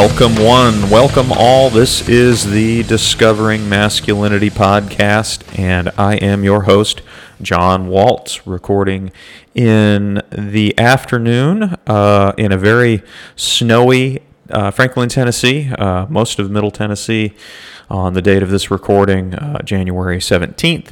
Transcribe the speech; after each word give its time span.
Welcome, 0.00 0.36
one. 0.36 0.90
Welcome, 0.90 1.32
all. 1.32 1.70
This 1.70 2.08
is 2.08 2.48
the 2.48 2.84
Discovering 2.84 3.68
Masculinity 3.68 4.48
podcast, 4.48 5.58
and 5.58 5.90
I 5.98 6.14
am 6.14 6.44
your 6.44 6.62
host, 6.62 7.02
John 7.42 7.88
Waltz, 7.88 8.46
recording 8.46 9.10
in 9.56 10.22
the 10.30 10.78
afternoon 10.78 11.74
uh, 11.88 12.32
in 12.38 12.52
a 12.52 12.56
very 12.56 13.02
snowy 13.34 14.22
uh, 14.50 14.70
Franklin, 14.70 15.08
Tennessee, 15.08 15.72
uh, 15.76 16.06
most 16.08 16.38
of 16.38 16.48
Middle 16.48 16.70
Tennessee, 16.70 17.34
on 17.90 18.12
the 18.12 18.22
date 18.22 18.44
of 18.44 18.50
this 18.50 18.70
recording, 18.70 19.34
uh, 19.34 19.60
January 19.62 20.18
17th. 20.18 20.90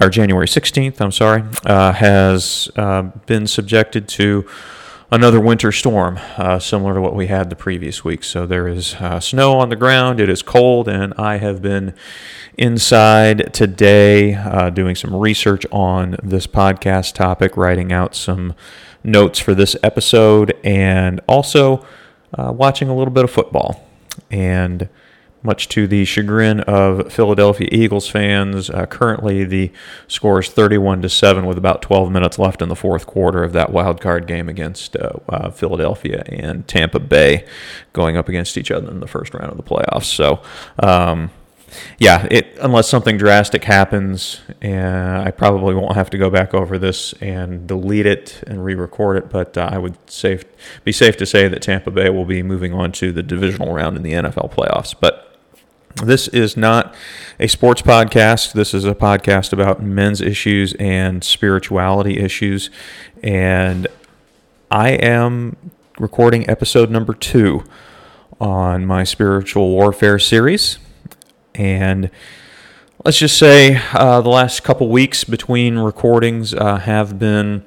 Or 0.00 0.10
January 0.10 0.46
16th, 0.46 1.00
I'm 1.00 1.12
sorry, 1.12 1.42
uh, 1.66 1.92
has 1.92 2.68
uh, 2.76 3.02
been 3.26 3.48
subjected 3.48 4.08
to 4.10 4.48
another 5.14 5.38
winter 5.38 5.70
storm, 5.70 6.18
uh, 6.36 6.58
similar 6.58 6.94
to 6.94 7.00
what 7.00 7.14
we 7.14 7.28
had 7.28 7.48
the 7.48 7.54
previous 7.54 8.02
week. 8.02 8.24
So 8.24 8.46
there 8.46 8.66
is 8.66 8.96
uh, 8.96 9.20
snow 9.20 9.58
on 9.58 9.68
the 9.68 9.76
ground, 9.76 10.18
it 10.18 10.28
is 10.28 10.42
cold, 10.42 10.88
and 10.88 11.14
I 11.16 11.36
have 11.36 11.62
been 11.62 11.94
inside 12.58 13.54
today 13.54 14.34
uh, 14.34 14.70
doing 14.70 14.96
some 14.96 15.14
research 15.14 15.64
on 15.70 16.16
this 16.20 16.48
podcast 16.48 17.14
topic, 17.14 17.56
writing 17.56 17.92
out 17.92 18.16
some 18.16 18.54
notes 19.04 19.38
for 19.38 19.54
this 19.54 19.76
episode, 19.84 20.52
and 20.64 21.20
also 21.28 21.86
uh, 22.36 22.52
watching 22.52 22.88
a 22.88 22.96
little 22.96 23.14
bit 23.14 23.22
of 23.22 23.30
football. 23.30 23.88
And 24.32 24.88
much 25.44 25.68
to 25.68 25.86
the 25.86 26.04
chagrin 26.06 26.60
of 26.60 27.12
Philadelphia 27.12 27.68
Eagles 27.70 28.08
fans. 28.08 28.70
Uh, 28.70 28.86
currently, 28.86 29.44
the 29.44 29.70
score 30.08 30.40
is 30.40 30.48
31 30.48 31.02
to 31.02 31.08
7 31.08 31.44
with 31.44 31.58
about 31.58 31.82
12 31.82 32.10
minutes 32.10 32.38
left 32.38 32.62
in 32.62 32.70
the 32.70 32.74
fourth 32.74 33.06
quarter 33.06 33.44
of 33.44 33.52
that 33.52 33.70
wild 33.70 34.00
card 34.00 34.26
game 34.26 34.48
against 34.48 34.96
uh, 34.96 35.12
uh, 35.28 35.50
Philadelphia 35.50 36.24
and 36.28 36.66
Tampa 36.66 36.98
Bay 36.98 37.46
going 37.92 38.16
up 38.16 38.28
against 38.28 38.56
each 38.56 38.70
other 38.70 38.90
in 38.90 39.00
the 39.00 39.06
first 39.06 39.34
round 39.34 39.50
of 39.50 39.58
the 39.58 39.62
playoffs. 39.62 40.04
So, 40.04 40.42
um, 40.78 41.30
yeah, 41.98 42.26
it 42.30 42.56
unless 42.60 42.88
something 42.88 43.18
drastic 43.18 43.64
happens, 43.64 44.40
and 44.62 45.18
I 45.18 45.30
probably 45.30 45.74
won't 45.74 45.94
have 45.94 46.08
to 46.10 46.18
go 46.18 46.30
back 46.30 46.54
over 46.54 46.78
this 46.78 47.12
and 47.14 47.66
delete 47.66 48.06
it 48.06 48.42
and 48.46 48.64
re-record 48.64 49.16
it. 49.18 49.30
But 49.30 49.58
uh, 49.58 49.68
I 49.70 49.78
would 49.78 49.96
safe 50.08 50.44
be 50.84 50.92
safe 50.92 51.16
to 51.18 51.26
say 51.26 51.48
that 51.48 51.62
Tampa 51.62 51.90
Bay 51.90 52.10
will 52.10 52.24
be 52.24 52.42
moving 52.42 52.72
on 52.72 52.92
to 52.92 53.12
the 53.12 53.22
divisional 53.22 53.74
round 53.74 53.96
in 53.96 54.02
the 54.02 54.12
NFL 54.12 54.52
playoffs. 54.52 54.94
But 54.98 55.33
this 55.96 56.28
is 56.28 56.56
not 56.56 56.94
a 57.38 57.46
sports 57.46 57.82
podcast. 57.82 58.52
This 58.52 58.74
is 58.74 58.84
a 58.84 58.94
podcast 58.94 59.52
about 59.52 59.82
men's 59.82 60.20
issues 60.20 60.74
and 60.74 61.22
spirituality 61.22 62.18
issues. 62.18 62.70
And 63.22 63.86
I 64.70 64.90
am 64.90 65.56
recording 65.98 66.48
episode 66.50 66.90
number 66.90 67.14
two 67.14 67.64
on 68.40 68.84
my 68.84 69.04
spiritual 69.04 69.70
warfare 69.70 70.18
series. 70.18 70.78
And 71.54 72.10
let's 73.04 73.18
just 73.18 73.38
say 73.38 73.80
uh, 73.92 74.20
the 74.20 74.30
last 74.30 74.64
couple 74.64 74.88
weeks 74.88 75.22
between 75.22 75.78
recordings 75.78 76.52
uh, 76.54 76.78
have 76.78 77.18
been 77.18 77.64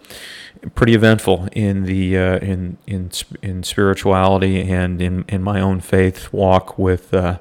pretty 0.76 0.94
eventful 0.94 1.48
in 1.54 1.84
the 1.84 2.18
uh, 2.18 2.38
in 2.40 2.78
in 2.88 3.10
in 3.42 3.64
spirituality 3.64 4.62
and 4.70 5.02
in 5.02 5.24
in 5.30 5.42
my 5.42 5.62
own 5.62 5.80
faith 5.80 6.34
walk 6.34 6.78
with 6.78 7.14
uh, 7.14 7.38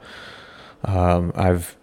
um, 0.86 1.32
I've 1.34 1.76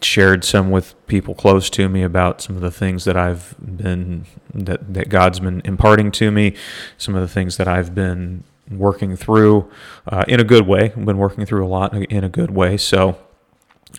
shared 0.00 0.44
some 0.44 0.70
with 0.70 0.94
people 1.06 1.34
close 1.34 1.70
to 1.70 1.88
me 1.88 2.02
about 2.02 2.40
some 2.42 2.56
of 2.56 2.62
the 2.62 2.70
things 2.70 3.04
that 3.04 3.16
I've 3.16 3.54
been 3.60 4.26
that 4.52 4.92
that 4.94 5.08
God's 5.08 5.40
been 5.40 5.62
imparting 5.64 6.10
to 6.12 6.30
me, 6.30 6.56
some 6.98 7.14
of 7.14 7.20
the 7.20 7.28
things 7.28 7.56
that 7.58 7.68
I've 7.68 7.94
been 7.94 8.44
working 8.70 9.16
through 9.16 9.70
uh, 10.06 10.24
in 10.26 10.40
a 10.40 10.44
good 10.44 10.66
way. 10.66 10.92
I've 10.96 11.04
been 11.04 11.18
working 11.18 11.46
through 11.46 11.64
a 11.64 11.68
lot 11.68 11.94
in 11.94 12.24
a 12.24 12.28
good 12.28 12.50
way. 12.50 12.76
So 12.76 13.18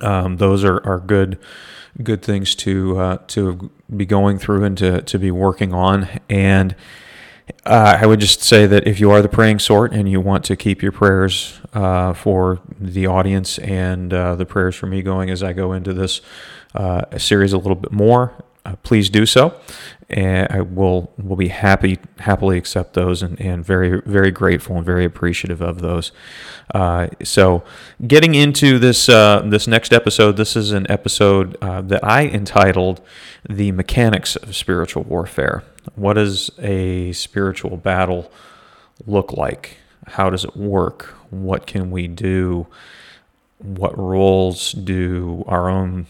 um, 0.01 0.37
those 0.37 0.63
are, 0.63 0.85
are 0.85 0.99
good 0.99 1.39
good 2.01 2.23
things 2.23 2.55
to 2.55 2.97
uh, 2.97 3.17
to 3.27 3.71
be 3.95 4.05
going 4.05 4.39
through 4.39 4.63
and 4.63 4.77
to, 4.79 5.01
to 5.01 5.19
be 5.19 5.31
working 5.31 5.73
on 5.73 6.07
and 6.29 6.75
uh, 7.65 7.97
I 8.01 8.05
would 8.05 8.19
just 8.19 8.41
say 8.41 8.65
that 8.67 8.87
if 8.87 8.99
you 8.99 9.11
are 9.11 9.21
the 9.21 9.29
praying 9.29 9.59
sort 9.59 9.93
and 9.93 10.09
you 10.09 10.19
want 10.21 10.43
to 10.45 10.55
keep 10.55 10.81
your 10.81 10.91
prayers 10.91 11.59
uh, 11.73 12.13
for 12.13 12.59
the 12.79 13.07
audience 13.07 13.57
and 13.59 14.13
uh, 14.13 14.35
the 14.35 14.45
prayers 14.45 14.75
for 14.75 14.87
me 14.87 15.01
going 15.01 15.29
as 15.29 15.43
I 15.43 15.53
go 15.53 15.73
into 15.73 15.93
this 15.93 16.21
uh, 16.75 17.17
series 17.17 17.53
a 17.53 17.57
little 17.57 17.75
bit 17.75 17.91
more, 17.91 18.33
uh, 18.65 18.75
please 18.83 19.09
do 19.09 19.25
so. 19.25 19.59
And 20.09 20.47
I 20.51 20.61
will 20.61 21.11
will 21.17 21.35
be 21.35 21.47
happy 21.47 21.97
happily 22.19 22.57
accept 22.57 22.93
those 22.93 23.23
and, 23.23 23.39
and 23.41 23.65
very 23.65 24.01
very 24.01 24.29
grateful 24.29 24.75
and 24.77 24.85
very 24.85 25.05
appreciative 25.05 25.61
of 25.61 25.81
those. 25.81 26.11
Uh, 26.73 27.07
so, 27.23 27.63
getting 28.05 28.35
into 28.35 28.77
this 28.77 29.07
this 29.07 29.67
next 29.67 29.91
episode, 29.91 30.37
this 30.37 30.55
is 30.55 30.71
an 30.71 30.85
episode 30.89 31.57
that 31.61 32.03
I 32.03 32.27
entitled 32.27 33.01
"The 33.49 33.71
Mechanics 33.71 34.35
of 34.35 34.55
Spiritual 34.55 35.03
Warfare." 35.03 35.63
What 35.95 36.13
does 36.13 36.51
a 36.59 37.11
spiritual 37.13 37.77
battle 37.77 38.31
look 39.05 39.33
like? 39.33 39.77
How 40.07 40.29
does 40.29 40.43
it 40.43 40.55
work? 40.55 41.15
What 41.29 41.65
can 41.65 41.91
we 41.91 42.07
do? 42.07 42.67
What 43.59 43.97
roles 43.97 44.73
do 44.73 45.43
our 45.47 45.69
own 45.69 46.07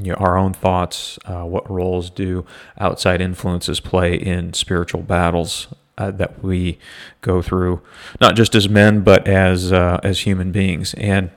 you 0.00 0.12
know, 0.12 0.16
our 0.16 0.38
own 0.38 0.54
thoughts, 0.54 1.18
uh, 1.26 1.44
what 1.44 1.70
roles 1.70 2.08
do 2.08 2.46
outside 2.78 3.20
influences 3.20 3.80
play 3.80 4.14
in 4.14 4.54
spiritual 4.54 5.02
battles 5.02 5.68
uh, 5.98 6.10
that 6.10 6.42
we 6.42 6.78
go 7.20 7.42
through, 7.42 7.82
not 8.20 8.34
just 8.34 8.54
as 8.54 8.68
men 8.68 9.02
but 9.02 9.26
as 9.28 9.72
uh, 9.72 10.00
as 10.02 10.20
human 10.20 10.50
beings. 10.50 10.94
And 10.94 11.30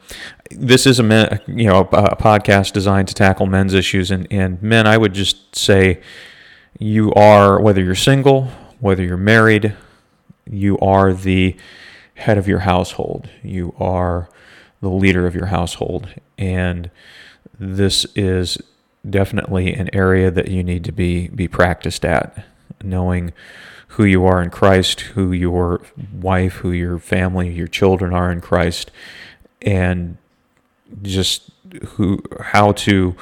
this 0.51 0.85
is 0.85 0.99
a 0.99 1.03
men, 1.03 1.41
you 1.47 1.67
know 1.67 1.81
a, 1.81 2.15
podcast 2.15 2.71
designed 2.71 3.07
to 3.09 3.13
tackle 3.13 3.45
men's 3.45 3.73
issues, 3.73 4.11
and 4.11 4.27
and 4.31 4.61
men, 4.61 4.87
I 4.87 4.97
would 4.97 5.13
just 5.13 5.55
say 5.55 6.01
you 6.79 7.13
are, 7.13 7.59
whether 7.59 7.83
you're 7.83 7.95
single, 7.95 8.45
whether 8.79 9.03
you're 9.03 9.17
married, 9.17 9.75
you 10.49 10.77
are 10.79 11.13
the 11.13 11.55
head 12.15 12.37
of 12.37 12.47
your 12.47 12.59
household. 12.59 13.29
You 13.43 13.73
are 13.79 14.29
the 14.81 14.89
leader 14.89 15.25
of 15.25 15.35
your 15.35 15.47
household. 15.47 16.07
And 16.37 16.89
this 17.57 18.05
is 18.15 18.57
definitely 19.07 19.73
an 19.73 19.89
area 19.93 20.31
that 20.31 20.49
you 20.49 20.63
need 20.63 20.83
to 20.85 20.91
be, 20.91 21.29
be 21.29 21.47
practiced 21.47 22.05
at, 22.05 22.45
knowing 22.83 23.33
who 23.89 24.03
you 24.03 24.25
are 24.25 24.41
in 24.41 24.49
Christ, 24.49 25.01
who 25.01 25.31
your 25.31 25.81
wife, 26.11 26.55
who 26.55 26.71
your 26.71 26.99
family, 26.99 27.51
your 27.51 27.67
children 27.67 28.13
are 28.13 28.31
in 28.31 28.41
Christ, 28.41 28.91
and 29.61 30.17
just 31.01 31.49
who 31.89 32.21
how 32.41 32.73
to 32.73 33.15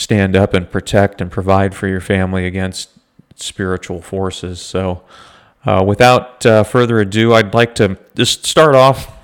stand 0.00 0.34
up 0.34 0.54
and 0.54 0.70
protect 0.70 1.20
and 1.20 1.30
provide 1.30 1.74
for 1.74 1.86
your 1.86 2.00
family 2.00 2.46
against 2.46 2.88
spiritual 3.36 4.00
forces. 4.00 4.60
So, 4.60 5.02
uh, 5.66 5.84
without 5.86 6.44
uh, 6.46 6.64
further 6.64 7.00
ado, 7.00 7.34
I'd 7.34 7.52
like 7.52 7.74
to 7.76 7.98
just 8.14 8.46
start 8.46 8.74
off 8.74 9.14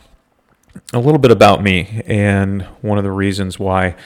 a 0.93 0.99
little 0.99 1.19
bit 1.19 1.31
about 1.31 1.63
me 1.63 2.03
and 2.07 2.63
one 2.83 2.99
of 2.99 3.05
the 3.05 3.11
reasons 3.11 3.59
why 3.59 3.97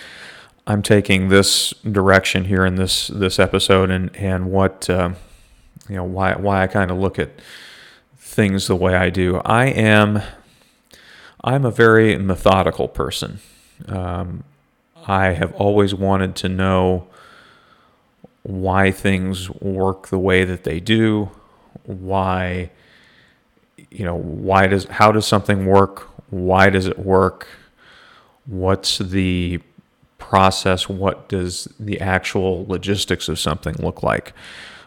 I'm 0.67 0.82
taking 0.82 1.28
this 1.28 1.75
direction 1.90 2.44
here 2.44 2.64
in 2.64 2.76
this 2.76 3.08
this 3.08 3.40
episode 3.40 3.90
and 3.90 4.14
and 4.14 4.52
what 4.52 4.88
uh, 4.88 5.11
you 5.88 5.96
know 5.96 6.05
why 6.05 6.34
why 6.37 6.62
I 6.62 6.69
kind 6.69 6.93
of 6.93 6.99
look 6.99 7.19
at 7.19 7.31
things 8.16 8.69
the 8.69 8.76
way 8.76 8.94
I 8.94 9.11
do. 9.11 9.38
I 9.38 9.66
am 9.66 10.23
I'm 11.43 11.64
a 11.64 11.73
very 11.73 12.16
methodical 12.16 12.87
person. 12.87 13.40
Um, 13.88 14.44
I 15.06 15.32
have 15.32 15.52
always 15.55 15.94
wanted 15.94 16.37
to 16.37 16.49
know 16.49 17.06
why 18.43 18.91
things 18.91 19.50
work 19.50 20.08
the 20.08 20.19
way 20.19 20.44
that 20.44 20.64
they 20.64 20.81
do, 20.81 21.31
why 21.85 22.70
you 23.91 24.05
know, 24.05 24.14
why 24.14 24.67
does 24.67 24.85
how 24.85 25.12
does 25.12 25.26
something 25.26 25.67
work? 25.67 26.08
Why 26.31 26.70
does 26.70 26.87
it 26.87 26.99
work? 26.99 27.49
What's 28.47 28.99
the 28.99 29.61
process? 30.19 30.88
What 30.88 31.29
does 31.29 31.69
the 31.79 32.00
actual 32.00 32.67
logistics 32.67 33.29
of 33.29 33.38
something 33.38 33.75
look 33.79 34.02
like? 34.02 34.32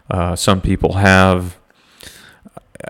Uh, 0.10 0.36
some 0.36 0.62
people 0.62 0.94
have 0.94 1.58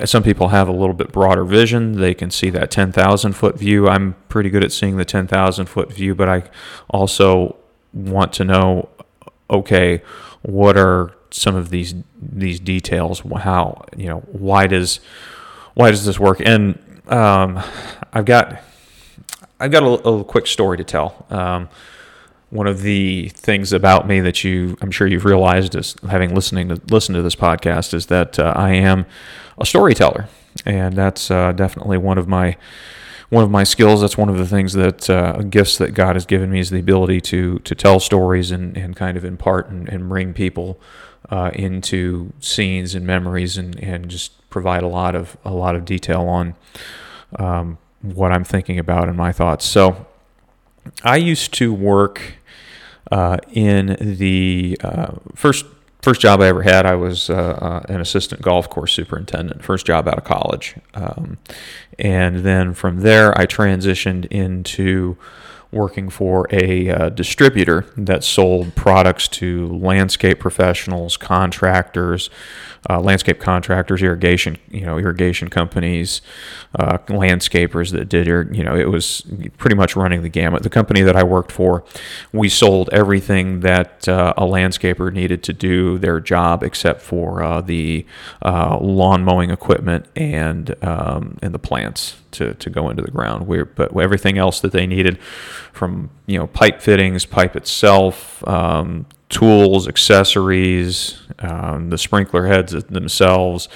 some 0.05 0.23
people 0.23 0.49
have 0.49 0.67
a 0.67 0.71
little 0.71 0.93
bit 0.93 1.11
broader 1.11 1.43
vision. 1.43 1.99
They 1.99 2.13
can 2.13 2.31
see 2.31 2.49
that 2.51 2.71
10,000 2.71 3.33
foot 3.33 3.57
view. 3.57 3.87
I'm 3.87 4.15
pretty 4.29 4.49
good 4.49 4.63
at 4.63 4.71
seeing 4.71 4.97
the 4.97 5.05
10,000 5.05 5.65
foot 5.65 5.91
view, 5.91 6.15
but 6.15 6.29
I 6.29 6.43
also 6.89 7.57
want 7.93 8.33
to 8.33 8.45
know 8.45 8.89
okay, 9.49 10.01
what 10.41 10.77
are 10.77 11.13
some 11.31 11.55
of 11.55 11.69
these 11.69 11.95
these 12.21 12.59
details? 12.59 13.19
How 13.19 13.85
you 13.95 14.07
know 14.07 14.19
why 14.31 14.67
does 14.67 14.99
why 15.73 15.91
does 15.91 16.05
this 16.05 16.19
work? 16.19 16.41
And 16.43 16.79
um, 17.07 17.61
I've 18.11 18.25
got 18.25 18.61
I've 19.59 19.71
got 19.71 19.83
a, 19.83 20.09
a 20.09 20.23
quick 20.23 20.47
story 20.47 20.77
to 20.77 20.83
tell. 20.83 21.25
Um, 21.29 21.69
one 22.53 22.67
of 22.67 22.83
the 22.83 23.29
things 23.29 23.73
about 23.73 24.07
me 24.07 24.19
that 24.19 24.43
you 24.43 24.77
I'm 24.79 24.91
sure 24.91 25.07
you've 25.07 25.25
realized 25.25 25.73
is 25.73 25.95
having 26.07 26.35
listening 26.35 26.69
to 26.69 26.79
listen 26.89 27.15
to 27.15 27.23
this 27.23 27.35
podcast 27.35 27.95
is 27.95 28.05
that 28.07 28.37
uh, 28.37 28.53
I 28.55 28.73
am 28.73 29.07
a 29.57 29.65
storyteller, 29.65 30.29
and 30.63 30.95
that's 30.95 31.31
uh, 31.31 31.51
definitely 31.53 31.97
one 31.97 32.19
of 32.19 32.27
my 32.27 32.55
one 33.29 33.43
of 33.43 33.49
my 33.49 33.63
skills. 33.63 34.01
That's 34.01 34.19
one 34.19 34.29
of 34.29 34.37
the 34.37 34.45
things 34.45 34.73
that 34.73 35.09
uh, 35.09 35.41
gifts 35.41 35.79
that 35.79 35.95
God 35.95 36.15
has 36.15 36.27
given 36.27 36.51
me 36.51 36.59
is 36.59 36.69
the 36.69 36.79
ability 36.79 37.21
to 37.21 37.57
to 37.57 37.73
tell 37.73 37.99
stories 37.99 38.51
and, 38.51 38.77
and 38.77 38.95
kind 38.95 39.17
of 39.17 39.25
impart 39.25 39.69
and, 39.69 39.89
and 39.89 40.07
bring 40.07 40.35
people 40.35 40.79
uh, 41.29 41.49
into 41.55 42.33
scenes 42.39 42.93
and 42.93 43.03
memories 43.07 43.57
and, 43.57 43.79
and 43.79 44.09
just 44.09 44.47
provide 44.51 44.83
a 44.83 44.87
lot 44.87 45.15
of 45.15 45.37
a 45.43 45.51
lot 45.51 45.75
of 45.75 45.85
detail 45.85 46.27
on 46.27 46.53
um, 47.39 47.79
what 48.03 48.31
I'm 48.31 48.43
thinking 48.43 48.77
about 48.77 49.07
and 49.07 49.17
my 49.17 49.31
thoughts. 49.31 49.65
So 49.65 50.05
I 51.03 51.15
used 51.15 51.51
to 51.55 51.73
work 51.73 52.35
uh, 53.11 53.37
in 53.51 53.97
the 53.99 54.77
uh, 54.83 55.13
first 55.35 55.65
first 56.01 56.19
job 56.19 56.41
I 56.41 56.47
ever 56.47 56.63
had, 56.63 56.85
I 56.85 56.95
was 56.95 57.29
uh, 57.29 57.33
uh, 57.33 57.85
an 57.87 58.01
assistant 58.01 58.41
golf 58.41 58.69
course 58.69 58.91
superintendent, 58.91 59.63
first 59.63 59.85
job 59.85 60.07
out 60.07 60.17
of 60.17 60.25
college. 60.25 60.75
Um, 60.93 61.37
and 61.97 62.39
then 62.39 62.73
from 62.73 62.99
there, 62.99 63.35
I 63.37 63.45
transitioned 63.45 64.25
into 64.25 65.17
working 65.71 66.09
for 66.09 66.45
a 66.51 66.89
uh, 66.89 67.09
distributor 67.09 67.85
that 67.97 68.23
sold 68.23 68.75
products 68.75 69.27
to 69.27 69.67
landscape 69.69 70.39
professionals, 70.39 71.17
contractors, 71.17 72.29
uh, 72.89 72.99
landscape 72.99 73.39
contractors, 73.39 74.01
irrigation, 74.01 74.57
you 74.69 74.85
know, 74.85 74.97
irrigation 74.97 75.49
companies, 75.49 76.21
uh, 76.75 76.97
landscapers 77.07 77.91
that 77.91 78.09
did, 78.09 78.27
you 78.55 78.63
know, 78.63 78.75
it 78.75 78.89
was 78.89 79.23
pretty 79.57 79.75
much 79.75 79.95
running 79.95 80.21
the 80.21 80.29
gamut. 80.29 80.63
The 80.63 80.69
company 80.69 81.01
that 81.01 81.15
I 81.15 81.23
worked 81.23 81.51
for, 81.51 81.83
we 82.33 82.49
sold 82.49 82.89
everything 82.91 83.61
that 83.61 84.07
uh, 84.07 84.33
a 84.37 84.43
landscaper 84.43 85.11
needed 85.13 85.43
to 85.43 85.53
do 85.53 85.97
their 85.97 86.19
job, 86.19 86.63
except 86.63 87.01
for 87.01 87.41
uh, 87.41 87.61
the 87.61 88.05
uh, 88.41 88.77
lawn 88.79 89.23
mowing 89.23 89.49
equipment 89.49 90.05
and 90.15 90.75
um, 90.83 91.37
and 91.41 91.53
the 91.53 91.59
plants 91.59 92.17
to, 92.31 92.53
to 92.55 92.69
go 92.69 92.89
into 92.89 93.01
the 93.01 93.11
ground. 93.11 93.47
we 93.47 93.63
but 93.63 93.95
everything 93.95 94.37
else 94.37 94.59
that 94.59 94.71
they 94.71 94.85
needed, 94.85 95.19
from 95.71 96.09
you 96.25 96.37
know 96.37 96.47
pipe 96.47 96.81
fittings, 96.81 97.25
pipe 97.25 97.55
itself. 97.55 98.45
Um, 98.47 99.05
tools, 99.33 99.87
accessories, 99.87 101.19
um, 101.39 101.89
the 101.89 101.97
sprinkler 101.97 102.45
heads 102.45 102.71
themselves, 102.71 103.67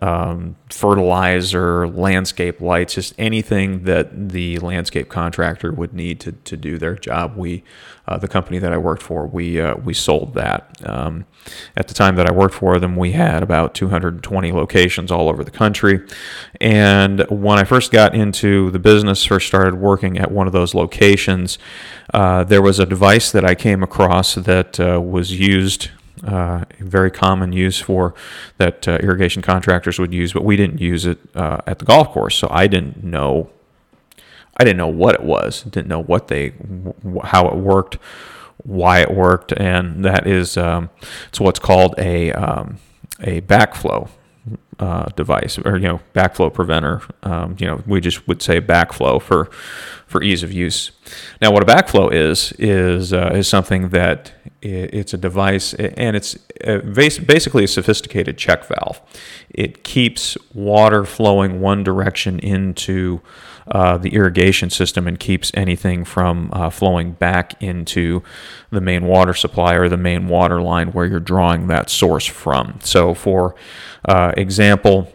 um, 0.00 0.54
fertilizer, 0.70 1.88
landscape 1.88 2.60
lights, 2.60 2.94
just 2.94 3.12
anything 3.18 3.82
that 3.84 4.28
the 4.30 4.58
landscape 4.60 5.08
contractor 5.08 5.72
would 5.72 5.92
need 5.92 6.20
to, 6.20 6.32
to 6.32 6.56
do 6.56 6.78
their 6.78 6.94
job. 6.94 7.36
We, 7.36 7.64
uh, 8.08 8.18
the 8.18 8.28
company 8.28 8.58
that 8.58 8.72
I 8.72 8.78
worked 8.78 9.02
for, 9.02 9.26
we 9.26 9.60
uh, 9.60 9.76
we 9.76 9.94
sold 9.94 10.34
that. 10.34 10.76
Um, 10.88 11.26
at 11.76 11.88
the 11.88 11.94
time 11.94 12.16
that 12.16 12.26
I 12.26 12.32
worked 12.32 12.54
for 12.54 12.78
them, 12.78 12.96
we 12.96 13.12
had 13.12 13.42
about 13.42 13.74
220 13.74 14.52
locations 14.52 15.10
all 15.10 15.28
over 15.28 15.42
the 15.42 15.50
country. 15.50 16.00
And 16.60 17.20
when 17.30 17.58
I 17.58 17.64
first 17.64 17.92
got 17.92 18.14
into 18.14 18.70
the 18.70 18.78
business, 18.78 19.24
first 19.24 19.46
started 19.46 19.74
working 19.74 20.18
at 20.18 20.30
one 20.30 20.46
of 20.46 20.52
those 20.52 20.74
locations, 20.74 21.58
uh, 22.12 22.44
there 22.44 22.62
was 22.62 22.78
a 22.78 22.86
device 22.86 23.32
that 23.32 23.44
I 23.44 23.54
came 23.54 23.82
across 23.82 24.34
that 24.34 24.78
uh, 24.78 25.00
was 25.00 25.38
used 25.38 25.88
uh, 26.24 26.64
very 26.80 27.10
common 27.10 27.52
use 27.52 27.80
for 27.80 28.14
that 28.58 28.86
uh, 28.86 28.98
irrigation 29.02 29.42
contractors 29.42 29.98
would 29.98 30.12
use, 30.12 30.32
but 30.32 30.44
we 30.44 30.56
didn't 30.56 30.80
use 30.80 31.06
it 31.06 31.18
uh, 31.34 31.60
at 31.66 31.78
the 31.78 31.84
golf 31.84 32.08
course, 32.10 32.36
so 32.36 32.48
I 32.50 32.66
didn't 32.66 33.02
know. 33.02 33.50
I 34.60 34.64
didn't 34.64 34.76
know 34.76 34.88
what 34.88 35.14
it 35.14 35.22
was. 35.22 35.62
Didn't 35.62 35.88
know 35.88 36.02
what 36.02 36.28
they, 36.28 36.52
how 37.24 37.48
it 37.48 37.56
worked, 37.56 37.96
why 38.58 39.00
it 39.00 39.10
worked, 39.10 39.52
and 39.52 40.04
that 40.04 40.26
is 40.26 40.58
um, 40.58 40.90
it's 41.30 41.40
what's 41.40 41.58
called 41.58 41.94
a 41.96 42.30
um, 42.32 42.76
a 43.20 43.40
backflow 43.40 44.10
uh, 44.78 45.06
device 45.16 45.58
or 45.58 45.78
you 45.78 45.88
know 45.88 46.00
backflow 46.14 46.52
preventer. 46.52 47.00
Um, 47.22 47.56
you 47.58 47.66
know 47.66 47.82
we 47.86 48.02
just 48.02 48.28
would 48.28 48.42
say 48.42 48.60
backflow 48.60 49.20
for 49.22 49.46
for 50.06 50.22
ease 50.22 50.42
of 50.42 50.52
use. 50.52 50.90
Now, 51.40 51.52
what 51.52 51.62
a 51.62 51.66
backflow 51.66 52.12
is 52.12 52.52
is 52.58 53.14
uh, 53.14 53.30
is 53.34 53.48
something 53.48 53.88
that 53.88 54.32
it's 54.60 55.14
a 55.14 55.16
device 55.16 55.72
and 55.72 56.14
it's 56.14 56.34
basically 56.60 57.64
a 57.64 57.68
sophisticated 57.68 58.36
check 58.36 58.64
valve. 58.66 59.00
It 59.48 59.84
keeps 59.84 60.36
water 60.52 61.06
flowing 61.06 61.62
one 61.62 61.82
direction 61.82 62.38
into 62.40 63.22
uh, 63.70 63.96
the 63.96 64.14
irrigation 64.14 64.70
system 64.70 65.06
and 65.06 65.18
keeps 65.20 65.50
anything 65.54 66.04
from 66.04 66.50
uh, 66.52 66.70
flowing 66.70 67.12
back 67.12 67.60
into 67.62 68.22
the 68.70 68.80
main 68.80 69.06
water 69.06 69.34
supply 69.34 69.74
or 69.74 69.88
the 69.88 69.96
main 69.96 70.26
water 70.28 70.60
line 70.60 70.88
where 70.88 71.06
you're 71.06 71.20
drawing 71.20 71.68
that 71.68 71.88
source 71.88 72.26
from. 72.26 72.78
So, 72.82 73.14
for 73.14 73.54
uh, 74.04 74.32
example, 74.36 75.12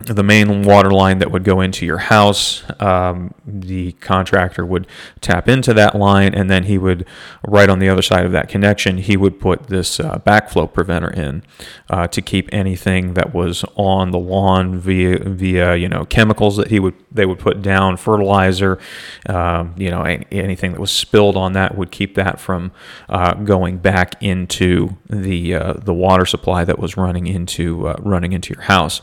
the 0.00 0.22
main 0.22 0.62
water 0.62 0.90
line 0.90 1.18
that 1.18 1.30
would 1.30 1.44
go 1.44 1.60
into 1.60 1.84
your 1.84 1.98
house. 1.98 2.64
Um, 2.80 3.34
the 3.46 3.92
contractor 3.92 4.64
would 4.64 4.86
tap 5.20 5.46
into 5.46 5.74
that 5.74 5.94
line, 5.94 6.34
and 6.34 6.48
then 6.50 6.64
he 6.64 6.78
would, 6.78 7.06
right 7.46 7.68
on 7.68 7.80
the 7.80 7.88
other 7.88 8.00
side 8.00 8.24
of 8.24 8.32
that 8.32 8.48
connection, 8.48 8.96
he 8.96 9.16
would 9.16 9.38
put 9.38 9.64
this 9.64 10.00
uh, 10.00 10.18
backflow 10.20 10.72
preventer 10.72 11.10
in 11.10 11.42
uh, 11.90 12.06
to 12.08 12.22
keep 12.22 12.48
anything 12.50 13.12
that 13.12 13.34
was 13.34 13.62
on 13.76 14.10
the 14.10 14.18
lawn 14.18 14.78
via 14.78 15.18
via 15.18 15.76
you 15.76 15.88
know 15.88 16.06
chemicals 16.06 16.56
that 16.56 16.68
he 16.68 16.80
would 16.80 16.94
they 17.12 17.26
would 17.26 17.38
put 17.38 17.60
down, 17.60 17.98
fertilizer, 17.98 18.78
um, 19.28 19.74
you 19.76 19.90
know 19.90 20.02
anything 20.02 20.72
that 20.72 20.80
was 20.80 20.90
spilled 20.90 21.36
on 21.36 21.52
that 21.52 21.76
would 21.76 21.90
keep 21.90 22.14
that 22.14 22.40
from 22.40 22.72
uh, 23.10 23.34
going 23.34 23.76
back 23.76 24.14
into 24.22 24.96
the 25.10 25.54
uh, 25.54 25.72
the 25.74 25.94
water 25.94 26.24
supply 26.24 26.64
that 26.64 26.78
was 26.78 26.96
running 26.96 27.26
into 27.26 27.86
uh, 27.86 27.96
running 28.00 28.32
into 28.32 28.54
your 28.54 28.62
house. 28.62 29.02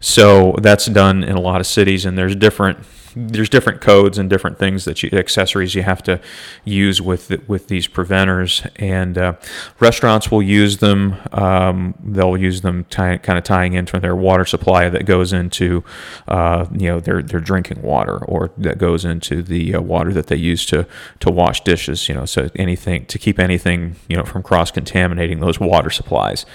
So 0.00 0.54
that's 0.60 0.86
done 0.86 1.24
in 1.24 1.36
a 1.36 1.40
lot 1.40 1.60
of 1.60 1.66
cities, 1.66 2.04
and 2.04 2.16
there's 2.16 2.36
different 2.36 2.78
there's 3.16 3.48
different 3.48 3.80
codes 3.80 4.18
and 4.18 4.30
different 4.30 4.58
things 4.58 4.84
that 4.84 5.02
you 5.02 5.10
accessories 5.12 5.74
you 5.74 5.82
have 5.82 6.02
to 6.04 6.20
use 6.64 7.02
with 7.02 7.48
with 7.48 7.68
these 7.68 7.86
preventers. 7.86 8.62
And 8.76 9.18
uh, 9.18 9.34
restaurants 9.80 10.30
will 10.30 10.42
use 10.42 10.78
them 10.78 11.16
um, 11.32 11.94
they'll 12.02 12.36
use 12.36 12.60
them 12.60 12.84
tie, 12.84 13.18
kind 13.18 13.38
of 13.38 13.44
tying 13.44 13.72
into 13.74 13.98
their 13.98 14.14
water 14.14 14.44
supply 14.44 14.88
that 14.88 15.04
goes 15.04 15.32
into 15.32 15.82
uh, 16.28 16.66
you 16.72 16.88
know 16.88 17.00
their 17.00 17.22
their 17.22 17.40
drinking 17.40 17.82
water 17.82 18.24
or 18.24 18.50
that 18.58 18.78
goes 18.78 19.04
into 19.04 19.42
the 19.42 19.74
uh, 19.74 19.80
water 19.80 20.12
that 20.12 20.28
they 20.28 20.36
use 20.36 20.64
to 20.66 20.86
to 21.20 21.30
wash 21.30 21.62
dishes 21.62 22.08
you 22.08 22.14
know 22.14 22.24
so 22.24 22.48
anything 22.56 23.04
to 23.06 23.18
keep 23.18 23.38
anything 23.38 23.96
you 24.08 24.16
know 24.16 24.24
from 24.24 24.42
cross 24.42 24.70
contaminating 24.70 25.40
those 25.40 25.58
water 25.58 25.90
supplies. 25.90 26.46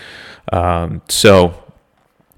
Um, 0.51 1.01
so 1.07 1.63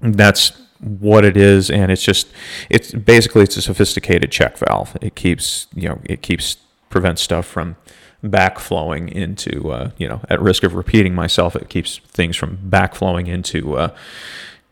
that's 0.00 0.65
what 0.80 1.24
it 1.24 1.36
is, 1.36 1.70
and 1.70 1.90
it's 1.90 2.02
just 2.02 2.28
it's 2.70 2.92
basically 2.92 3.42
it's 3.42 3.56
a 3.56 3.62
sophisticated 3.62 4.30
check 4.30 4.58
valve. 4.58 4.96
It 5.00 5.14
keeps 5.14 5.66
you 5.74 5.88
know 5.88 6.00
it 6.04 6.22
keeps 6.22 6.56
prevents 6.88 7.22
stuff 7.22 7.46
from 7.46 7.76
backflowing 8.24 9.10
into 9.10 9.70
uh, 9.70 9.90
you 9.98 10.08
know 10.08 10.20
at 10.28 10.40
risk 10.40 10.62
of 10.62 10.74
repeating 10.74 11.14
myself. 11.14 11.56
It 11.56 11.68
keeps 11.68 11.98
things 11.98 12.36
from 12.36 12.58
backflowing 12.58 13.28
into 13.28 13.76
uh, 13.76 13.94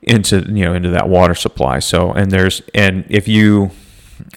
into 0.02 0.40
you 0.40 0.64
know 0.64 0.74
into 0.74 0.90
that 0.90 1.08
water 1.08 1.34
supply. 1.34 1.78
So 1.78 2.12
and 2.12 2.30
there's 2.30 2.62
and 2.74 3.04
if 3.08 3.28
you 3.28 3.70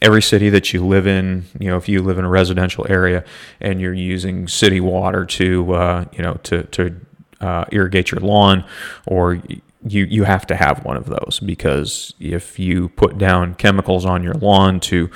every 0.01 0.21
city 0.21 0.49
that 0.49 0.73
you 0.73 0.85
live 0.85 1.07
in, 1.07 1.45
you 1.59 1.69
know, 1.69 1.77
if 1.77 1.87
you 1.87 2.01
live 2.01 2.17
in 2.17 2.25
a 2.25 2.29
residential 2.29 2.85
area 2.89 3.23
and 3.59 3.79
you're 3.79 3.93
using 3.93 4.47
city 4.47 4.79
water 4.79 5.25
to, 5.25 5.73
uh, 5.73 6.05
you 6.13 6.23
know, 6.23 6.33
to, 6.43 6.63
to 6.63 6.95
uh, 7.41 7.65
irrigate 7.71 8.11
your 8.11 8.19
lawn, 8.21 8.65
or 9.05 9.41
you 9.89 10.05
you 10.05 10.23
have 10.23 10.45
to 10.47 10.55
have 10.55 10.83
one 10.85 10.97
of 10.97 11.05
those 11.05 11.39
because 11.43 12.13
if 12.19 12.59
you 12.59 12.89
put 12.89 13.17
down 13.17 13.55
chemicals 13.55 14.05
on 14.05 14.23
your 14.23 14.33
lawn 14.35 14.79
to 14.79 15.09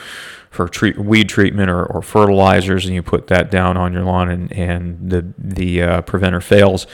for 0.49 0.67
treat, 0.67 0.97
weed 0.97 1.29
treatment 1.29 1.69
or, 1.69 1.85
or 1.85 2.01
fertilizers 2.01 2.85
and 2.85 2.93
you 2.93 3.01
put 3.01 3.27
that 3.27 3.49
down 3.49 3.77
on 3.77 3.93
your 3.93 4.03
lawn 4.03 4.29
and, 4.29 4.51
and 4.51 5.09
the 5.09 5.33
the 5.37 5.81
uh, 5.81 6.01
preventer 6.01 6.41
fails 6.41 6.85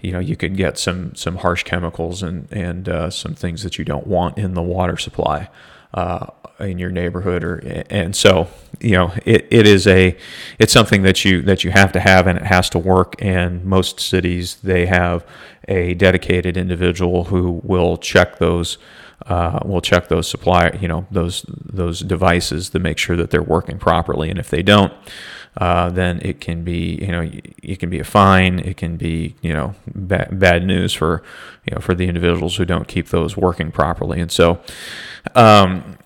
you 0.00 0.12
know 0.12 0.18
you 0.18 0.36
could 0.36 0.56
get 0.56 0.78
some 0.78 1.14
some 1.14 1.36
harsh 1.36 1.62
chemicals 1.62 2.22
and 2.22 2.50
and 2.52 2.88
uh, 2.88 3.10
some 3.10 3.34
things 3.34 3.62
that 3.62 3.78
you 3.78 3.84
don't 3.84 4.06
want 4.06 4.36
in 4.36 4.54
the 4.54 4.62
water 4.62 4.96
supply 4.96 5.48
uh, 5.96 6.26
in 6.60 6.78
your 6.78 6.90
neighborhood 6.90 7.44
or 7.44 7.84
and 7.90 8.16
so 8.16 8.48
you 8.80 8.92
know 8.92 9.12
it, 9.26 9.46
it 9.50 9.66
is 9.66 9.86
a 9.86 10.16
it's 10.58 10.72
something 10.72 11.02
that 11.02 11.24
you 11.24 11.42
that 11.42 11.64
you 11.64 11.70
have 11.70 11.92
to 11.92 12.00
have 12.00 12.26
and 12.26 12.38
it 12.38 12.44
has 12.44 12.70
to 12.70 12.78
work 12.78 13.14
and 13.18 13.64
most 13.64 14.00
cities 14.00 14.56
they 14.56 14.86
have 14.86 15.26
a 15.68 15.94
dedicated 15.94 16.56
individual 16.56 17.24
who 17.24 17.60
will 17.62 17.98
check 17.98 18.38
those 18.38 18.78
uh, 19.26 19.58
we'll 19.64 19.80
check 19.80 20.08
those 20.08 20.28
supply, 20.28 20.70
you 20.80 20.86
know, 20.86 21.06
those 21.10 21.44
those 21.48 22.00
devices 22.00 22.70
to 22.70 22.78
make 22.78 22.98
sure 22.98 23.16
that 23.16 23.30
they're 23.30 23.42
working 23.42 23.78
properly. 23.78 24.30
And 24.30 24.38
if 24.38 24.50
they 24.50 24.62
don't, 24.62 24.92
uh, 25.56 25.88
then 25.90 26.20
it 26.22 26.40
can 26.40 26.64
be, 26.64 26.98
you 27.00 27.08
know, 27.08 27.30
it 27.62 27.78
can 27.78 27.88
be 27.88 27.98
a 27.98 28.04
fine. 28.04 28.58
It 28.58 28.76
can 28.76 28.96
be, 28.96 29.34
you 29.40 29.52
know, 29.52 29.74
ba- 29.94 30.28
bad 30.30 30.64
news 30.66 30.92
for, 30.92 31.22
you 31.64 31.74
know, 31.74 31.80
for 31.80 31.94
the 31.94 32.06
individuals 32.06 32.56
who 32.56 32.64
don't 32.64 32.86
keep 32.86 33.08
those 33.08 33.36
working 33.36 33.72
properly. 33.72 34.20
And 34.20 34.30
so, 34.30 34.60
um, 35.34 35.96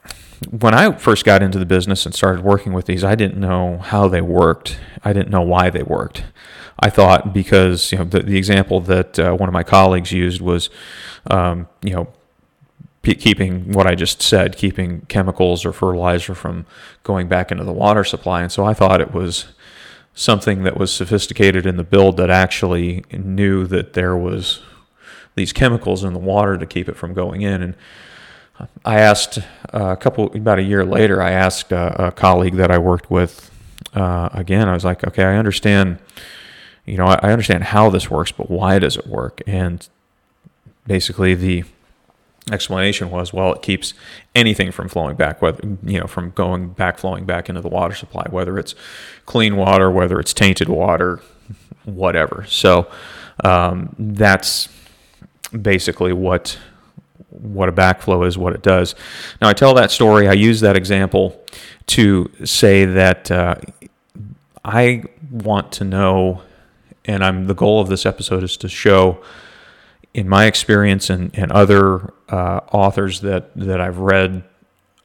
when 0.49 0.73
I 0.73 0.93
first 0.93 1.25
got 1.25 1.43
into 1.43 1.59
the 1.59 1.67
business 1.67 2.07
and 2.07 2.15
started 2.15 2.43
working 2.45 2.73
with 2.73 2.87
these, 2.87 3.05
I 3.05 3.15
didn't 3.15 3.39
know 3.39 3.79
how 3.79 4.09
they 4.09 4.23
worked. 4.23 4.79
I 5.05 5.13
didn't 5.13 5.31
know 5.31 5.43
why 5.43 5.69
they 5.69 5.83
worked. 5.83 6.25
I 6.79 6.89
thought 6.89 7.35
because 7.35 7.93
you 7.93 7.99
know 7.99 8.05
the, 8.05 8.21
the 8.21 8.39
example 8.39 8.81
that 8.81 9.19
uh, 9.19 9.35
one 9.35 9.49
of 9.49 9.53
my 9.53 9.63
colleagues 9.63 10.13
used 10.13 10.41
was, 10.41 10.71
um, 11.27 11.69
you 11.83 11.93
know, 11.93 12.09
keeping 13.03 13.73
what 13.73 13.87
I 13.87 13.95
just 13.95 14.21
said, 14.21 14.57
keeping 14.57 15.03
chemicals 15.09 15.65
or 15.65 15.73
fertilizer 15.73 16.35
from 16.35 16.67
going 17.03 17.29
back 17.29 17.51
into 17.51 17.65
the 17.65 17.73
water 17.73 18.05
supply. 18.05 18.43
And 18.43 18.53
so 18.53 18.65
I 18.65 18.75
thought 18.75 19.01
it 19.01 19.15
was 19.15 19.47
something 20.15 20.65
that 20.65 20.77
was 20.77 20.93
sophisticated 20.93 21.67
in 21.67 21.77
the 21.77 21.85
build 21.85 22.17
that 22.19 22.31
actually 22.31 23.05
knew 23.13 23.67
that 23.67 23.95
there 23.95 24.17
was 24.17 24.61
these 25.35 25.53
chemicals 25.53 26.05
in 26.05 26.13
the 26.13 26.19
water 26.19 26.59
to 26.59 26.67
keep 26.67 26.89
it 26.89 26.97
from 26.97 27.15
going 27.15 27.41
in. 27.41 27.63
And 27.63 27.75
I 28.85 28.99
asked 29.01 29.39
uh, 29.73 29.93
a 29.93 29.97
couple, 29.97 30.31
about 30.37 30.59
a 30.59 30.63
year 30.63 30.85
later, 30.85 31.23
I 31.23 31.31
asked 31.31 31.73
a, 31.73 32.09
a 32.09 32.13
colleague 32.13 32.57
that 32.57 32.71
I 32.71 32.79
worked 32.79 33.11
with 33.11 33.51
uh, 33.95 34.29
again. 34.33 34.69
I 34.69 34.75
was 34.75 34.85
like, 34.85 35.07
okay, 35.07 35.25
I 35.25 35.37
understand, 35.37 35.99
you 36.85 36.99
know, 36.99 37.07
I 37.07 37.33
understand 37.33 37.65
how 37.65 37.89
this 37.89 38.11
works, 38.11 38.33
but 38.33 38.51
why 38.51 38.79
does 38.79 38.97
it 38.99 39.07
work? 39.07 39.41
And 39.47 39.89
basically, 40.87 41.35
the 41.35 41.65
explanation 42.51 43.11
was, 43.11 43.33
well, 43.33 43.53
it 43.53 43.63
keeps 43.63 43.95
anything 44.35 44.73
from 44.73 44.89
flowing 44.89 45.17
back, 45.17 45.43
whether 45.43 45.61
you 45.85 46.01
know, 46.01 46.07
from 46.07 46.31
going 46.31 46.71
back, 46.71 46.99
flowing 46.99 47.25
back 47.25 47.49
into 47.49 47.61
the 47.61 47.69
water 47.69 47.95
supply, 47.95 48.27
whether 48.31 48.59
it's 48.59 48.75
clean 49.27 49.57
water, 49.57 49.91
whether 49.91 50.19
it's 50.19 50.33
tainted 50.33 50.69
water, 50.69 51.21
whatever. 51.85 52.45
So 52.49 52.91
um, 53.45 53.95
that's 53.99 54.69
basically 55.51 56.13
what 56.13 56.59
what 57.31 57.69
a 57.69 57.73
backflow 57.73 58.27
is, 58.27 58.37
what 58.37 58.53
it 58.55 58.63
does. 58.63 58.95
Now, 59.41 59.49
I 59.49 59.53
tell 59.53 59.73
that 59.75 59.91
story. 59.91 60.29
I 60.29 60.33
use 60.33 60.61
that 60.61 60.77
example 60.77 61.41
to 61.87 62.31
say 62.45 62.85
that 62.85 63.31
uh, 63.31 63.55
I 64.65 65.05
want 65.31 65.73
to 65.73 65.85
know, 65.85 66.43
and 67.05 67.25
I'm 67.25 67.47
the 67.47 67.55
goal 67.55 67.81
of 67.81 67.89
this 67.89 68.05
episode 68.05 68.43
is 68.43 68.57
to 68.59 68.69
show 68.69 69.23
in 70.13 70.29
my 70.29 70.47
experience 70.47 71.09
and, 71.09 71.31
and 71.39 71.53
other 71.53 72.13
uh, 72.31 72.61
authors 72.73 73.21
that, 73.21 73.55
that 73.57 73.81
I've 73.81 73.99
read 73.99 74.43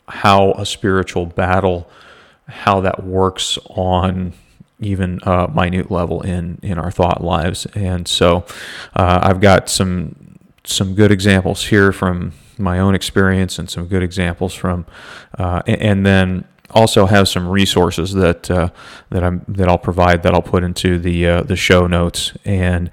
how 0.07 0.51
a 0.53 0.65
spiritual 0.65 1.25
battle, 1.25 1.89
how 2.47 2.81
that 2.81 3.03
works 3.03 3.57
on 3.69 4.33
even 4.79 5.19
a 5.23 5.47
minute 5.47 5.89
level 5.89 6.21
in, 6.21 6.59
in 6.61 6.77
our 6.77 6.91
thought 6.91 7.23
lives. 7.23 7.65
And 7.75 8.07
so 8.07 8.45
uh, 8.95 9.19
I've 9.23 9.41
got 9.41 9.69
some 9.69 10.15
some 10.67 10.95
good 10.95 11.11
examples 11.11 11.65
here 11.65 11.91
from 11.91 12.33
my 12.57 12.79
own 12.79 12.95
experience 12.95 13.59
and 13.59 13.69
some 13.69 13.85
good 13.87 14.01
examples 14.01 14.53
from, 14.53 14.85
uh, 15.37 15.61
and, 15.67 15.81
and 15.81 16.05
then 16.05 16.45
also 16.75 17.05
have 17.05 17.27
some 17.29 17.47
resources 17.47 18.13
that 18.13 18.51
uh, 18.51 18.69
that 19.09 19.23
I'm 19.23 19.45
that 19.47 19.69
I'll 19.69 19.77
provide 19.77 20.21
that 20.23 20.33
I'll 20.33 20.41
put 20.41 20.63
into 20.63 20.99
the 20.99 21.27
uh, 21.27 21.41
the 21.43 21.55
show 21.55 21.87
notes 21.87 22.33
and 22.43 22.91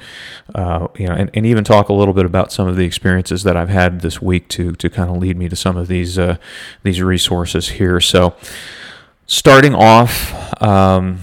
uh, 0.54 0.86
you 0.96 1.08
know 1.08 1.14
and, 1.14 1.30
and 1.34 1.44
even 1.44 1.64
talk 1.64 1.88
a 1.88 1.92
little 1.92 2.14
bit 2.14 2.24
about 2.24 2.52
some 2.52 2.68
of 2.68 2.76
the 2.76 2.84
experiences 2.84 3.42
that 3.42 3.56
I've 3.56 3.68
had 3.68 4.00
this 4.00 4.22
week 4.22 4.48
to 4.50 4.72
to 4.72 4.88
kind 4.88 5.10
of 5.10 5.16
lead 5.16 5.36
me 5.36 5.48
to 5.48 5.56
some 5.56 5.76
of 5.76 5.88
these 5.88 6.18
uh, 6.18 6.36
these 6.84 7.02
resources 7.02 7.70
here. 7.70 8.00
So 8.00 8.36
starting 9.26 9.74
off, 9.74 10.62
um, 10.62 11.18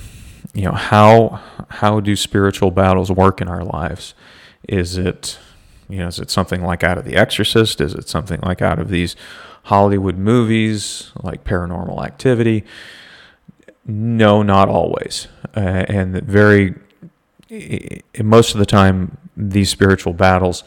you 0.53 0.65
know 0.65 0.73
how 0.73 1.41
how 1.69 2.01
do 2.01 2.15
spiritual 2.17 2.71
battles 2.71 3.09
work 3.09 3.39
in 3.39 3.47
our 3.47 3.63
lives? 3.63 4.13
Is 4.67 4.97
it 4.97 5.39
you 5.87 5.99
know 5.99 6.07
is 6.07 6.19
it 6.19 6.29
something 6.29 6.61
like 6.61 6.83
out 6.83 6.97
of 6.97 7.05
The 7.05 7.15
Exorcist? 7.15 7.79
Is 7.79 7.93
it 7.93 8.09
something 8.09 8.41
like 8.41 8.61
out 8.61 8.79
of 8.79 8.89
these 8.89 9.15
Hollywood 9.69 10.17
movies 10.17 11.11
like 11.21 11.43
Paranormal 11.43 12.03
Activity. 12.03 12.63
No, 13.85 14.41
not 14.41 14.67
always. 14.67 15.27
Uh, 15.55 15.85
and 15.87 16.19
very, 16.23 16.73
most 18.23 18.53
of 18.55 18.57
the 18.57 18.65
time, 18.65 19.15
these 19.37 19.69
spiritual 19.69 20.13
battles, 20.13 20.63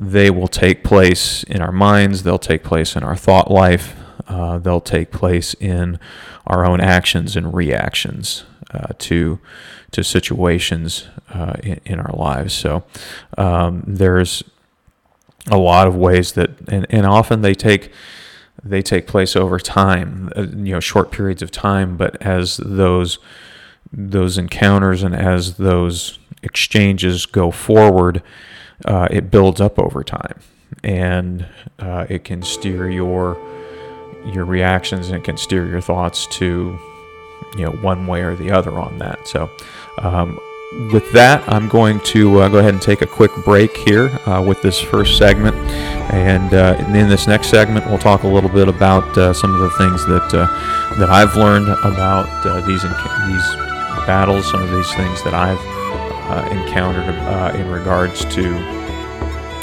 they 0.00 0.30
will 0.30 0.48
take 0.48 0.82
place 0.82 1.42
in 1.42 1.60
our 1.60 1.72
minds, 1.72 2.22
they'll 2.22 2.38
take 2.38 2.64
place 2.64 2.96
in 2.96 3.02
our 3.02 3.16
thought 3.16 3.50
life, 3.50 3.94
uh, 4.26 4.56
they'll 4.56 4.80
take 4.80 5.10
place 5.10 5.52
in 5.60 6.00
our 6.46 6.64
own 6.64 6.80
actions 6.80 7.36
and 7.36 7.52
reactions 7.52 8.44
uh, 8.70 8.94
to 8.98 9.40
to 9.90 10.02
situations 10.02 11.08
uh, 11.34 11.52
in, 11.62 11.78
in, 11.84 12.00
our 12.00 12.16
lives. 12.16 12.54
So 12.54 12.82
um, 13.36 13.82
there's 13.86 14.42
a 15.50 15.58
lot 15.58 15.86
of 15.86 15.94
ways 15.94 16.32
that, 16.32 16.50
and, 16.66 16.86
and 16.88 17.04
often 17.04 17.42
they 17.42 17.52
take 17.52 17.92
they 18.64 18.82
take 18.82 19.06
place 19.06 19.34
over 19.34 19.58
time, 19.58 20.30
uh, 20.36 20.42
you 20.42 20.72
know, 20.72 20.80
short 20.80 21.10
periods 21.10 21.42
of 21.42 21.50
time. 21.50 21.96
But 21.96 22.20
as 22.22 22.58
those 22.58 23.18
those 23.92 24.38
encounters 24.38 25.02
and 25.02 25.14
as 25.14 25.56
those 25.56 26.18
exchanges 26.42 27.26
go 27.26 27.50
forward, 27.50 28.22
uh, 28.84 29.08
it 29.10 29.30
builds 29.30 29.60
up 29.60 29.78
over 29.78 30.02
time, 30.02 30.38
and 30.82 31.46
uh, 31.78 32.06
it 32.08 32.24
can 32.24 32.42
steer 32.42 32.90
your 32.90 33.36
your 34.26 34.44
reactions 34.44 35.08
and 35.08 35.16
it 35.16 35.24
can 35.24 35.36
steer 35.36 35.66
your 35.66 35.80
thoughts 35.80 36.28
to 36.28 36.78
you 37.56 37.64
know 37.64 37.72
one 37.82 38.06
way 38.06 38.22
or 38.22 38.36
the 38.36 38.50
other 38.50 38.78
on 38.78 38.98
that. 38.98 39.26
So. 39.26 39.50
Um, 39.98 40.38
with 40.92 41.10
that, 41.12 41.46
I'm 41.48 41.68
going 41.68 42.00
to 42.00 42.40
uh, 42.40 42.48
go 42.48 42.58
ahead 42.58 42.72
and 42.72 42.82
take 42.82 43.02
a 43.02 43.06
quick 43.06 43.30
break 43.44 43.76
here 43.76 44.08
uh, 44.26 44.42
with 44.46 44.62
this 44.62 44.80
first 44.80 45.18
segment. 45.18 45.56
And, 46.12 46.52
uh, 46.54 46.76
in 46.94 47.08
this 47.08 47.26
next 47.26 47.48
segment, 47.48 47.86
we'll 47.86 47.98
talk 47.98 48.22
a 48.22 48.28
little 48.28 48.50
bit 48.50 48.68
about 48.68 49.16
uh, 49.16 49.32
some 49.32 49.54
of 49.54 49.60
the 49.60 49.70
things 49.70 50.04
that 50.06 50.34
uh, 50.34 50.46
that 50.98 51.08
I've 51.08 51.36
learned 51.36 51.68
about 51.68 52.28
uh, 52.46 52.60
these 52.66 52.82
these 52.82 53.56
battles, 54.06 54.50
some 54.50 54.62
of 54.62 54.70
these 54.70 54.92
things 54.94 55.22
that 55.24 55.34
I've 55.34 55.60
encountered 56.50 57.14
in 57.56 57.70
regards 57.70 58.24
to 58.34 58.42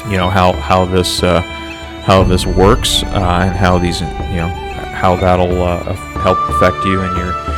you 0.08 0.16
know 0.16 0.28
how 0.30 0.52
how 0.52 0.84
this 0.84 1.20
how 1.20 2.24
this 2.24 2.46
works 2.46 3.02
and 3.04 3.54
how 3.54 3.78
these 3.78 4.00
you 4.00 4.06
know 4.06 4.48
how 4.92 5.16
that'll 5.16 5.64
help 6.20 6.38
affect 6.50 6.84
you 6.84 7.00
and 7.00 7.16
your 7.16 7.49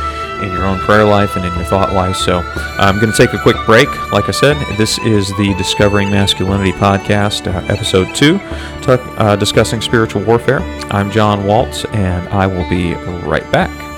in 0.43 0.51
your 0.51 0.65
own 0.65 0.79
prayer 0.79 1.05
life 1.05 1.35
and 1.35 1.45
in 1.45 1.53
your 1.55 1.63
thought 1.63 1.93
life. 1.93 2.15
So 2.15 2.39
I'm 2.77 2.99
going 2.99 3.11
to 3.11 3.17
take 3.17 3.33
a 3.33 3.41
quick 3.41 3.57
break. 3.65 3.89
Like 4.11 4.27
I 4.27 4.31
said, 4.31 4.57
this 4.77 4.99
is 4.99 5.29
the 5.37 5.53
Discovering 5.57 6.09
Masculinity 6.09 6.71
podcast, 6.73 7.47
uh, 7.47 7.65
episode 7.71 8.13
two, 8.13 8.37
t- 8.81 9.03
uh, 9.17 9.35
discussing 9.35 9.81
spiritual 9.81 10.23
warfare. 10.23 10.59
I'm 10.91 11.11
John 11.11 11.45
Waltz, 11.45 11.85
and 11.85 12.27
I 12.29 12.47
will 12.47 12.67
be 12.69 12.93
right 13.25 13.49
back. 13.51 13.92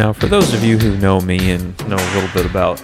Now, 0.00 0.14
for 0.14 0.28
those 0.28 0.54
of 0.54 0.64
you 0.64 0.78
who 0.78 0.96
know 0.96 1.20
me 1.20 1.50
and 1.50 1.78
know 1.86 1.96
a 1.96 2.12
little 2.14 2.30
bit 2.32 2.46
about 2.46 2.82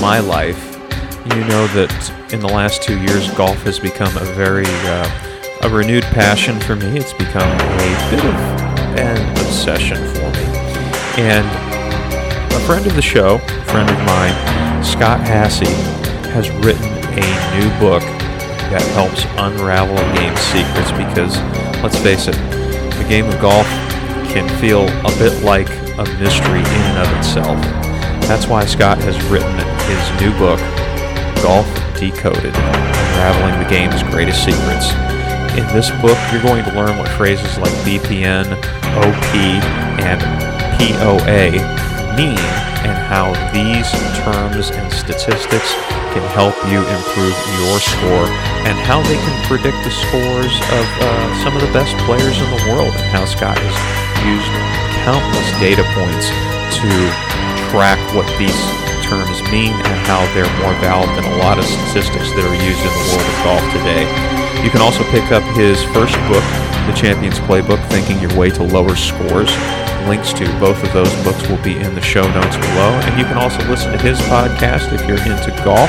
my 0.00 0.20
life, 0.20 0.78
you 1.24 1.40
know 1.46 1.66
that 1.74 2.32
in 2.32 2.38
the 2.38 2.46
last 2.46 2.80
two 2.80 2.96
years, 2.96 3.28
golf 3.32 3.56
has 3.64 3.80
become 3.80 4.16
a 4.16 4.24
very 4.38 4.62
uh, 4.64 5.58
a 5.62 5.68
renewed 5.68 6.04
passion 6.04 6.60
for 6.60 6.76
me. 6.76 6.96
It's 6.96 7.12
become 7.12 7.50
a 7.50 8.10
bit 8.10 8.24
of 8.24 8.36
an 8.96 9.30
obsession 9.32 9.96
for 9.96 10.30
me. 10.30 10.46
And 11.18 11.44
a 12.54 12.60
friend 12.60 12.86
of 12.86 12.94
the 12.94 13.02
show, 13.02 13.40
a 13.42 13.64
friend 13.64 13.90
of 13.90 13.98
mine, 14.06 14.84
Scott 14.84 15.18
Hassey, 15.26 15.66
has 16.30 16.48
written 16.64 16.86
a 17.18 17.58
new 17.58 17.68
book 17.80 18.02
that 18.70 18.82
helps 18.94 19.24
unravel 19.38 19.98
a 19.98 20.14
game's 20.14 20.38
secrets 20.38 20.92
because, 20.92 21.36
let's 21.82 21.98
face 21.98 22.28
it, 22.28 22.36
the 22.96 23.06
game 23.08 23.26
of 23.26 23.40
golf 23.40 23.66
can 24.30 24.48
feel 24.60 24.86
a 25.04 25.18
bit 25.18 25.42
like 25.42 25.87
a 25.98 26.04
mystery 26.18 26.62
in 26.62 26.82
and 26.94 26.98
of 26.98 27.18
itself. 27.18 27.60
That's 28.30 28.46
why 28.46 28.64
Scott 28.66 28.98
has 28.98 29.18
written 29.26 29.50
his 29.90 30.02
new 30.22 30.30
book, 30.38 30.62
Golf 31.42 31.66
Decoded 31.98 32.54
Unraveling 32.54 33.58
the 33.58 33.68
Game's 33.68 34.02
Greatest 34.14 34.44
Secrets. 34.44 34.94
In 35.58 35.66
this 35.74 35.90
book, 35.98 36.14
you're 36.30 36.42
going 36.42 36.62
to 36.62 36.72
learn 36.78 36.96
what 36.98 37.08
phrases 37.18 37.58
like 37.58 37.74
BPN, 37.82 38.46
OP, 38.94 39.34
and 39.98 40.22
POA 40.78 41.50
mean 42.14 42.38
and 42.86 42.94
how 43.10 43.34
these 43.50 43.90
terms 44.22 44.70
and 44.70 44.86
statistics 44.92 45.74
can 46.14 46.22
help 46.30 46.54
you 46.70 46.78
improve 46.78 47.34
your 47.58 47.82
score 47.82 48.30
and 48.70 48.78
how 48.86 49.02
they 49.02 49.18
can 49.18 49.36
predict 49.50 49.82
the 49.82 49.90
scores 49.90 50.54
of 50.78 50.86
uh, 51.02 51.42
some 51.42 51.56
of 51.56 51.60
the 51.60 51.72
best 51.74 51.96
players 52.06 52.38
in 52.38 52.48
the 52.54 52.62
world 52.70 52.94
and 52.94 53.06
how 53.10 53.24
Scott 53.24 53.58
has 53.58 53.74
used 54.22 54.87
countless 55.08 55.48
data 55.56 55.80
points 55.96 56.28
to 56.76 56.90
track 57.72 57.96
what 58.12 58.28
these 58.36 58.60
terms 59.08 59.40
mean 59.48 59.72
and 59.72 59.96
how 60.04 60.20
they're 60.36 60.52
more 60.60 60.76
valid 60.84 61.08
than 61.16 61.24
a 61.32 61.36
lot 61.40 61.56
of 61.56 61.64
statistics 61.64 62.28
that 62.36 62.44
are 62.44 62.58
used 62.60 62.76
in 62.84 62.92
the 62.92 63.04
world 63.08 63.24
of 63.24 63.36
golf 63.40 63.64
today. 63.72 64.04
You 64.60 64.68
can 64.68 64.84
also 64.84 65.00
pick 65.08 65.32
up 65.32 65.40
his 65.56 65.80
first 65.96 66.12
book, 66.28 66.44
The 66.84 66.92
Champion's 66.92 67.40
Playbook 67.48 67.80
Thinking 67.88 68.20
Your 68.20 68.36
Way 68.36 68.50
to 68.50 68.62
Lower 68.62 68.92
Scores. 68.96 69.48
Links 70.04 70.36
to 70.36 70.44
both 70.60 70.76
of 70.84 70.92
those 70.92 71.08
books 71.24 71.40
will 71.48 71.62
be 71.64 71.80
in 71.80 71.94
the 71.94 72.04
show 72.04 72.28
notes 72.36 72.60
below. 72.68 72.92
And 73.08 73.16
you 73.16 73.24
can 73.24 73.40
also 73.40 73.64
listen 73.64 73.90
to 73.92 73.98
his 74.04 74.20
podcast 74.28 74.92
if 74.92 75.00
you're 75.08 75.24
into 75.24 75.56
golf. 75.64 75.88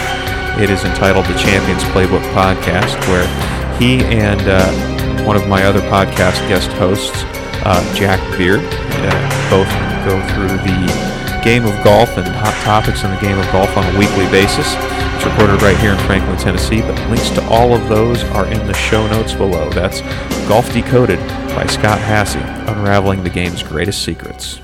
It 0.63 0.71
is 0.71 0.87
entitled 0.87 1.25
The 1.25 1.35
Champion's 1.35 1.83
Playbook 1.91 2.23
Podcast, 2.31 2.95
where 3.11 3.27
he 3.83 3.99
and 4.15 4.39
uh, 4.47 4.63
one 5.27 5.35
of 5.35 5.45
my 5.49 5.65
other 5.65 5.81
podcast 5.91 6.39
guest 6.47 6.71
hosts, 6.79 7.27
uh, 7.65 7.81
Jack 7.95 8.19
Beard, 8.37 8.61
uh, 8.63 9.49
both 9.49 9.69
go 10.05 10.15
through 10.33 10.57
the 10.63 11.19
game 11.43 11.65
of 11.65 11.83
golf 11.83 12.17
and 12.17 12.27
hot 12.27 12.53
topics 12.63 13.03
in 13.03 13.11
the 13.11 13.21
game 13.21 13.37
of 13.39 13.45
golf 13.51 13.75
on 13.77 13.83
a 13.95 13.99
weekly 13.99 14.25
basis. 14.31 14.75
It's 15.15 15.25
recorded 15.25 15.61
right 15.61 15.77
here 15.77 15.91
in 15.91 15.97
Franklin, 15.99 16.37
Tennessee, 16.37 16.81
but 16.81 16.95
links 17.09 17.29
to 17.31 17.43
all 17.49 17.73
of 17.73 17.87
those 17.89 18.23
are 18.25 18.45
in 18.47 18.65
the 18.67 18.73
show 18.73 19.07
notes 19.07 19.33
below. 19.33 19.69
That's 19.71 20.01
Golf 20.47 20.71
Decoded 20.73 21.19
by 21.55 21.65
Scott 21.67 21.99
Hassey, 21.99 22.43
unraveling 22.69 23.23
the 23.23 23.29
game's 23.29 23.63
greatest 23.63 24.03
secrets. 24.03 24.59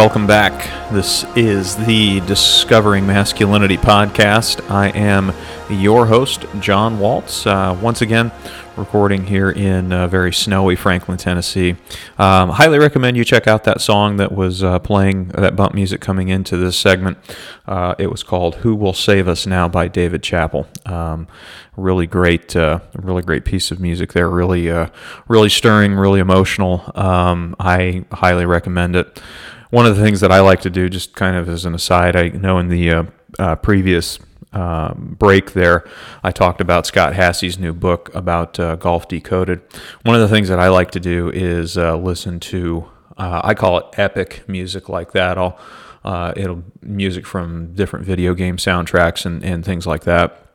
Welcome 0.00 0.26
back. 0.26 0.90
This 0.90 1.24
is 1.36 1.76
the 1.76 2.20
Discovering 2.20 3.06
Masculinity 3.06 3.76
podcast. 3.76 4.70
I 4.70 4.88
am 4.88 5.30
your 5.68 6.06
host, 6.06 6.46
John 6.58 6.98
Waltz. 6.98 7.46
Uh, 7.46 7.78
once 7.82 8.00
again, 8.00 8.32
recording 8.78 9.26
here 9.26 9.50
in 9.50 9.92
uh, 9.92 10.08
very 10.08 10.32
snowy 10.32 10.74
Franklin, 10.74 11.18
Tennessee. 11.18 11.76
Um, 12.18 12.48
highly 12.48 12.78
recommend 12.78 13.18
you 13.18 13.26
check 13.26 13.46
out 13.46 13.64
that 13.64 13.82
song 13.82 14.16
that 14.16 14.32
was 14.32 14.62
uh, 14.62 14.78
playing, 14.78 15.28
that 15.28 15.54
bump 15.54 15.74
music 15.74 16.00
coming 16.00 16.28
into 16.28 16.56
this 16.56 16.78
segment. 16.78 17.18
Uh, 17.66 17.94
it 17.98 18.10
was 18.10 18.22
called 18.22 18.54
"Who 18.56 18.74
Will 18.74 18.94
Save 18.94 19.28
Us 19.28 19.46
Now" 19.46 19.68
by 19.68 19.86
David 19.86 20.22
Chappell. 20.22 20.66
Um, 20.86 21.28
really 21.76 22.06
great, 22.06 22.56
uh, 22.56 22.80
really 22.94 23.22
great 23.22 23.44
piece 23.44 23.70
of 23.70 23.80
music 23.80 24.14
there. 24.14 24.30
Really, 24.30 24.70
uh, 24.70 24.88
really 25.28 25.50
stirring, 25.50 25.94
really 25.94 26.20
emotional. 26.20 26.90
Um, 26.94 27.54
I 27.60 28.06
highly 28.10 28.46
recommend 28.46 28.96
it 28.96 29.20
one 29.70 29.86
of 29.86 29.96
the 29.96 30.02
things 30.02 30.20
that 30.20 30.32
I 30.32 30.40
like 30.40 30.60
to 30.62 30.70
do, 30.70 30.88
just 30.88 31.14
kind 31.14 31.36
of 31.36 31.48
as 31.48 31.64
an 31.64 31.74
aside, 31.74 32.16
I 32.16 32.28
know 32.28 32.58
in 32.58 32.68
the 32.68 32.90
uh, 32.90 33.04
uh, 33.38 33.56
previous 33.56 34.18
um, 34.52 35.16
break 35.18 35.52
there, 35.52 35.84
I 36.24 36.32
talked 36.32 36.60
about 36.60 36.86
Scott 36.86 37.14
Hassey's 37.14 37.58
new 37.58 37.72
book 37.72 38.12
about 38.14 38.58
uh, 38.58 38.76
golf 38.76 39.06
decoded. 39.06 39.60
One 40.02 40.16
of 40.16 40.20
the 40.20 40.28
things 40.28 40.48
that 40.48 40.58
I 40.58 40.68
like 40.68 40.90
to 40.92 41.00
do 41.00 41.30
is 41.30 41.78
uh, 41.78 41.96
listen 41.96 42.40
to, 42.40 42.88
uh, 43.16 43.40
I 43.44 43.54
call 43.54 43.78
it 43.78 43.86
epic 43.96 44.42
music 44.48 44.88
like 44.88 45.12
that. 45.12 45.38
I'll 45.38 45.58
uh, 46.02 46.32
it'll 46.34 46.62
music 46.80 47.26
from 47.26 47.74
different 47.74 48.06
video 48.06 48.32
game 48.32 48.56
soundtracks 48.56 49.26
and, 49.26 49.44
and 49.44 49.62
things 49.62 49.86
like 49.86 50.04
that. 50.04 50.46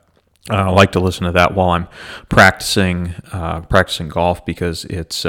I 0.50 0.70
like 0.70 0.92
to 0.94 1.00
listen 1.00 1.26
to 1.26 1.32
that 1.34 1.54
while 1.54 1.70
I'm 1.70 1.88
practicing 2.30 3.14
practicing 3.70 4.10
golf 4.10 4.44
because 4.44 4.86
it's 4.86 5.24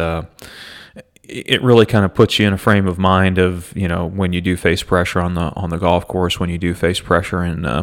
it 1.28 1.60
really 1.62 1.86
kind 1.86 2.04
of 2.04 2.14
puts 2.14 2.38
you 2.38 2.46
in 2.46 2.52
a 2.52 2.58
frame 2.58 2.86
of 2.86 2.98
mind 2.98 3.38
of 3.38 3.76
you 3.76 3.88
know 3.88 4.06
when 4.06 4.32
you 4.32 4.40
do 4.40 4.56
face 4.56 4.82
pressure 4.82 5.20
on 5.20 5.34
the 5.34 5.52
on 5.56 5.70
the 5.70 5.76
golf 5.76 6.06
course 6.06 6.38
when 6.38 6.50
you 6.50 6.58
do 6.58 6.72
face 6.74 7.00
pressure 7.00 7.44
in 7.44 7.64
uh, 7.64 7.82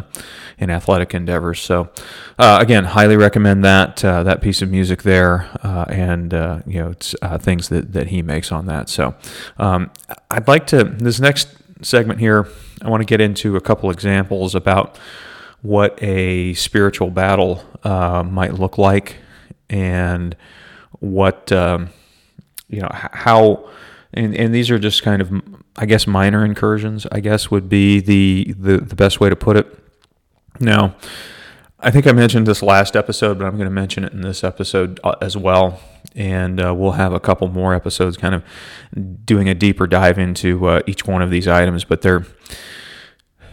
in 0.58 0.70
athletic 0.70 1.14
endeavors. 1.14 1.60
So 1.60 1.90
uh, 2.38 2.58
again 2.60 2.84
highly 2.84 3.16
recommend 3.16 3.64
that 3.64 4.04
uh, 4.04 4.22
that 4.22 4.40
piece 4.40 4.62
of 4.62 4.70
music 4.70 5.02
there 5.02 5.50
uh, 5.62 5.84
and 5.88 6.32
uh, 6.32 6.60
you 6.66 6.80
know 6.80 6.90
it's 6.90 7.14
uh, 7.22 7.38
things 7.38 7.68
that, 7.68 7.92
that 7.92 8.08
he 8.08 8.22
makes 8.22 8.50
on 8.50 8.66
that. 8.66 8.88
So 8.88 9.14
um, 9.58 9.90
I'd 10.30 10.48
like 10.48 10.66
to 10.68 10.84
this 10.84 11.20
next 11.20 11.48
segment 11.82 12.20
here 12.20 12.48
I 12.82 12.88
want 12.88 13.02
to 13.02 13.06
get 13.06 13.20
into 13.20 13.56
a 13.56 13.60
couple 13.60 13.90
examples 13.90 14.54
about 14.54 14.98
what 15.60 16.02
a 16.02 16.54
spiritual 16.54 17.10
battle 17.10 17.62
might 17.84 18.54
look 18.54 18.78
like 18.78 19.16
and 19.68 20.36
what 21.00 21.50
um, 21.52 21.90
you 22.68 22.80
know 22.80 22.90
how 22.92 23.68
and, 24.12 24.34
and 24.34 24.54
these 24.54 24.70
are 24.70 24.78
just 24.78 25.02
kind 25.02 25.20
of 25.20 25.32
I 25.76 25.86
guess 25.86 26.06
minor 26.06 26.44
incursions 26.44 27.06
I 27.10 27.20
guess 27.20 27.50
would 27.50 27.68
be 27.68 28.00
the, 28.00 28.54
the 28.58 28.78
the 28.78 28.96
best 28.96 29.20
way 29.20 29.28
to 29.28 29.36
put 29.36 29.56
it. 29.56 29.66
Now, 30.60 30.94
I 31.84 31.90
think 31.90 32.06
I 32.06 32.12
mentioned 32.12 32.46
this 32.46 32.62
last 32.62 32.96
episode, 32.96 33.38
but 33.38 33.44
I'm 33.44 33.56
going 33.56 33.68
to 33.68 33.74
mention 33.74 34.04
it 34.04 34.12
in 34.12 34.22
this 34.22 34.42
episode 34.42 35.00
uh, 35.04 35.16
as 35.20 35.36
well. 35.36 35.80
And 36.14 36.58
uh, 36.58 36.72
we'll 36.74 36.92
have 36.92 37.12
a 37.12 37.20
couple 37.20 37.48
more 37.48 37.74
episodes 37.74 38.16
kind 38.16 38.34
of 38.34 38.44
doing 39.24 39.48
a 39.48 39.54
deeper 39.54 39.86
dive 39.86 40.18
into 40.18 40.66
uh, 40.66 40.80
each 40.86 41.06
one 41.06 41.20
of 41.20 41.30
these 41.30 41.46
items. 41.46 41.84
But 41.84 42.00
they're 42.00 42.24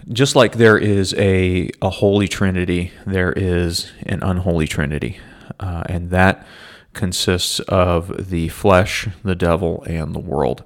just 0.10 0.36
like 0.36 0.54
there 0.54 0.78
is 0.78 1.13
a, 1.15 1.71
a 1.82 1.89
holy 1.89 2.30
trinity, 2.30 2.91
there 3.06 3.34
is 3.34 3.91
an 4.06 4.24
unholy 4.24 4.67
trinity. 4.67 5.19
Uh, 5.60 5.84
and 5.88 6.10
that 6.12 6.45
consists 6.93 7.60
of 7.62 8.30
the 8.30 8.49
flesh, 8.49 9.08
the 9.23 9.36
devil, 9.36 9.84
and 9.84 10.13
the 10.13 10.19
world. 10.19 10.63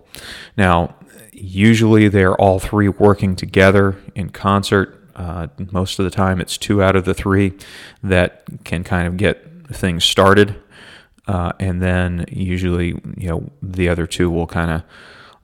Now, 0.57 0.95
usually 1.31 2.07
they're 2.07 2.35
all 2.35 2.59
three 2.59 2.89
working 2.89 3.35
together 3.35 3.95
in 4.15 4.29
concert. 4.29 5.01
Uh, 5.15 5.47
most 5.71 5.99
of 5.99 6.05
the 6.05 6.11
time, 6.11 6.41
it's 6.41 6.57
two 6.57 6.81
out 6.81 6.95
of 6.95 7.05
the 7.05 7.13
three 7.13 7.53
that 8.03 8.43
can 8.63 8.83
kind 8.83 9.07
of 9.07 9.17
get 9.17 9.67
things 9.67 10.03
started. 10.03 10.55
Uh, 11.27 11.51
and 11.59 11.81
then 11.81 12.25
usually, 12.29 12.87
you 13.17 13.29
know, 13.29 13.49
the 13.61 13.89
other 13.89 14.05
two 14.05 14.29
will 14.29 14.47
kind 14.47 14.71
of 14.71 14.83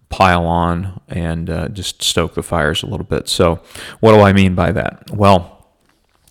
pile 0.10 0.46
on 0.46 1.02
and 1.08 1.50
uh, 1.50 1.67
just 1.70 2.04
stoke 2.04 2.36
the 2.36 2.44
fires 2.44 2.84
a 2.84 2.86
little 2.86 3.06
bit. 3.06 3.28
So, 3.28 3.62
what 4.00 4.13
do 4.13 4.22
I 4.22 4.34
mean 4.34 4.54
by 4.54 4.72
that? 4.74 5.10
Well, 5.12 5.70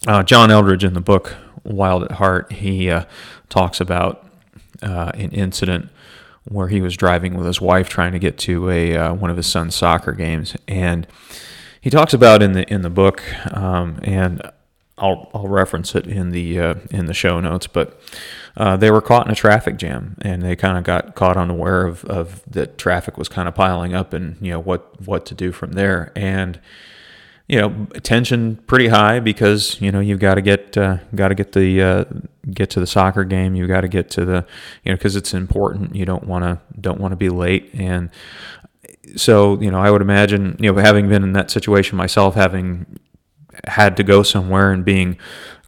uh, 0.07 0.23
John 0.23 0.51
Eldredge 0.51 0.85
in 0.85 0.95
the 0.95 1.01
book 1.01 1.35
Wild 1.65 2.05
at 2.05 2.13
Heart, 2.13 2.53
he 2.53 2.91
uh, 2.91 3.05
talks 3.49 3.81
about 3.81 4.30
uh, 4.83 5.11
an 5.15 5.31
incident 5.31 5.91
where 6.45 6.69
he 6.69 6.81
was 6.81 6.97
driving 6.97 7.35
with 7.35 7.47
his 7.47 7.61
wife 7.61 7.89
trying 7.89 8.13
to 8.13 8.19
get 8.19 8.39
to 8.39 8.71
a 8.71 8.97
uh, 8.97 9.15
one 9.15 9.31
of 9.31 9.37
his 9.37 9.47
son's 9.47 9.75
soccer 9.75 10.13
games, 10.13 10.57
and 10.67 11.07
he 11.81 11.91
talks 11.91 12.15
about 12.15 12.43
in 12.43 12.53
the 12.53 12.71
in 12.73 12.83
the 12.83 12.91
book, 12.91 13.23
um, 13.55 14.01
and 14.03 14.43
I'll 14.99 15.31
I'll 15.35 15.49
reference 15.49 15.95
it 15.95 16.07
in 16.07 16.31
the 16.31 16.61
uh, 16.61 16.75
in 16.91 17.07
the 17.07 17.15
show 17.15 17.41
notes, 17.41 17.67
but. 17.67 18.01
Uh, 18.57 18.77
they 18.77 18.91
were 18.91 19.01
caught 19.01 19.25
in 19.25 19.33
a 19.33 19.37
traffic 19.37 19.77
jam, 19.77 20.17
and 20.23 20.43
they 20.43 20.57
kind 20.57 20.77
of 20.77 20.83
got 20.83 21.15
caught 21.15 21.37
unaware 21.37 21.87
of, 21.87 22.05
of 22.07 22.43
that 22.51 22.77
traffic 22.77 23.17
was 23.17 23.29
kind 23.29 23.47
of 23.47 23.55
piling 23.55 23.95
up, 23.95 24.13
and 24.13 24.37
you 24.41 24.51
know 24.51 24.59
what 24.59 25.01
what 25.01 25.25
to 25.25 25.35
do 25.35 25.53
from 25.53 25.73
there. 25.73 26.13
And 26.17 26.61
you 27.51 27.61
know, 27.61 27.87
tension 28.05 28.55
pretty 28.69 28.87
high 28.87 29.19
because 29.19 29.81
you 29.81 29.91
know 29.91 29.99
you've 29.99 30.21
got 30.21 30.37
to 30.37 30.41
get 30.41 30.77
uh, 30.79 30.99
got 31.17 31.29
to 31.29 31.35
get 31.35 31.51
the 31.51 31.83
uh, 31.83 32.05
get 32.53 32.71
to 32.71 32.81
the 32.81 32.87
soccer 32.87 33.25
game. 33.25 33.57
You've 33.57 33.67
got 33.67 33.81
to 33.81 33.89
get 33.89 34.09
to 34.11 34.25
the 34.25 34.47
you 34.85 34.93
know 34.93 34.97
because 34.97 35.17
it's 35.17 35.35
important. 35.35 35.97
You 35.97 36.05
don't 36.05 36.29
want 36.29 36.45
to 36.45 36.61
don't 36.81 37.01
want 37.01 37.11
to 37.11 37.17
be 37.17 37.29
late, 37.29 37.71
and 37.75 38.09
so 39.17 39.61
you 39.61 39.69
know 39.69 39.81
I 39.81 39.91
would 39.91 40.01
imagine 40.01 40.57
you 40.61 40.73
know 40.73 40.81
having 40.81 41.09
been 41.09 41.25
in 41.25 41.33
that 41.33 41.51
situation 41.51 41.99
myself, 41.99 42.37
having 42.37 42.87
had 43.65 43.97
to 43.97 44.05
go 44.05 44.23
somewhere 44.23 44.71
and 44.71 44.85
being 44.85 45.19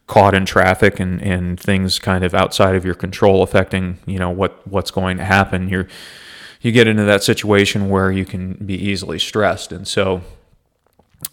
caught 0.07 0.35
in 0.35 0.47
traffic 0.47 1.01
and, 1.01 1.21
and 1.21 1.59
things 1.59 1.99
kind 1.99 2.23
of 2.23 2.33
outside 2.33 2.77
of 2.77 2.85
your 2.85 2.95
control 2.95 3.43
affecting 3.43 3.99
you 4.07 4.21
know 4.21 4.31
what 4.31 4.65
what's 4.69 4.93
going 4.93 5.17
to 5.17 5.25
happen. 5.25 5.69
You're 5.69 5.89
you 6.61 6.71
get 6.71 6.87
into 6.87 7.03
that 7.03 7.25
situation 7.25 7.89
where 7.89 8.13
you 8.13 8.25
can 8.25 8.53
be 8.65 8.75
easily 8.75 9.19
stressed, 9.19 9.73
and 9.73 9.89
so 9.89 10.23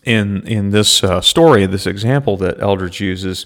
in 0.03 0.45
in 0.47 0.71
this 0.71 1.03
uh, 1.03 1.21
story, 1.21 1.65
this 1.65 1.87
example 1.87 2.37
that 2.37 2.59
Eldredge 2.59 2.99
uses, 2.99 3.45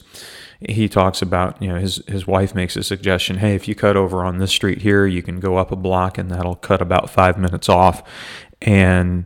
he 0.59 0.87
talks 0.87 1.21
about 1.21 1.61
you 1.61 1.67
know 1.67 1.79
his 1.79 2.03
his 2.07 2.27
wife 2.27 2.55
makes 2.55 2.75
a 2.75 2.83
suggestion. 2.83 3.37
Hey, 3.37 3.55
if 3.55 3.67
you 3.67 3.75
cut 3.75 3.97
over 3.97 4.23
on 4.23 4.37
this 4.37 4.51
street 4.51 4.81
here, 4.81 5.05
you 5.05 5.21
can 5.21 5.39
go 5.39 5.57
up 5.57 5.71
a 5.71 5.75
block, 5.75 6.17
and 6.17 6.29
that'll 6.29 6.55
cut 6.55 6.81
about 6.81 7.09
five 7.09 7.37
minutes 7.37 7.69
off. 7.69 8.03
And 8.61 9.25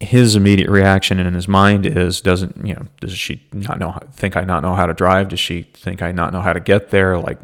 his 0.00 0.34
immediate 0.34 0.70
reaction 0.70 1.20
in 1.20 1.34
his 1.34 1.46
mind 1.46 1.84
is 1.84 2.22
doesn't 2.22 2.66
you 2.66 2.74
know 2.74 2.86
does 3.00 3.12
she 3.12 3.46
not 3.52 3.78
know 3.78 3.98
think 4.12 4.34
I 4.34 4.44
not 4.44 4.62
know 4.62 4.74
how 4.74 4.86
to 4.86 4.94
drive? 4.94 5.28
Does 5.28 5.40
she 5.40 5.62
think 5.74 6.02
I 6.02 6.10
not 6.10 6.32
know 6.32 6.40
how 6.40 6.54
to 6.54 6.60
get 6.60 6.90
there? 6.90 7.18
Like 7.18 7.38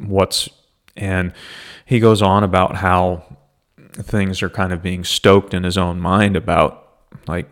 what's 0.00 0.48
And 0.96 1.32
he 1.84 1.98
goes 2.00 2.22
on 2.22 2.44
about 2.44 2.76
how 2.76 3.24
things 3.94 4.42
are 4.42 4.48
kind 4.50 4.72
of 4.72 4.80
being 4.80 5.02
stoked 5.02 5.52
in 5.52 5.64
his 5.64 5.76
own 5.76 5.98
mind 5.98 6.36
about 6.36 6.88
like 7.26 7.50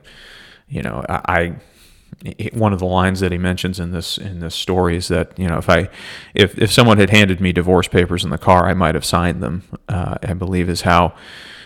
you 0.69 0.83
know 0.83 1.05
I, 1.09 1.21
I 1.29 2.49
one 2.55 2.73
of 2.73 2.79
the 2.79 2.87
lines 2.87 3.21
that 3.21 3.31
he 3.31 3.39
mentions 3.39 3.79
in 3.79 3.93
this 3.93 4.17
in 4.19 4.41
this 4.41 4.55
story 4.55 4.97
is 4.97 5.09
that 5.09 5.39
you 5.39 5.47
know 5.47 5.59
if 5.59 5.69
I 5.69 5.89
if 6.35 6.59
if 6.59 6.73
someone 6.73 6.99
had 6.99 7.11
handed 7.11 7.41
me 7.41 7.53
divorce 7.53 7.89
papers 7.89 8.25
in 8.25 8.31
the 8.31 8.39
car 8.39 8.67
I 8.67 8.75
might 8.75 8.95
have 8.95 9.05
signed 9.05 9.43
them 9.43 9.63
uh, 9.89 10.17
I 10.23 10.33
believe 10.35 10.69
is 10.69 10.83
how 10.83 11.15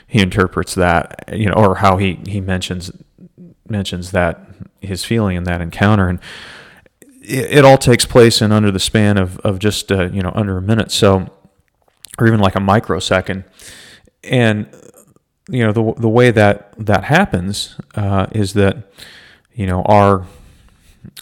he 0.07 0.21
interprets 0.21 0.75
that 0.75 1.29
you 1.33 1.47
know 1.47 1.55
or 1.55 1.77
how 1.77 1.97
he 1.97 2.19
he 2.27 2.41
mentions 2.41 2.91
mentions 3.69 4.11
that 4.11 4.41
his 4.81 5.05
feeling 5.05 5.37
in 5.37 5.45
that 5.45 5.61
encounter. 5.61 6.09
And 6.09 6.19
it, 7.23 7.65
all 7.65 7.79
takes 7.79 8.05
place 8.05 8.43
in 8.43 8.51
under 8.53 8.71
the 8.71 8.81
span 8.81 9.17
of 9.17 9.39
of 9.41 9.59
just 9.59 9.93
uh, 9.93 10.11
you 10.11 10.23
know 10.23 10.33
under 10.35 10.57
a 10.57 10.63
minute 10.63 10.91
so 10.91 11.29
or 12.19 12.27
even 12.27 12.41
like 12.41 12.57
a 12.57 12.61
microsecond. 12.61 13.45
And 14.25 14.69
you 15.51 15.65
know 15.65 15.73
the 15.73 16.01
the 16.01 16.09
way 16.09 16.31
that 16.31 16.73
that 16.79 17.05
happens 17.05 17.77
uh, 17.95 18.27
is 18.33 18.55
that 18.55 18.91
you 19.53 19.67
know 19.67 19.83
our 19.83 20.27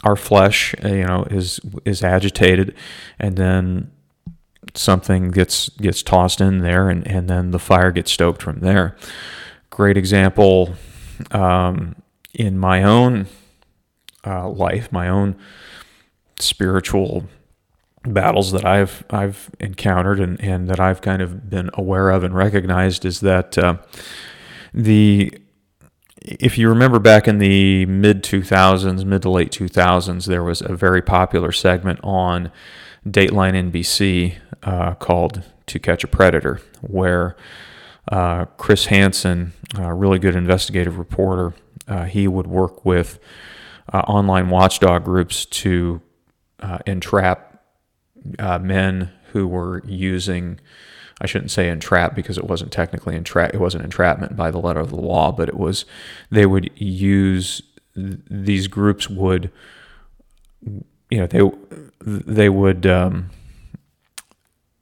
our 0.05 0.17
flesh 0.17 0.75
uh, 0.85 0.89
you 0.89 1.05
know 1.05 1.25
is 1.31 1.61
is 1.85 2.03
agitated, 2.03 2.75
and 3.19 3.37
then 3.37 3.91
something 4.75 5.31
gets 5.31 5.69
gets 5.71 6.03
tossed 6.03 6.41
in 6.41 6.59
there, 6.59 6.89
and 6.89 7.07
and 7.07 7.29
then 7.29 7.51
the 7.51 7.59
fire 7.59 7.91
gets 7.91 8.13
stoked 8.13 8.43
from 8.43 8.61
there. 8.61 8.97
Great 9.71 9.97
example 9.97 10.75
um, 11.31 11.97
in 12.35 12.59
my 12.59 12.83
own 12.83 13.27
uh, 14.27 14.49
life, 14.49 14.93
my 14.93 15.09
own 15.09 15.37
spiritual 16.39 17.25
battles 18.13 18.53
that 18.53 18.65
I've 18.65 19.05
I've 19.11 19.51
encountered 19.61 20.21
and, 20.21 20.41
and 20.41 20.69
that 20.69 20.81
I've 20.81 21.01
kind 21.01 21.23
of 21.23 21.49
been 21.49 21.71
aware 21.75 22.11
of 22.11 22.25
and 22.25 22.35
recognized 22.35 23.05
is 23.05 23.21
that 23.21 23.57
uh, 23.59 23.79
the 24.73 25.33
if 26.23 26.59
you 26.59 26.69
remember 26.69 26.99
back 26.99 27.29
in 27.29 27.39
the 27.39 27.87
mid 27.87 28.23
2000s, 28.23 29.05
mid 29.05 29.23
to 29.23 29.31
late 29.31 29.51
2000s, 29.51 30.27
there 30.27 30.43
was 30.43 30.61
a 30.61 30.75
very 30.75 31.01
popular 31.01 31.53
segment 31.53 32.01
on 32.03 32.51
Dateline 33.07 33.71
NBC 33.71 34.37
uh, 34.63 34.95
called 34.95 35.43
"To 35.67 35.79
Catch 35.79 36.05
a 36.05 36.09
Predator," 36.09 36.61
where 36.81 37.37
uh, 38.11 38.47
Chris 38.57 38.87
Hansen, 38.87 39.53
a 39.77 39.95
really 39.95 40.19
good 40.19 40.35
investigative 40.35 40.99
reporter, 40.99 41.55
uh, 41.87 42.05
he 42.05 42.27
would 42.27 42.47
work 42.47 42.85
with 42.85 43.19
uh, 43.93 44.01
online 44.01 44.51
watchdog 44.51 45.05
groups 45.05 45.45
to 45.47 46.01
uh, 46.61 46.79
entrap 46.87 47.48
uh, 48.39 48.59
men 48.59 49.11
who 49.33 49.47
were 49.47 49.83
using 49.87 50.61
I 51.21 51.27
shouldn't 51.27 51.51
say 51.51 51.69
entrap 51.69 52.15
because 52.15 52.39
it 52.39 52.45
wasn't 52.45 52.73
technically 52.73 53.17
entrap 53.17 53.55
it 53.55 53.61
wasn't 53.61 53.85
entrapment 53.85 54.37
by 54.37 54.51
the 54.51 54.59
letter 54.59 54.81
of 54.81 54.91
the 54.91 54.97
law, 54.97 55.33
but 55.33 55.49
it 55.49 55.57
was 55.57 55.85
they 56.31 56.47
would 56.47 56.71
use 56.81 57.63
these 57.95 58.69
groups 58.69 59.11
would 59.11 59.51
you 60.63 61.19
know 61.19 61.27
they 61.27 61.41
they 62.01 62.49
would 62.49 62.87
um, 62.87 63.31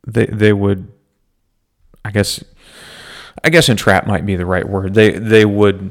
they 0.06 0.26
they 0.26 0.52
would 0.52 0.92
I 2.04 2.10
guess 2.10 2.42
I 3.42 3.50
guess 3.50 3.68
entrap 3.68 4.06
might 4.06 4.26
be 4.26 4.36
the 4.36 4.46
right 4.46 4.68
word. 4.68 4.94
They 4.94 5.12
they 5.12 5.44
would 5.44 5.90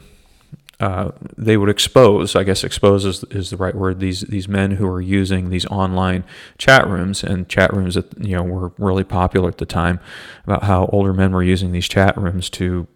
uh, 0.79 1.11
they 1.37 1.55
would 1.55 1.69
expose, 1.69 2.35
I 2.35 2.43
guess 2.43 2.63
expose 2.63 3.05
is, 3.05 3.23
is, 3.25 3.49
the 3.49 3.57
right 3.57 3.75
word, 3.75 3.99
these 3.99 4.21
these 4.21 4.47
men 4.47 4.71
who 4.71 4.87
are 4.87 5.01
using 5.01 5.49
these 5.49 5.65
online 5.67 6.25
chat 6.57 6.85
rooms 6.87 7.23
and 7.23 7.47
chat 7.47 7.73
rooms 7.73 7.95
that 7.95 8.11
you 8.19 8.35
know 8.35 8.43
were 8.43 8.73
really 8.77 9.05
popular 9.05 9.47
at 9.47 9.57
the 9.57 9.65
time 9.65 9.99
about 10.43 10.63
how 10.63 10.87
older 10.87 11.13
men 11.13 11.31
were 11.31 11.43
using 11.43 11.71
these 11.71 11.87
chat 11.87 12.17
rooms 12.17 12.49
to 12.51 12.87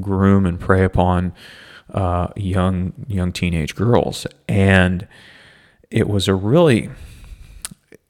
groom 0.00 0.46
and 0.46 0.58
prey 0.58 0.82
upon 0.82 1.32
uh, 1.94 2.28
young 2.34 2.92
young 3.06 3.30
teenage 3.30 3.76
girls, 3.76 4.26
and 4.48 5.06
it 5.90 6.08
was 6.08 6.26
a 6.26 6.34
really 6.34 6.90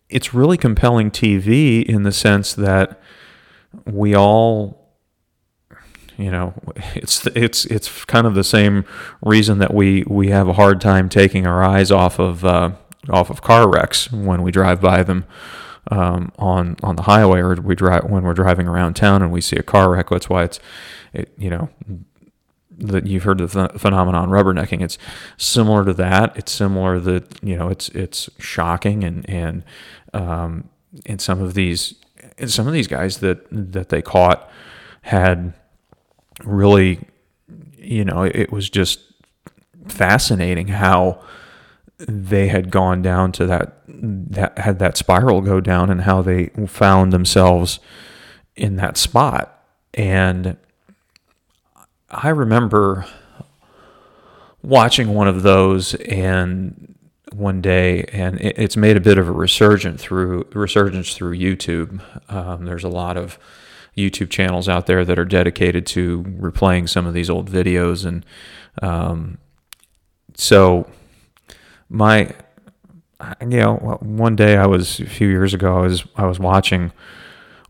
it's 0.08 0.32
really 0.32 0.56
compelling 0.56 1.10
TV 1.10 1.84
in 1.84 2.02
the 2.02 2.12
sense 2.12 2.54
that 2.54 2.98
we 3.84 4.16
all 4.16 4.87
you 6.18 6.30
know, 6.30 6.52
it's 6.94 7.26
it's 7.28 7.64
it's 7.66 8.04
kind 8.04 8.26
of 8.26 8.34
the 8.34 8.44
same 8.44 8.84
reason 9.22 9.58
that 9.58 9.72
we 9.72 10.04
we 10.06 10.28
have 10.28 10.48
a 10.48 10.52
hard 10.54 10.80
time 10.80 11.08
taking 11.08 11.46
our 11.46 11.62
eyes 11.62 11.90
off 11.90 12.18
of 12.18 12.44
uh, 12.44 12.72
off 13.08 13.30
of 13.30 13.40
car 13.40 13.70
wrecks 13.70 14.10
when 14.12 14.42
we 14.42 14.50
drive 14.50 14.80
by 14.80 15.04
them 15.04 15.24
um, 15.90 16.32
on 16.36 16.76
on 16.82 16.96
the 16.96 17.02
highway 17.02 17.38
or 17.38 17.54
we 17.54 17.76
drive 17.76 18.04
when 18.04 18.24
we're 18.24 18.34
driving 18.34 18.66
around 18.66 18.94
town 18.94 19.22
and 19.22 19.30
we 19.30 19.40
see 19.40 19.56
a 19.56 19.62
car 19.62 19.90
wreck. 19.90 20.10
That's 20.10 20.28
why 20.28 20.44
it's 20.44 20.58
it, 21.12 21.32
you 21.38 21.50
know 21.50 21.70
that 22.78 23.06
you've 23.06 23.24
heard 23.24 23.38
the 23.38 23.48
phenomenon 23.76 24.28
rubbernecking. 24.28 24.82
It's 24.82 24.98
similar 25.36 25.84
to 25.84 25.92
that. 25.94 26.36
It's 26.36 26.50
similar 26.50 26.98
that 27.00 27.42
you 27.44 27.56
know 27.56 27.68
it's 27.68 27.88
it's 27.90 28.28
shocking 28.38 29.04
and 29.04 29.28
and 29.30 29.64
um, 30.12 30.68
and 31.06 31.20
some 31.20 31.40
of 31.40 31.54
these 31.54 31.94
and 32.38 32.50
some 32.50 32.66
of 32.66 32.72
these 32.72 32.88
guys 32.88 33.18
that 33.18 33.46
that 33.50 33.88
they 33.90 34.02
caught 34.02 34.50
had 35.02 35.54
really, 36.44 37.00
you 37.76 38.04
know, 38.04 38.22
it 38.22 38.52
was 38.52 38.68
just 38.70 39.00
fascinating 39.88 40.68
how 40.68 41.20
they 41.98 42.48
had 42.48 42.70
gone 42.70 43.02
down 43.02 43.32
to 43.32 43.46
that 43.46 43.82
that 43.88 44.56
had 44.58 44.78
that 44.78 44.96
spiral 44.96 45.40
go 45.40 45.60
down 45.60 45.90
and 45.90 46.02
how 46.02 46.22
they 46.22 46.46
found 46.66 47.12
themselves 47.12 47.80
in 48.54 48.76
that 48.76 48.96
spot 48.96 49.64
and 49.94 50.56
I 52.10 52.28
remember 52.28 53.04
watching 54.62 55.14
one 55.14 55.28
of 55.28 55.42
those 55.42 55.94
and 55.94 56.94
one 57.32 57.60
day 57.60 58.04
and 58.12 58.40
it's 58.40 58.76
made 58.76 58.96
a 58.96 59.00
bit 59.00 59.18
of 59.18 59.28
a 59.28 59.32
resurgence 59.32 60.02
through 60.02 60.46
resurgence 60.54 61.14
through 61.14 61.36
YouTube. 61.36 62.00
Um, 62.32 62.64
there's 62.64 62.84
a 62.84 62.88
lot 62.88 63.16
of 63.16 63.38
YouTube 63.98 64.30
channels 64.30 64.68
out 64.68 64.86
there 64.86 65.04
that 65.04 65.18
are 65.18 65.24
dedicated 65.24 65.84
to 65.86 66.22
replaying 66.22 66.88
some 66.88 67.06
of 67.06 67.14
these 67.14 67.28
old 67.28 67.50
videos. 67.50 68.06
And 68.06 68.24
um, 68.80 69.38
so, 70.34 70.88
my, 71.88 72.34
you 73.40 73.46
know, 73.46 73.98
one 74.00 74.36
day 74.36 74.56
I 74.56 74.66
was 74.66 75.00
a 75.00 75.06
few 75.06 75.28
years 75.28 75.52
ago, 75.52 75.78
I 75.78 75.80
was 75.80 76.04
I 76.16 76.26
was 76.26 76.38
watching 76.38 76.92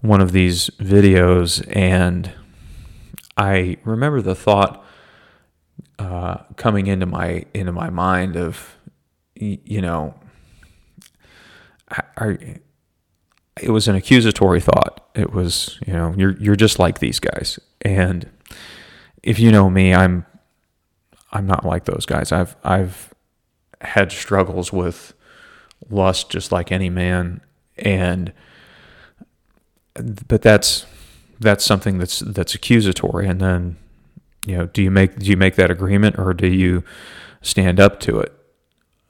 one 0.01 0.21
of 0.21 0.33
these 0.33 0.71
videos, 0.79 1.67
and 1.75 2.33
I 3.37 3.79
remember 3.85 4.21
the 4.21 4.35
thought 4.35 4.85
uh, 5.99 6.38
coming 6.57 6.87
into 6.87 7.07
my 7.07 7.47
into 7.55 7.73
my 7.73 7.91
mind 7.91 8.37
of, 8.37 8.77
you 9.35 9.81
know, 9.81 10.14
are 12.17 12.38
it 13.62 13.71
was 13.71 13.88
an 13.88 13.94
accusatory 13.94 14.61
thought. 14.61 15.07
It 15.14 15.33
was, 15.33 15.79
you 15.87 15.92
know, 15.92 16.14
you're 16.16 16.37
you're 16.38 16.57
just 16.57 16.79
like 16.79 16.99
these 16.99 17.21
guys. 17.21 17.59
And 17.83 18.29
if 19.23 19.38
you 19.38 19.51
know 19.53 19.71
me, 19.71 19.94
I'm 19.94 20.27
I'm 21.33 21.47
not 21.47 21.64
like 21.64 21.85
those 21.85 22.07
guys. 22.07 22.33
I've 22.33 22.57
I've 22.64 23.12
had 23.81 24.11
struggles 24.11 24.73
with 24.73 25.14
lust 25.88 26.31
just 26.31 26.51
like 26.51 26.73
any 26.73 26.90
man 26.90 27.40
and 27.79 28.33
but 30.27 30.42
that's 30.42 30.87
that's 31.40 31.64
something 31.64 31.99
that's 31.99 32.18
that's 32.18 32.55
accusatory 32.55 33.27
and 33.27 33.40
then 33.40 33.77
you 34.44 34.57
know 34.57 34.66
do 34.66 34.83
you 34.83 34.90
make 34.90 35.16
do 35.18 35.27
you 35.27 35.37
make 35.37 35.55
that 35.55 35.71
agreement 35.71 36.18
or 36.18 36.35
do 36.35 36.49
you 36.49 36.83
stand 37.40 37.79
up 37.79 38.01
to 38.01 38.18
it 38.18 38.33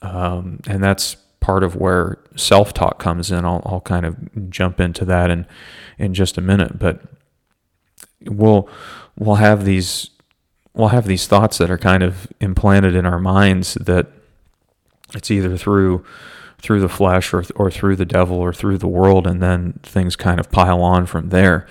um, 0.02 0.60
and 0.68 0.82
that's 0.82 1.16
part 1.40 1.62
of 1.62 1.76
where 1.76 2.18
self 2.36 2.72
talk 2.72 2.98
comes 2.98 3.30
in. 3.30 3.44
I'll, 3.44 3.62
I'll 3.64 3.80
kind 3.80 4.06
of 4.06 4.50
jump 4.50 4.80
into 4.80 5.04
that 5.06 5.30
in, 5.30 5.46
in 5.98 6.14
just 6.14 6.38
a 6.38 6.40
minute, 6.40 6.78
but 6.78 7.02
we'll, 8.24 8.68
we'll 9.16 9.36
have 9.36 9.64
these, 9.64 10.10
we'll 10.74 10.88
have 10.88 11.06
these 11.06 11.26
thoughts 11.26 11.58
that 11.58 11.70
are 11.70 11.78
kind 11.78 12.02
of 12.02 12.28
implanted 12.40 12.94
in 12.94 13.06
our 13.06 13.18
minds 13.18 13.74
that 13.74 14.08
it's 15.14 15.30
either 15.30 15.56
through, 15.56 16.04
through 16.60 16.80
the 16.80 16.88
flesh 16.88 17.32
or, 17.32 17.44
or 17.56 17.70
through 17.70 17.96
the 17.96 18.04
devil 18.04 18.38
or 18.38 18.52
through 18.52 18.78
the 18.78 18.88
world. 18.88 19.26
And 19.26 19.42
then 19.42 19.80
things 19.82 20.16
kind 20.16 20.40
of 20.40 20.50
pile 20.50 20.82
on 20.82 21.06
from 21.06 21.30
there. 21.30 21.66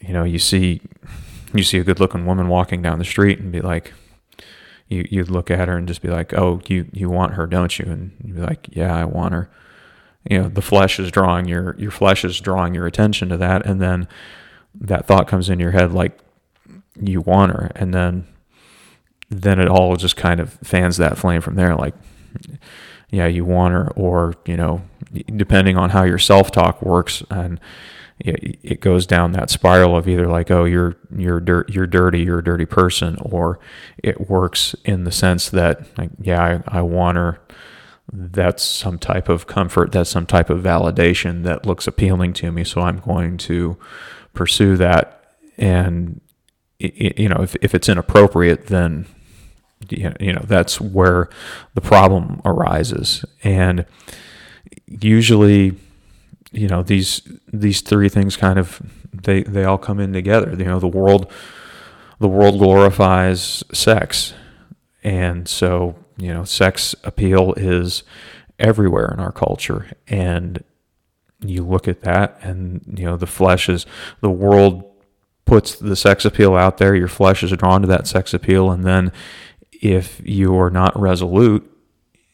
You 0.00 0.12
know, 0.12 0.24
you 0.24 0.38
see, 0.38 0.82
you 1.54 1.62
see 1.64 1.78
a 1.78 1.84
good 1.84 1.98
looking 1.98 2.26
woman 2.26 2.48
walking 2.48 2.82
down 2.82 2.98
the 2.98 3.04
street 3.04 3.38
and 3.38 3.50
be 3.50 3.60
like, 3.60 3.92
you 4.88 5.06
you'd 5.10 5.30
look 5.30 5.50
at 5.50 5.68
her 5.68 5.76
and 5.76 5.88
just 5.88 6.02
be 6.02 6.08
like, 6.08 6.34
"Oh, 6.34 6.60
you 6.68 6.86
you 6.92 7.10
want 7.10 7.34
her, 7.34 7.46
don't 7.46 7.78
you?" 7.78 7.86
And 7.86 8.12
you'd 8.22 8.36
be 8.36 8.42
like, 8.42 8.68
"Yeah, 8.72 8.94
I 8.94 9.04
want 9.04 9.34
her." 9.34 9.50
You 10.28 10.42
know, 10.42 10.48
the 10.48 10.62
flesh 10.62 10.98
is 10.98 11.10
drawing 11.10 11.46
your 11.48 11.74
your 11.78 11.90
flesh 11.90 12.24
is 12.24 12.40
drawing 12.40 12.74
your 12.74 12.86
attention 12.86 13.28
to 13.30 13.36
that, 13.38 13.66
and 13.66 13.80
then 13.80 14.08
that 14.80 15.06
thought 15.06 15.28
comes 15.28 15.48
in 15.48 15.60
your 15.60 15.70
head 15.72 15.92
like 15.92 16.18
you 17.00 17.20
want 17.20 17.52
her, 17.52 17.70
and 17.74 17.92
then 17.94 18.26
then 19.30 19.58
it 19.58 19.68
all 19.68 19.96
just 19.96 20.16
kind 20.16 20.40
of 20.40 20.52
fans 20.54 20.96
that 20.98 21.18
flame 21.18 21.40
from 21.40 21.54
there, 21.56 21.74
like. 21.76 21.94
Yeah, 23.10 23.26
you 23.26 23.44
want 23.44 23.74
her, 23.74 23.92
or 23.92 24.34
you 24.44 24.56
know, 24.56 24.82
depending 25.36 25.76
on 25.76 25.90
how 25.90 26.02
your 26.02 26.18
self 26.18 26.50
talk 26.50 26.82
works, 26.82 27.22
and 27.30 27.60
it 28.20 28.80
goes 28.80 29.06
down 29.06 29.32
that 29.32 29.50
spiral 29.50 29.96
of 29.96 30.08
either 30.08 30.28
like 30.28 30.50
oh 30.50 30.64
you're 30.64 30.96
you're 31.16 31.40
dirt 31.40 31.68
you're 31.70 31.86
dirty 31.86 32.20
you're 32.20 32.38
a 32.38 32.44
dirty 32.44 32.64
person 32.64 33.16
or 33.20 33.58
it 33.98 34.28
works 34.28 34.76
in 34.84 35.04
the 35.04 35.10
sense 35.10 35.50
that 35.50 35.86
like 35.98 36.10
yeah 36.20 36.62
I, 36.66 36.78
I 36.78 36.82
want 36.82 37.16
her. 37.16 37.40
That's 38.12 38.62
some 38.62 38.98
type 38.98 39.28
of 39.28 39.46
comfort. 39.46 39.90
That's 39.90 40.10
some 40.10 40.26
type 40.26 40.50
of 40.50 40.62
validation 40.62 41.42
that 41.44 41.66
looks 41.66 41.86
appealing 41.86 42.34
to 42.34 42.52
me. 42.52 42.62
So 42.62 42.82
I'm 42.82 43.00
going 43.00 43.38
to 43.38 43.78
pursue 44.34 44.76
that. 44.76 45.24
And 45.56 46.20
you 46.78 47.28
know 47.28 47.42
if, 47.42 47.56
if 47.62 47.74
it's 47.74 47.88
inappropriate 47.88 48.66
then 48.66 49.06
you 49.88 50.32
know 50.32 50.44
that's 50.44 50.80
where 50.80 51.28
the 51.74 51.80
problem 51.80 52.40
arises. 52.44 53.24
And 53.42 53.86
usually 54.86 55.76
you 56.54 56.68
know 56.68 56.82
these 56.82 57.22
these 57.52 57.80
three 57.80 58.08
things 58.08 58.36
kind 58.36 58.58
of 58.58 58.80
they 59.12 59.42
they 59.42 59.64
all 59.64 59.78
come 59.78 60.00
in 60.00 60.12
together. 60.12 60.54
You 60.56 60.64
know 60.64 60.80
the 60.80 60.88
world 60.88 61.30
the 62.18 62.28
world 62.28 62.58
glorifies 62.58 63.62
sex. 63.72 64.34
And 65.02 65.48
so 65.48 65.96
you 66.16 66.32
know 66.32 66.44
sex 66.44 66.94
appeal 67.04 67.54
is 67.56 68.02
everywhere 68.58 69.10
in 69.12 69.20
our 69.20 69.32
culture. 69.32 69.90
And 70.08 70.62
you 71.40 71.64
look 71.64 71.88
at 71.88 72.02
that 72.02 72.38
and 72.40 72.94
you 72.98 73.04
know 73.04 73.16
the 73.16 73.26
flesh 73.26 73.68
is 73.68 73.84
the 74.20 74.30
world 74.30 74.84
puts 75.44 75.74
the 75.74 75.96
sex 75.96 76.24
appeal 76.24 76.54
out 76.54 76.78
there. 76.78 76.94
Your 76.94 77.08
flesh 77.08 77.42
is 77.42 77.50
drawn 77.52 77.82
to 77.82 77.88
that 77.88 78.06
sex 78.06 78.32
appeal. 78.32 78.70
And 78.70 78.84
then 78.84 79.12
if 79.72 80.20
you're 80.24 80.70
not 80.70 80.98
resolute 80.98 81.70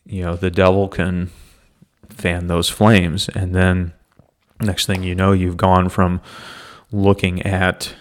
you 0.07 0.23
know 0.23 0.35
the 0.35 0.51
devil 0.51 0.89
can 0.89 1.31
fan 2.09 2.49
those 2.49 2.69
flames. 2.69 3.29
And 3.31 3.55
then 3.55 3.95
next 4.61 4.87
thing 4.87 5.03
you 5.03 5.15
know 5.15 5.33
you've 5.33 5.57
gone 5.57 5.89
from 5.89 6.21
looking 6.93 7.43
at 7.43 7.95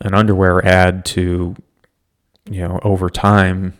an 0.00 0.14
underwear 0.14 0.64
ad 0.64 1.04
to 1.04 1.54
you 2.50 2.66
know 2.66 2.80
over 2.82 3.10
time 3.10 3.76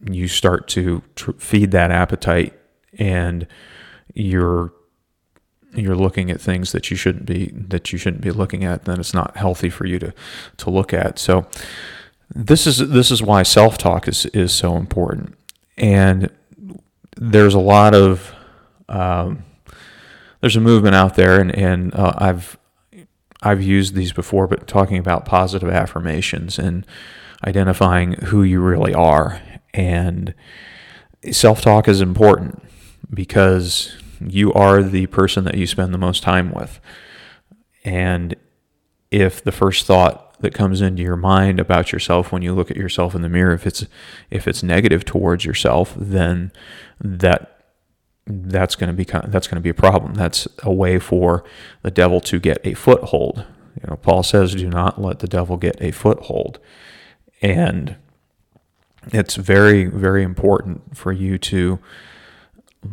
you 0.00 0.28
start 0.28 0.68
to 0.68 1.02
tr- 1.14 1.32
feed 1.32 1.70
that 1.70 1.90
appetite 1.90 2.52
and 2.98 3.46
you're 4.14 4.72
you're 5.74 5.96
looking 5.96 6.30
at 6.30 6.40
things 6.40 6.72
that 6.72 6.90
you 6.90 6.96
shouldn't 6.96 7.26
be 7.26 7.50
that 7.54 7.92
you 7.92 7.98
shouldn't 7.98 8.22
be 8.22 8.30
looking 8.30 8.64
at 8.64 8.84
then 8.84 8.98
it's 8.98 9.14
not 9.14 9.36
healthy 9.36 9.68
for 9.68 9.86
you 9.86 9.98
to 9.98 10.12
to 10.56 10.70
look 10.70 10.92
at. 10.92 11.18
So 11.18 11.46
this 12.34 12.66
is 12.66 12.78
this 12.78 13.10
is 13.10 13.22
why 13.22 13.42
self-talk 13.42 14.08
is 14.08 14.26
is 14.26 14.52
so 14.52 14.76
important. 14.76 15.36
And 15.76 16.30
there's 17.16 17.54
a 17.54 17.60
lot 17.60 17.94
of 17.94 18.34
um, 18.88 19.44
there's 20.40 20.56
a 20.56 20.60
movement 20.60 20.94
out 20.94 21.16
there 21.16 21.40
and 21.40 21.54
and 21.54 21.94
uh, 21.94 22.12
I've 22.16 22.58
I've 23.42 23.62
used 23.62 23.94
these 23.94 24.12
before 24.12 24.46
but 24.46 24.66
talking 24.66 24.98
about 24.98 25.24
positive 25.24 25.68
affirmations 25.68 26.58
and 26.58 26.86
identifying 27.46 28.12
who 28.14 28.42
you 28.42 28.60
really 28.60 28.94
are 28.94 29.40
and 29.74 30.34
self-talk 31.30 31.88
is 31.88 32.00
important 32.00 32.62
because 33.12 33.96
you 34.20 34.52
are 34.54 34.82
the 34.82 35.06
person 35.06 35.44
that 35.44 35.56
you 35.56 35.66
spend 35.66 35.92
the 35.92 35.98
most 35.98 36.22
time 36.22 36.50
with. 36.52 36.80
And 37.84 38.34
if 39.10 39.42
the 39.44 39.52
first 39.52 39.86
thought 39.86 40.40
that 40.40 40.54
comes 40.54 40.80
into 40.80 41.02
your 41.02 41.16
mind 41.16 41.60
about 41.60 41.92
yourself 41.92 42.30
when 42.32 42.42
you 42.42 42.54
look 42.54 42.70
at 42.70 42.76
yourself 42.76 43.14
in 43.14 43.22
the 43.22 43.28
mirror 43.28 43.54
if 43.54 43.66
it's 43.66 43.86
if 44.30 44.46
it's 44.46 44.62
negative 44.62 45.02
towards 45.02 45.46
yourself 45.46 45.94
then 45.96 46.52
that 47.00 47.55
that's 48.26 48.74
going 48.74 48.88
to 48.88 48.94
be 48.94 49.04
that's 49.04 49.46
going 49.46 49.56
to 49.56 49.60
be 49.60 49.70
a 49.70 49.74
problem. 49.74 50.14
That's 50.14 50.48
a 50.62 50.72
way 50.72 50.98
for 50.98 51.44
the 51.82 51.90
devil 51.90 52.20
to 52.22 52.40
get 52.40 52.58
a 52.64 52.74
foothold. 52.74 53.44
You 53.80 53.90
know 53.90 53.96
Paul 53.96 54.22
says 54.22 54.54
do 54.54 54.68
not 54.68 55.00
let 55.00 55.20
the 55.20 55.28
devil 55.28 55.56
get 55.56 55.76
a 55.80 55.92
foothold. 55.92 56.58
And 57.42 57.96
it's 59.12 59.36
very 59.36 59.86
very 59.86 60.22
important 60.22 60.96
for 60.96 61.12
you 61.12 61.38
to 61.38 61.78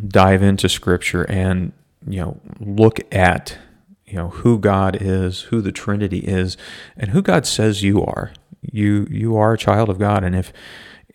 dive 0.07 0.41
into 0.43 0.69
scripture 0.69 1.23
and 1.23 1.71
you 2.07 2.19
know 2.19 2.41
look 2.59 2.99
at 3.13 3.57
you 4.05 4.19
know 4.19 4.29
who 4.29 4.59
God 4.59 4.95
is, 5.01 5.41
who 5.43 5.59
the 5.59 5.71
Trinity 5.71 6.19
is, 6.19 6.55
and 6.95 7.09
who 7.09 7.23
God 7.23 7.47
says 7.47 7.81
you 7.81 8.03
are. 8.03 8.31
You 8.61 9.07
you 9.09 9.35
are 9.35 9.53
a 9.53 9.57
child 9.57 9.89
of 9.89 9.97
God, 9.97 10.23
and 10.23 10.35
if 10.35 10.53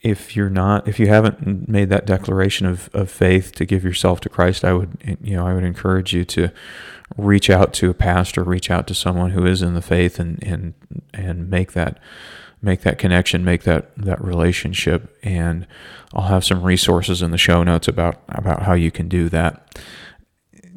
if 0.01 0.37
you're 0.37 0.51
not, 0.51 0.87
if 0.87 1.01
you 1.01 1.09
haven't 1.09 1.69
made 1.69 1.89
that 1.89 2.07
declaration 2.07 2.67
of, 2.67 2.89
of 2.93 3.11
faith 3.11 3.53
to 3.57 3.65
give 3.65 3.83
yourself 3.83 4.21
to 4.21 4.29
Christ, 4.29 4.65
I 4.65 4.73
would 4.73 4.97
eh, 5.05 5.17
you 5.23 5.37
know 5.37 5.47
I 5.47 5.55
would 5.55 5.65
encourage 5.65 6.13
you 6.13 6.25
to 6.27 6.53
reach 7.17 7.51
out 7.51 7.73
to 7.75 7.91
a 7.91 7.95
pastor, 7.95 8.45
reach 8.45 8.71
out 8.71 8.87
to 8.89 8.95
someone 8.95 9.31
who 9.31 9.45
is 9.45 9.61
in 9.61 9.75
the 9.75 9.83
faith, 9.83 10.21
and 10.21 10.43
and 10.43 10.75
and 11.13 11.51
make 11.51 11.73
that 11.73 11.99
make 12.63 12.83
that 12.83 12.99
connection, 12.99 13.45
make 13.45 13.65
that 13.65 13.91
that 13.97 14.23
relationship, 14.23 15.17
and 15.23 15.67
I'll 16.15 16.29
have 16.29 16.45
some 16.45 16.63
resources 16.63 17.21
in 17.21 17.33
the 17.33 17.39
show 17.39 17.65
notes 17.65 17.89
about 17.89 18.23
about 18.29 18.63
how 18.63 18.75
you 18.75 18.93
can 18.93 19.09
do 19.09 19.29
that. 19.31 19.81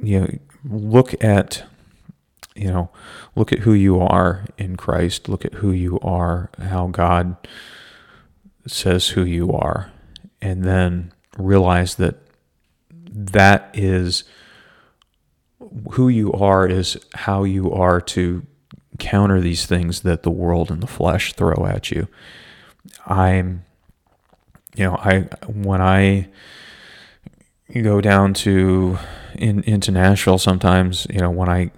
You 0.02 0.20
know, 0.20 0.28
look 0.64 1.24
at 1.24 1.64
you 2.56 2.68
know, 2.70 2.90
look 3.36 3.54
at 3.54 3.60
who 3.60 3.74
you 3.74 4.00
are 4.00 4.46
in 4.58 4.76
Christ. 4.78 5.30
Look 5.30 5.46
at 5.46 5.56
who 5.56 5.72
you 5.72 6.00
are, 6.00 6.50
how 6.60 6.88
God 6.88 7.38
says 8.68 9.10
who 9.10 9.24
you 9.24 9.52
are, 9.52 9.92
and 10.42 10.64
then 10.64 11.12
realize 11.38 11.96
that 11.96 12.16
that 13.12 13.70
is 13.74 14.24
who 15.92 16.10
you 16.10 16.32
are 16.34 16.68
is 16.68 16.98
how 17.14 17.44
you 17.44 17.72
are 17.72 18.02
to 18.02 18.46
counter 19.00 19.42
these 19.42 19.66
things 19.66 20.02
that 20.02 20.24
the 20.24 20.32
world 20.32 20.70
and 20.70 20.82
the 20.82 20.88
flesh 20.88 21.34
throw 21.34 21.66
at 21.66 21.92
you. 21.92 22.08
I'm, 23.06 23.66
you 24.76 24.86
know, 24.86 24.96
I 24.96 25.22
when 25.48 25.82
I 25.82 26.30
go 27.74 28.02
down 28.02 28.34
to 28.34 28.98
in 29.36 29.64
into 29.64 29.92
Nashville 29.92 30.38
sometimes, 30.38 31.08
you 31.10 31.20
know, 31.20 31.32
when 31.32 31.50
I 31.50 31.72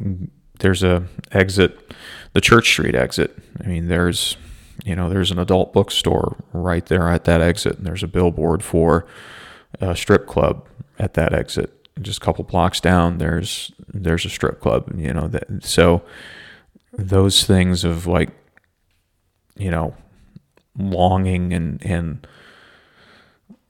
there's 0.60 0.84
a 0.84 1.08
exit, 1.32 1.94
the 2.34 2.42
Church 2.42 2.68
Street 2.68 2.96
exit. 2.96 3.38
I 3.64 3.68
mean, 3.68 3.88
there's 3.88 4.38
you 4.84 4.96
know, 4.96 5.10
there's 5.10 5.32
an 5.32 5.40
adult 5.40 5.74
bookstore 5.74 6.38
right 6.52 6.86
there 6.86 7.08
at 7.10 7.24
that 7.24 7.42
exit, 7.42 7.78
and 7.78 7.88
there's 7.88 8.04
a 8.04 8.08
billboard 8.08 8.64
for 8.64 9.06
a 9.80 9.96
strip 9.96 10.28
club 10.28 10.68
at 11.00 11.14
that 11.14 11.34
exit. 11.34 11.88
Just 12.02 12.22
a 12.22 12.26
couple 12.26 12.44
blocks 12.44 12.80
down, 12.80 13.18
there's 13.18 13.72
there's 13.88 14.26
a 14.26 14.30
strip 14.30 14.60
club. 14.60 14.92
You 14.98 15.14
know 15.14 15.28
that 15.28 15.64
so 15.64 16.04
those 16.92 17.46
things 17.46 17.84
of 17.84 18.08
like 18.08 18.30
you 19.56 19.72
know 19.72 19.96
longing 20.78 21.54
and 21.54 21.84
and 21.86 22.28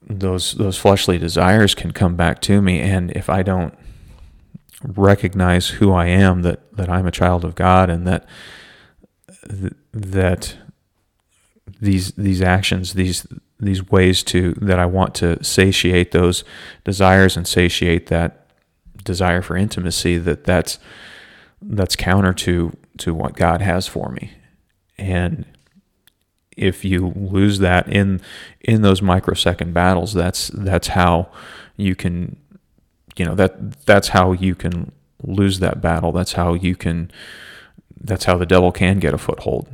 those 0.02 0.54
those 0.54 0.78
fleshly 0.78 1.18
desires 1.18 1.76
can 1.76 1.92
come 1.92 2.16
back 2.16 2.42
to 2.42 2.62
me 2.62 2.80
and 2.80 3.12
if 3.12 3.30
I 3.30 3.44
don't 3.44 3.78
recognize 4.84 5.70
who 5.70 5.92
I 5.94 6.08
am 6.08 6.42
that 6.42 6.76
that 6.76 6.90
I'm 6.90 7.08
a 7.08 7.12
child 7.12 7.46
of 7.46 7.56
God 7.56 7.90
and 7.90 8.08
that 8.08 8.26
that 9.94 10.58
these 11.84 12.12
these 12.14 12.42
actions 12.42 12.94
these 12.94 13.28
these 13.60 13.90
ways 13.90 14.24
to 14.24 14.54
that 14.54 14.80
I 14.80 14.86
want 14.86 15.16
to 15.16 15.44
satiate 15.44 16.12
those 16.12 16.44
desires 16.84 17.38
and 17.38 17.48
satiate 17.48 18.08
that 18.08 18.48
desire 19.04 19.42
for 19.42 19.56
intimacy 19.56 20.18
that 20.18 20.44
that's 20.44 20.80
that's 21.62 21.96
counter 21.96 22.34
to 22.34 22.76
to 23.00 23.14
what 23.14 23.36
God 23.36 23.62
has 23.62 23.88
for 23.88 24.10
me. 24.10 24.32
And 24.98 25.46
if 26.56 26.86
you 26.86 27.14
lose 27.16 27.60
that 27.60 27.88
in 27.88 28.22
in 28.62 28.82
those 28.82 29.02
microsecond 29.02 29.74
battles, 29.74 30.14
that's 30.14 30.50
that's 30.54 30.90
how 30.90 31.30
you 31.76 31.96
can 31.96 32.38
you 33.16 33.26
know 33.26 33.36
that 33.36 33.86
that's 33.86 34.10
how 34.10 34.32
you 34.32 34.56
can 34.56 34.92
lose 35.22 35.60
that 35.60 35.82
battle. 35.82 36.12
That's 36.12 36.34
how 36.34 36.54
you 36.54 36.76
can 36.76 37.12
that's 38.00 38.26
how 38.26 38.38
the 38.38 38.46
devil 38.46 38.72
can 38.72 39.00
get 39.00 39.14
a 39.14 39.18
foothold. 39.18 39.68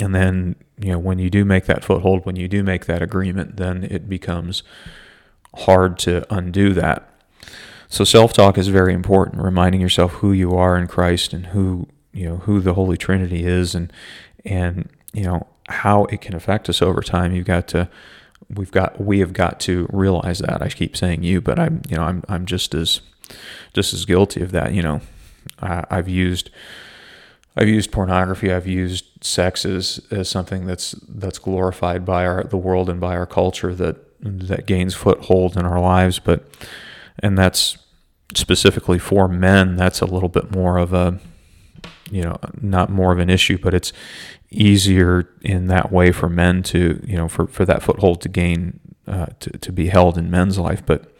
And 0.00 0.14
then, 0.14 0.56
you 0.78 0.92
know, 0.92 0.98
when 0.98 1.18
you 1.18 1.30
do 1.30 1.44
make 1.44 1.66
that 1.66 1.84
foothold, 1.84 2.26
when 2.26 2.36
you 2.36 2.48
do 2.48 2.62
make 2.62 2.86
that 2.86 3.02
agreement, 3.02 3.56
then 3.56 3.84
it 3.84 4.08
becomes 4.08 4.62
hard 5.54 5.98
to 6.00 6.26
undo 6.34 6.74
that. 6.74 7.10
So 7.88 8.04
self-talk 8.04 8.58
is 8.58 8.68
very 8.68 8.92
important, 8.92 9.42
reminding 9.42 9.80
yourself 9.80 10.14
who 10.14 10.32
you 10.32 10.54
are 10.54 10.76
in 10.76 10.86
Christ 10.86 11.32
and 11.32 11.46
who 11.46 11.88
you 12.12 12.26
know 12.26 12.38
who 12.38 12.60
the 12.60 12.74
Holy 12.74 12.96
Trinity 12.96 13.44
is 13.44 13.74
and 13.74 13.92
and 14.44 14.88
you 15.12 15.22
know 15.22 15.46
how 15.68 16.04
it 16.06 16.20
can 16.20 16.34
affect 16.34 16.68
us 16.68 16.82
over 16.82 17.00
time. 17.00 17.34
You've 17.34 17.46
got 17.46 17.68
to 17.68 17.88
we've 18.48 18.70
got 18.70 19.00
we 19.00 19.20
have 19.20 19.32
got 19.32 19.60
to 19.60 19.86
realize 19.92 20.38
that. 20.40 20.62
I 20.62 20.68
keep 20.68 20.96
saying 20.96 21.22
you, 21.22 21.40
but 21.40 21.58
I'm 21.58 21.82
you 21.88 21.96
know 21.96 22.02
I'm 22.02 22.22
I'm 22.28 22.46
just 22.46 22.74
as 22.74 23.00
just 23.72 23.92
as 23.92 24.04
guilty 24.04 24.42
of 24.42 24.52
that. 24.52 24.72
You 24.72 24.82
know, 24.82 25.00
I, 25.60 25.84
I've 25.90 26.08
used 26.08 26.50
I've 27.56 27.68
used 27.68 27.90
pornography. 27.90 28.52
I've 28.52 28.66
used 28.66 29.24
sex 29.24 29.64
as, 29.64 30.04
as 30.10 30.28
something 30.28 30.66
that's 30.66 30.92
that's 31.08 31.38
glorified 31.38 32.04
by 32.04 32.26
our 32.26 32.44
the 32.44 32.56
world 32.56 32.90
and 32.90 33.00
by 33.00 33.16
our 33.16 33.26
culture 33.26 33.74
that 33.74 33.96
that 34.20 34.66
gains 34.66 34.94
foothold 34.94 35.56
in 35.56 35.64
our 35.64 35.80
lives. 35.80 36.18
But 36.18 36.44
and 37.18 37.38
that's 37.38 37.78
specifically 38.34 38.98
for 38.98 39.28
men. 39.28 39.76
That's 39.76 40.00
a 40.00 40.06
little 40.06 40.28
bit 40.28 40.50
more 40.50 40.78
of 40.78 40.92
a 40.92 41.18
you 42.10 42.22
know 42.22 42.38
not 42.60 42.90
more 42.90 43.12
of 43.12 43.18
an 43.18 43.30
issue, 43.30 43.58
but 43.58 43.72
it's 43.72 43.92
easier 44.50 45.28
in 45.42 45.66
that 45.68 45.90
way 45.90 46.12
for 46.12 46.28
men 46.28 46.62
to 46.62 47.02
you 47.06 47.16
know 47.16 47.28
for, 47.28 47.46
for 47.46 47.64
that 47.64 47.82
foothold 47.82 48.20
to 48.20 48.28
gain 48.28 48.78
uh, 49.06 49.26
to, 49.40 49.50
to 49.58 49.72
be 49.72 49.88
held 49.88 50.16
in 50.16 50.30
men's 50.30 50.58
life 50.58 50.84
but 50.86 51.12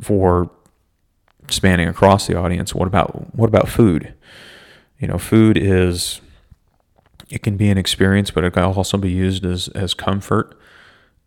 for 0.00 0.50
spanning 1.48 1.88
across 1.88 2.26
the 2.26 2.36
audience 2.36 2.74
what 2.74 2.86
about 2.86 3.34
what 3.34 3.48
about 3.48 3.68
food 3.68 4.14
you 5.00 5.08
know 5.08 5.18
food 5.18 5.56
is 5.56 6.20
it 7.28 7.42
can 7.42 7.56
be 7.56 7.68
an 7.70 7.78
experience 7.78 8.30
but 8.30 8.44
it 8.44 8.52
can 8.52 8.62
also 8.62 8.96
be 8.96 9.10
used 9.10 9.44
as 9.44 9.68
as 9.68 9.94
comfort 9.94 10.56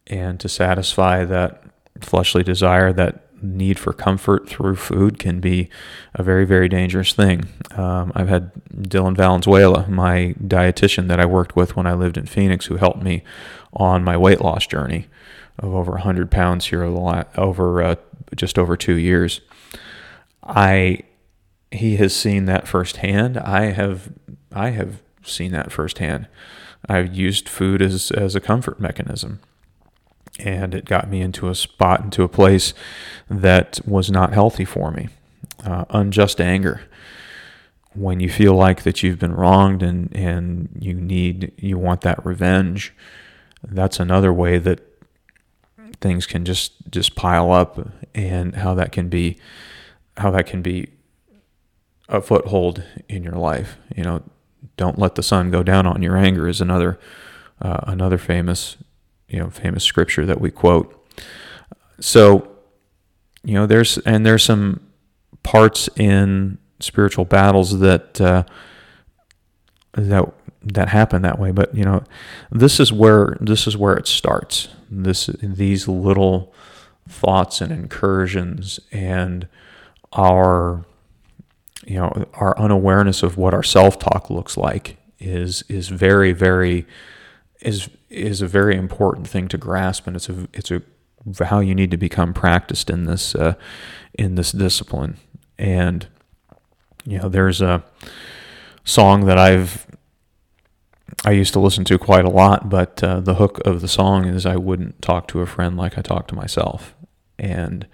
and 0.08 0.40
to 0.40 0.48
satisfy 0.48 1.26
that 1.26 1.64
fleshly 2.02 2.44
desire 2.44 2.94
that 2.94 3.24
need 3.44 3.78
for 3.78 3.94
comfort 3.94 4.48
through 4.48 4.76
food 4.76 5.20
can 5.20 5.40
be 5.40 5.70
a 6.16 6.24
very, 6.24 6.46
very 6.46 6.70
dangerous 6.70 7.14
thing. 7.14 7.44
Um, 7.76 8.12
I've 8.16 8.30
had 8.30 8.52
Dylan 8.74 9.16
Valenzuela, 9.16 9.88
my 9.90 10.34
dietitian 10.42 11.08
that 11.10 11.20
I 11.20 11.26
worked 11.26 11.56
with 11.56 11.76
when 11.76 11.86
I 11.86 11.94
lived 11.94 12.18
in 12.18 12.26
Phoenix, 12.26 12.68
who 12.68 12.78
helped 12.78 13.04
me 13.04 13.24
on 13.74 14.04
my 14.04 14.16
weight 14.16 14.42
loss 14.42 14.66
journey 14.66 15.08
of 15.60 15.76
over 15.76 15.92
100 15.92 16.32
pounds 16.32 16.68
here 16.68 16.84
over 16.84 17.84
uh, 17.84 17.96
just 18.36 18.58
over 18.58 18.78
two 18.78 18.96
years. 18.96 19.42
I 20.42 21.04
he 21.74 21.98
has 21.98 22.16
seen 22.16 22.46
that 22.46 22.68
firsthand. 22.68 23.38
I 23.38 23.66
have 23.72 24.14
I 24.52 24.70
have 24.70 25.02
seen 25.24 25.52
that 25.52 25.72
firsthand. 25.72 26.28
I've 26.88 27.14
used 27.14 27.50
food 27.50 27.82
as 27.82 28.12
as 28.12 28.36
a 28.36 28.40
comfort 28.40 28.80
mechanism 28.80 29.40
and 30.40 30.74
it 30.74 30.86
got 30.86 31.10
me 31.10 31.22
into 31.22 31.50
a 31.50 31.56
spot, 31.56 32.02
into 32.02 32.24
a 32.24 32.30
place 32.30 32.74
that 33.30 33.80
was 33.86 34.10
not 34.10 34.34
healthy 34.34 34.66
for 34.66 34.92
me. 34.92 35.10
Uh, 35.64 35.86
unjust 35.90 36.42
anger. 36.42 36.82
When 37.94 38.20
you 38.20 38.30
feel 38.30 38.56
like 38.56 38.84
that 38.84 39.04
you've 39.04 39.20
been 39.20 39.36
wronged 39.36 39.84
and, 39.84 40.14
and 40.16 40.70
you 40.80 40.96
need, 40.96 41.52
you 41.58 41.78
want 41.78 42.02
that 42.02 42.26
revenge, 42.26 42.94
that's 43.64 44.00
another 44.00 44.34
way 44.34 44.58
that 44.58 44.82
things 46.02 46.26
can 46.26 46.44
just, 46.44 46.74
just 46.90 47.16
pile 47.16 47.52
up 47.52 47.88
and 48.16 48.56
how 48.56 48.74
that 48.74 48.92
can 48.92 49.10
be, 49.10 49.38
how 50.18 50.32
that 50.32 50.48
can 50.48 50.64
be 50.64 50.90
a 52.10 52.22
foothold 52.22 52.84
in 53.08 53.24
your 53.24 53.34
life. 53.36 53.78
You 53.96 54.04
know, 54.04 54.24
don't 54.78 55.00
let 55.00 55.16
the 55.16 55.24
sun 55.24 55.52
go 55.52 55.64
down 55.64 55.86
on 55.86 56.02
your 56.02 56.18
anger 56.18 56.48
is 56.48 56.62
another, 56.62 57.00
uh, 57.62 57.80
another 57.88 58.18
famous 58.18 58.78
you 59.34 59.40
know 59.40 59.50
famous 59.50 59.84
scripture 59.84 60.26
that 60.26 60.40
we 60.40 60.52
quote. 60.52 60.96
So, 62.00 62.48
you 63.44 63.56
know, 63.56 63.66
there's 63.66 63.98
and 64.00 64.26
there's 64.26 64.44
some 64.44 64.80
parts 65.42 65.90
in 65.96 66.60
spiritual 66.80 67.26
battles 67.26 67.80
that 67.80 68.22
uh, 68.22 68.44
that 69.94 70.32
that 70.62 70.90
happen 70.90 71.24
that 71.24 71.40
way. 71.40 71.52
But 71.52 71.76
you 71.76 71.84
know, 71.84 72.04
this 72.52 72.80
is 72.80 72.94
where 72.94 73.38
this 73.42 73.66
is 73.66 73.76
where 73.76 73.96
it 73.96 74.08
starts. 74.08 74.70
This 74.90 75.28
these 75.42 75.88
little 75.88 76.54
thoughts 77.10 77.60
and 77.60 77.72
incursions 77.72 78.80
and 78.92 79.48
our 80.14 80.86
you 81.86 81.96
know 81.96 82.28
our 82.34 82.58
unawareness 82.58 83.24
of 83.24 83.38
what 83.38 83.54
our 83.54 83.64
self-talk 83.64 84.30
looks 84.30 84.58
like 84.58 84.98
is 85.20 85.64
is 85.70 85.90
very 85.90 86.34
very 86.34 86.86
is 87.62 87.90
is 88.10 88.42
a 88.42 88.48
very 88.48 88.76
important 88.76 89.28
thing 89.28 89.48
to 89.48 89.58
grasp, 89.58 90.06
and 90.08 90.16
it's 90.16 90.30
a 90.30 90.48
it's 90.54 90.72
a 90.72 90.82
how 91.46 91.60
you 91.60 91.74
need 91.74 91.92
to 91.92 91.98
become 91.98 92.34
practiced 92.34 92.90
in 92.90 93.06
this 93.06 93.34
uh, 93.34 93.56
in 94.14 94.36
this 94.36 94.52
discipline. 94.52 95.18
And 95.58 96.08
you 97.06 97.18
know, 97.20 97.30
there's 97.30 97.62
a 97.62 97.84
song 98.84 99.26
that 99.26 99.38
I've 99.38 99.88
I 101.26 101.32
used 101.32 101.54
to 101.54 101.60
listen 101.60 101.86
to 101.86 101.98
quite 101.98 102.26
a 102.26 102.30
lot, 102.30 102.70
but 102.70 103.04
uh, 103.04 103.20
the 103.22 103.36
hook 103.36 103.60
of 103.66 103.82
the 103.82 103.88
song 103.88 104.26
is 104.26 104.46
I 104.46 104.58
wouldn't 104.58 105.02
talk 105.02 105.28
to 105.30 105.42
a 105.42 105.46
friend 105.46 105.78
like 105.78 105.98
I 105.98 106.02
talk 106.02 106.28
to 106.30 106.36
myself. 106.36 106.96
And 107.40 107.88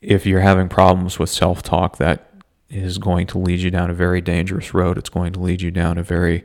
if 0.00 0.26
you're 0.26 0.40
having 0.40 0.68
problems 0.68 1.18
with 1.18 1.30
self 1.30 1.62
talk, 1.62 1.96
that 1.96 2.33
is 2.74 2.98
going 2.98 3.26
to 3.28 3.38
lead 3.38 3.60
you 3.60 3.70
down 3.70 3.90
a 3.90 3.94
very 3.94 4.20
dangerous 4.20 4.74
road. 4.74 4.98
It's 4.98 5.08
going 5.08 5.32
to 5.34 5.40
lead 5.40 5.62
you 5.62 5.70
down 5.70 5.96
a 5.96 6.02
very 6.02 6.44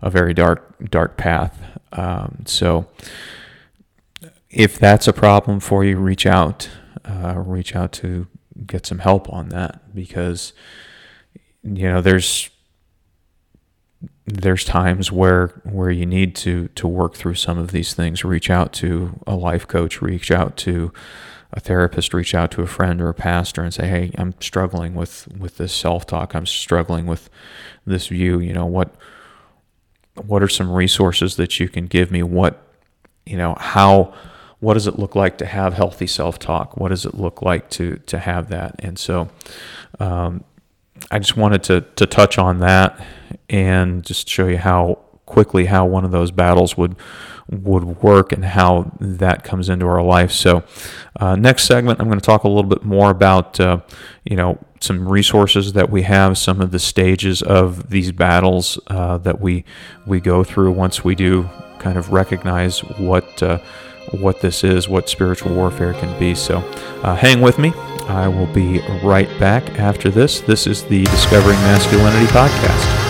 a 0.00 0.10
very 0.10 0.34
dark 0.34 0.90
dark 0.90 1.16
path. 1.16 1.58
Um, 1.92 2.44
so 2.46 2.86
if 4.50 4.78
that's 4.78 5.08
a 5.08 5.12
problem 5.12 5.60
for 5.60 5.84
you, 5.84 5.96
reach 5.96 6.26
out, 6.26 6.68
uh, 7.04 7.34
reach 7.36 7.74
out 7.74 7.92
to 7.92 8.26
get 8.66 8.86
some 8.86 8.98
help 8.98 9.32
on 9.32 9.48
that 9.50 9.94
because 9.94 10.52
you 11.62 11.88
know 11.88 12.00
there's 12.00 12.50
there's 14.26 14.64
times 14.64 15.10
where 15.10 15.48
where 15.64 15.90
you 15.90 16.06
need 16.06 16.34
to 16.36 16.68
to 16.68 16.86
work 16.86 17.14
through 17.14 17.34
some 17.34 17.58
of 17.58 17.72
these 17.72 17.94
things. 17.94 18.24
Reach 18.24 18.50
out 18.50 18.72
to 18.74 19.18
a 19.26 19.34
life 19.34 19.66
coach. 19.66 20.02
Reach 20.02 20.30
out 20.30 20.56
to 20.58 20.92
a 21.52 21.60
therapist. 21.60 22.12
Reach 22.14 22.34
out 22.34 22.50
to 22.52 22.62
a 22.62 22.66
friend 22.66 23.00
or 23.00 23.08
a 23.08 23.14
pastor 23.14 23.62
and 23.62 23.72
say, 23.72 23.88
"Hey, 23.88 24.12
I'm 24.18 24.34
struggling 24.40 24.94
with 24.94 25.28
with 25.36 25.56
this 25.56 25.72
self 25.72 26.06
talk. 26.06 26.34
I'm 26.34 26.46
struggling 26.46 27.06
with 27.06 27.30
this 27.86 28.08
view. 28.08 28.38
You 28.38 28.52
know 28.52 28.66
what." 28.66 28.94
what 30.26 30.42
are 30.42 30.48
some 30.48 30.70
resources 30.70 31.36
that 31.36 31.60
you 31.60 31.68
can 31.68 31.86
give 31.86 32.10
me? 32.10 32.22
What, 32.22 32.62
you 33.26 33.36
know, 33.36 33.56
how, 33.58 34.14
what 34.60 34.74
does 34.74 34.86
it 34.86 34.98
look 34.98 35.14
like 35.14 35.38
to 35.38 35.46
have 35.46 35.74
healthy 35.74 36.06
self-talk? 36.06 36.76
What 36.76 36.88
does 36.88 37.06
it 37.06 37.14
look 37.14 37.42
like 37.42 37.70
to 37.70 37.96
to 38.06 38.18
have 38.18 38.48
that? 38.48 38.76
And 38.80 38.98
so, 38.98 39.28
um, 40.00 40.44
I 41.10 41.18
just 41.18 41.36
wanted 41.36 41.62
to 41.64 41.82
to 41.96 42.06
touch 42.06 42.38
on 42.38 42.58
that 42.60 43.04
and 43.48 44.04
just 44.04 44.28
show 44.28 44.48
you 44.48 44.58
how 44.58 44.98
quickly 45.26 45.66
how 45.66 45.86
one 45.86 46.04
of 46.04 46.10
those 46.10 46.30
battles 46.30 46.76
would 46.76 46.96
would 47.50 48.02
work 48.02 48.32
and 48.32 48.44
how 48.44 48.92
that 49.00 49.42
comes 49.42 49.68
into 49.68 49.86
our 49.86 50.02
life. 50.02 50.30
So, 50.32 50.64
uh, 51.18 51.36
next 51.36 51.64
segment, 51.64 52.00
I'm 52.00 52.06
going 52.06 52.20
to 52.20 52.24
talk 52.24 52.44
a 52.44 52.48
little 52.48 52.68
bit 52.68 52.84
more 52.84 53.10
about 53.10 53.58
uh, 53.58 53.80
you 54.24 54.36
know 54.36 54.58
some 54.80 55.08
resources 55.08 55.72
that 55.72 55.90
we 55.90 56.02
have, 56.02 56.38
some 56.38 56.60
of 56.60 56.70
the 56.70 56.78
stages 56.78 57.42
of 57.42 57.90
these 57.90 58.12
battles 58.12 58.78
uh, 58.88 59.18
that 59.18 59.40
we 59.40 59.64
we 60.06 60.20
go 60.20 60.44
through 60.44 60.72
once 60.72 61.04
we 61.04 61.14
do 61.14 61.48
kind 61.78 61.96
of 61.96 62.12
recognize 62.12 62.80
what 62.80 63.42
uh, 63.42 63.58
what 64.20 64.40
this 64.40 64.64
is, 64.64 64.88
what 64.88 65.08
spiritual 65.08 65.54
warfare 65.54 65.94
can 65.94 66.18
be. 66.18 66.34
So, 66.34 66.58
uh, 67.02 67.16
hang 67.16 67.40
with 67.40 67.58
me. 67.58 67.72
I 68.08 68.26
will 68.26 68.46
be 68.46 68.80
right 69.02 69.28
back 69.38 69.78
after 69.78 70.10
this. 70.10 70.40
This 70.40 70.66
is 70.66 70.82
the 70.84 71.04
Discovering 71.04 71.58
Masculinity 71.58 72.26
podcast. 72.26 73.07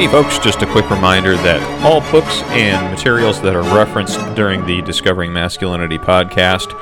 Hey 0.00 0.08
folks, 0.08 0.38
just 0.38 0.62
a 0.62 0.66
quick 0.66 0.88
reminder 0.88 1.36
that 1.36 1.60
all 1.84 2.00
books 2.10 2.40
and 2.52 2.90
materials 2.90 3.42
that 3.42 3.54
are 3.54 3.76
referenced 3.76 4.18
during 4.34 4.64
the 4.64 4.80
Discovering 4.80 5.30
Masculinity 5.30 5.98
podcast 5.98 6.72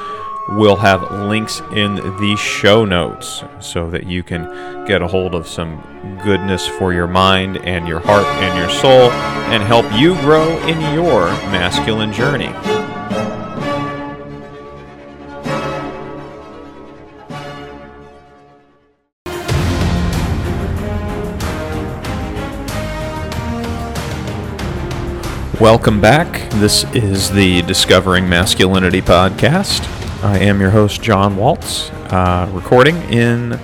will 0.50 0.76
have 0.76 1.10
links 1.10 1.60
in 1.72 1.96
the 1.96 2.36
show 2.36 2.84
notes 2.84 3.42
so 3.58 3.90
that 3.90 4.06
you 4.06 4.22
can 4.22 4.86
get 4.86 5.02
a 5.02 5.08
hold 5.08 5.34
of 5.34 5.48
some 5.48 5.82
goodness 6.22 6.68
for 6.68 6.92
your 6.92 7.08
mind 7.08 7.56
and 7.56 7.88
your 7.88 7.98
heart 7.98 8.24
and 8.24 8.56
your 8.56 8.70
soul 8.70 9.10
and 9.50 9.64
help 9.64 9.92
you 9.98 10.14
grow 10.20 10.56
in 10.68 10.80
your 10.94 11.26
masculine 11.50 12.12
journey. 12.12 12.77
Welcome 25.60 26.00
back. 26.00 26.48
This 26.50 26.84
is 26.94 27.32
the 27.32 27.62
Discovering 27.62 28.28
Masculinity 28.28 29.02
podcast. 29.02 29.82
I 30.22 30.38
am 30.38 30.60
your 30.60 30.70
host, 30.70 31.02
John 31.02 31.36
Waltz, 31.36 31.90
uh, 32.12 32.48
recording 32.52 32.94
in 33.10 33.58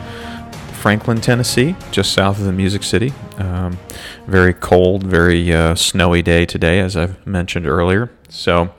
Franklin, 0.72 1.20
Tennessee, 1.20 1.76
just 1.92 2.12
south 2.12 2.40
of 2.40 2.47
the 2.47 2.53
Music 2.53 2.82
City. 2.82 3.12
Um, 3.38 3.78
very 4.26 4.53
cold, 4.55 5.05
very 5.05 5.55
uh, 5.55 5.76
snowy 5.76 6.20
day 6.20 6.45
today, 6.45 6.80
as 6.80 6.97
I've 6.97 7.24
mentioned 7.24 7.64
earlier. 7.64 8.11
So 8.28 8.74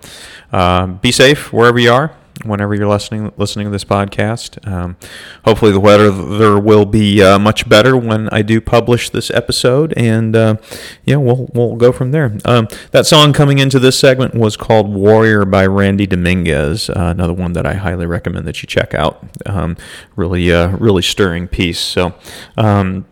uh, 0.51 0.88
be 0.88 1.13
safe 1.13 1.53
wherever 1.53 1.80
you 1.80 1.93
are 1.93 2.13
whenever 2.43 2.75
you're 2.75 2.88
listening 2.88 3.31
listening 3.38 3.65
to 3.65 3.71
this 3.71 3.83
podcast. 3.83 4.65
Um, 4.67 4.97
hopefully, 5.45 5.71
the 5.71 5.79
weather 5.79 6.11
there 6.11 6.59
will 6.59 6.86
be 6.86 7.21
uh, 7.23 7.39
much 7.39 7.67
better 7.69 7.95
when 7.95 8.29
I 8.29 8.41
do 8.41 8.59
publish 8.59 9.09
this 9.09 9.31
episode, 9.31 9.93
and 9.95 10.36
uh, 10.36 10.57
yeah, 11.05 11.15
we'll 11.15 11.49
we'll 11.53 11.75
go 11.75 11.91
from 11.91 12.11
there. 12.11 12.38
Um, 12.45 12.67
that 12.91 13.05
song 13.05 13.33
coming 13.33 13.59
into 13.59 13.79
this 13.79 13.97
segment 13.97 14.36
was 14.36 14.57
called 14.57 14.93
"Warrior" 14.93 15.45
by 15.45 15.65
Randy 15.65 16.07
Dominguez, 16.07 16.89
uh, 16.89 16.93
another 16.95 17.33
one 17.33 17.53
that 17.53 17.65
I 17.65 17.75
highly 17.75 18.05
recommend 18.05 18.47
that 18.47 18.61
you 18.61 18.67
check 18.67 18.93
out. 18.93 19.23
Um, 19.45 19.77
really, 20.15 20.51
uh, 20.51 20.75
really 20.77 21.01
stirring 21.01 21.47
piece. 21.47 21.79
So. 21.79 22.15
Um, 22.57 23.05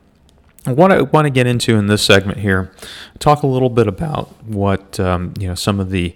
what 0.66 0.94
I 0.94 1.02
want 1.02 1.26
to 1.26 1.30
get 1.30 1.46
into 1.46 1.76
in 1.76 1.88
this 1.88 2.02
segment 2.06 2.40
here, 2.40 2.72
talk 3.20 3.44
a 3.44 3.48
little 3.48 3.70
bit 3.70 3.86
about 3.86 4.30
what 4.46 4.98
um, 4.98 5.34
you 5.38 5.48
know 5.48 5.56
some 5.56 5.78
of 5.82 5.90
the 5.90 6.16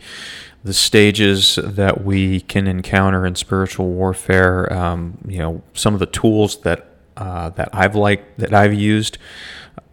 the 0.67 0.73
stages 0.73 1.57
that 1.63 2.03
we 2.03 2.41
can 2.41 2.67
encounter 2.67 3.25
in 3.25 3.35
spiritual 3.35 3.87
warfare. 3.87 4.71
Um, 4.71 5.17
you 5.25 5.39
know, 5.39 5.63
some 5.73 5.93
of 5.93 6.01
the 6.01 6.05
tools 6.05 6.57
that 6.61 6.89
uh, 7.15 7.49
that 7.51 7.69
I've 7.71 7.95
liked 7.95 8.37
that 8.37 8.53
I've 8.53 8.73
used 8.73 9.17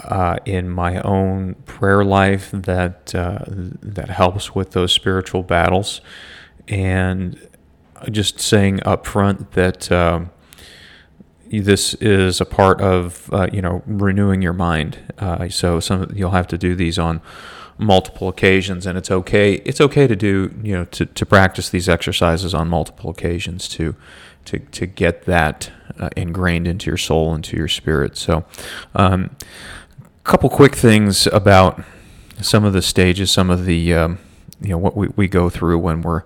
uh, 0.00 0.38
in 0.44 0.68
my 0.68 1.00
own 1.02 1.54
prayer 1.64 2.04
life 2.04 2.50
that 2.52 3.14
uh, 3.14 3.44
that 3.46 4.10
helps 4.10 4.56
with 4.56 4.72
those 4.72 4.92
spiritual 4.92 5.44
battles, 5.44 6.00
and 6.66 7.38
just 8.10 8.40
saying 8.40 8.80
up 8.84 9.06
front 9.06 9.52
that. 9.52 9.90
Um, 9.90 10.30
this 11.52 11.94
is 11.94 12.40
a 12.40 12.44
part 12.44 12.80
of 12.80 13.30
uh, 13.32 13.46
you 13.52 13.62
know 13.62 13.80
renewing 13.86 14.42
your 14.42 14.54
mind. 14.54 14.98
Uh, 15.18 15.48
so 15.50 15.78
some 15.78 16.10
you'll 16.12 16.32
have 16.32 16.48
to 16.48 16.58
do 16.58 16.74
these 16.74 16.98
on 16.98 17.20
multiple 17.78 18.28
occasions, 18.28 18.86
and 18.86 18.96
it's 18.96 19.10
okay. 19.10 19.54
It's 19.64 19.80
okay 19.80 20.06
to 20.06 20.16
do 20.16 20.54
you 20.62 20.74
know 20.74 20.84
to, 20.86 21.06
to 21.06 21.26
practice 21.26 21.68
these 21.68 21.88
exercises 21.88 22.54
on 22.54 22.68
multiple 22.68 23.10
occasions 23.10 23.68
to 23.70 23.94
to 24.46 24.58
to 24.58 24.86
get 24.86 25.24
that 25.24 25.70
uh, 25.98 26.10
ingrained 26.16 26.66
into 26.66 26.90
your 26.90 26.96
soul, 26.96 27.34
into 27.34 27.56
your 27.56 27.68
spirit. 27.68 28.16
So, 28.16 28.44
um, 28.94 29.36
a 30.00 30.24
couple 30.24 30.48
quick 30.50 30.74
things 30.74 31.26
about 31.28 31.82
some 32.40 32.64
of 32.64 32.72
the 32.72 32.82
stages, 32.82 33.30
some 33.30 33.50
of 33.50 33.64
the 33.64 33.94
um, 33.94 34.18
you 34.60 34.70
know 34.70 34.78
what 34.78 34.96
we, 34.96 35.08
we 35.16 35.28
go 35.28 35.50
through 35.50 35.78
when 35.78 36.02
we're 36.02 36.22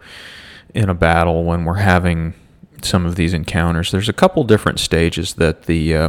in 0.75 0.89
a 0.89 0.95
battle, 0.95 1.45
when 1.45 1.65
we're 1.65 1.75
having 1.75 2.35
some 2.83 3.07
of 3.07 3.17
these 3.17 3.35
encounters. 3.35 3.91
There's 3.91 4.09
a 4.09 4.13
couple 4.15 4.45
different 4.45 4.81
stages 4.81 5.35
that 5.35 5.65
the 5.65 5.97
uh, 5.97 6.09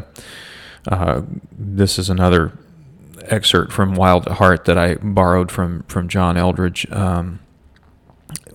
uh, 0.88 1.22
this 1.52 2.00
is 2.00 2.10
another 2.10 2.58
excerpt 3.30 3.72
from 3.72 3.96
Wild 3.96 4.28
at 4.28 4.34
Heart 4.34 4.66
that 4.66 4.78
I 4.78 4.96
borrowed 4.96 5.52
from 5.52 5.84
from 5.84 6.08
John 6.08 6.36
Eldredge. 6.36 6.92
Um, 6.92 7.40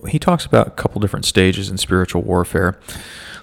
he 0.09 0.19
talks 0.19 0.45
about 0.45 0.67
a 0.67 0.71
couple 0.71 1.01
different 1.01 1.25
stages 1.25 1.69
in 1.69 1.77
spiritual 1.77 2.21
warfare. 2.21 2.79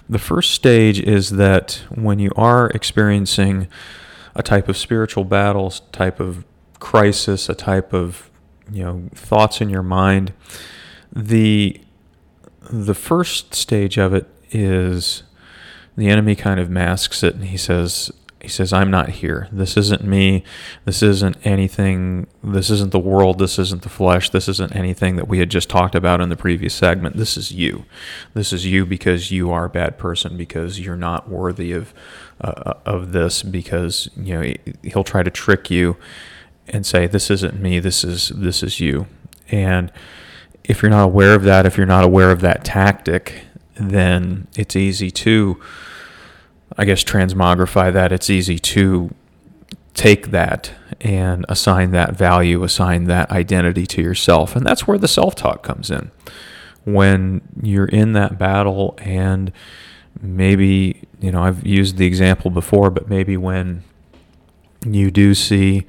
The 0.09 0.19
first 0.19 0.51
stage 0.51 0.99
is 0.99 1.31
that 1.31 1.83
when 1.89 2.19
you 2.19 2.31
are 2.35 2.69
experiencing 2.69 3.67
a 4.35 4.43
type 4.43 4.67
of 4.67 4.77
spiritual 4.77 5.23
battles, 5.23 5.81
type 5.91 6.19
of 6.19 6.45
crisis, 6.79 7.49
a 7.49 7.55
type 7.55 7.93
of 7.93 8.29
you 8.71 8.83
know 8.83 9.09
thoughts 9.15 9.61
in 9.61 9.69
your 9.69 9.83
mind, 9.83 10.33
the 11.11 11.79
the 12.71 12.95
first 12.95 13.53
stage 13.53 13.97
of 13.97 14.13
it 14.13 14.27
is 14.51 15.23
the 15.95 16.09
enemy 16.09 16.35
kind 16.35 16.59
of 16.59 16.69
masks 16.69 17.23
it 17.23 17.35
and 17.35 17.45
he 17.45 17.57
says 17.57 18.11
he 18.43 18.49
says 18.49 18.73
i'm 18.73 18.91
not 18.91 19.09
here. 19.09 19.47
This 19.51 19.77
isn't 19.77 20.03
me. 20.03 20.43
This 20.85 21.01
isn't 21.01 21.37
anything. 21.45 22.27
This 22.43 22.69
isn't 22.69 22.91
the 22.91 22.99
world. 22.99 23.39
This 23.39 23.57
isn't 23.57 23.83
the 23.83 23.89
flesh. 23.89 24.29
This 24.29 24.49
isn't 24.49 24.75
anything 24.75 25.15
that 25.15 25.27
we 25.27 25.39
had 25.39 25.49
just 25.49 25.69
talked 25.69 25.95
about 25.95 26.21
in 26.21 26.29
the 26.29 26.35
previous 26.35 26.73
segment. 26.73 27.15
This 27.15 27.37
is 27.37 27.51
you. 27.51 27.85
This 28.33 28.51
is 28.51 28.65
you 28.65 28.85
because 28.85 29.31
you 29.31 29.49
are 29.51 29.65
a 29.65 29.69
bad 29.69 29.97
person 29.97 30.35
because 30.37 30.79
you're 30.79 30.97
not 30.97 31.29
worthy 31.29 31.71
of 31.71 31.93
uh, 32.41 32.73
of 32.85 33.13
this 33.13 33.41
because 33.43 34.09
you 34.17 34.33
know 34.33 34.53
he'll 34.83 35.05
try 35.05 35.23
to 35.23 35.31
trick 35.31 35.71
you 35.71 35.95
and 36.67 36.85
say 36.85 37.07
this 37.07 37.31
isn't 37.31 37.59
me. 37.59 37.79
This 37.79 38.03
is 38.03 38.29
this 38.29 38.61
is 38.61 38.79
you. 38.79 39.07
And 39.49 39.91
if 40.65 40.81
you're 40.81 40.91
not 40.91 41.05
aware 41.05 41.33
of 41.33 41.43
that 41.43 41.65
if 41.65 41.77
you're 41.77 41.85
not 41.85 42.03
aware 42.03 42.31
of 42.31 42.41
that 42.41 42.63
tactic 42.65 43.45
then 43.75 44.47
it's 44.55 44.75
easy 44.75 45.11
to, 45.11 45.59
I 46.77 46.85
guess, 46.85 47.03
transmogrify 47.03 47.93
that. 47.93 48.11
It's 48.11 48.29
easy 48.29 48.59
to 48.59 49.13
take 49.93 50.31
that 50.31 50.71
and 51.01 51.45
assign 51.49 51.91
that 51.91 52.15
value, 52.15 52.63
assign 52.63 53.05
that 53.05 53.29
identity 53.31 53.85
to 53.85 54.01
yourself. 54.01 54.55
And 54.55 54.65
that's 54.65 54.87
where 54.87 54.97
the 54.97 55.07
self 55.07 55.35
talk 55.35 55.63
comes 55.63 55.91
in. 55.91 56.11
When 56.85 57.41
you're 57.61 57.85
in 57.85 58.13
that 58.13 58.37
battle, 58.37 58.95
and 58.97 59.51
maybe, 60.21 61.07
you 61.19 61.31
know, 61.31 61.43
I've 61.43 61.65
used 61.65 61.97
the 61.97 62.05
example 62.05 62.51
before, 62.51 62.89
but 62.89 63.07
maybe 63.07 63.37
when 63.37 63.83
you 64.85 65.11
do 65.11 65.33
see 65.33 65.85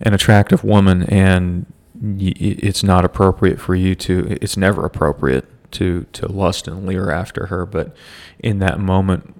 an 0.00 0.14
attractive 0.14 0.64
woman 0.64 1.02
and 1.04 1.66
it's 2.00 2.82
not 2.82 3.04
appropriate 3.04 3.60
for 3.60 3.74
you 3.74 3.94
to, 3.96 4.38
it's 4.40 4.56
never 4.56 4.84
appropriate 4.84 5.46
to 5.70 6.06
to 6.12 6.26
lust 6.30 6.66
and 6.66 6.86
leer 6.86 7.10
after 7.10 7.46
her, 7.46 7.66
but 7.66 7.94
in 8.38 8.58
that 8.60 8.80
moment, 8.80 9.37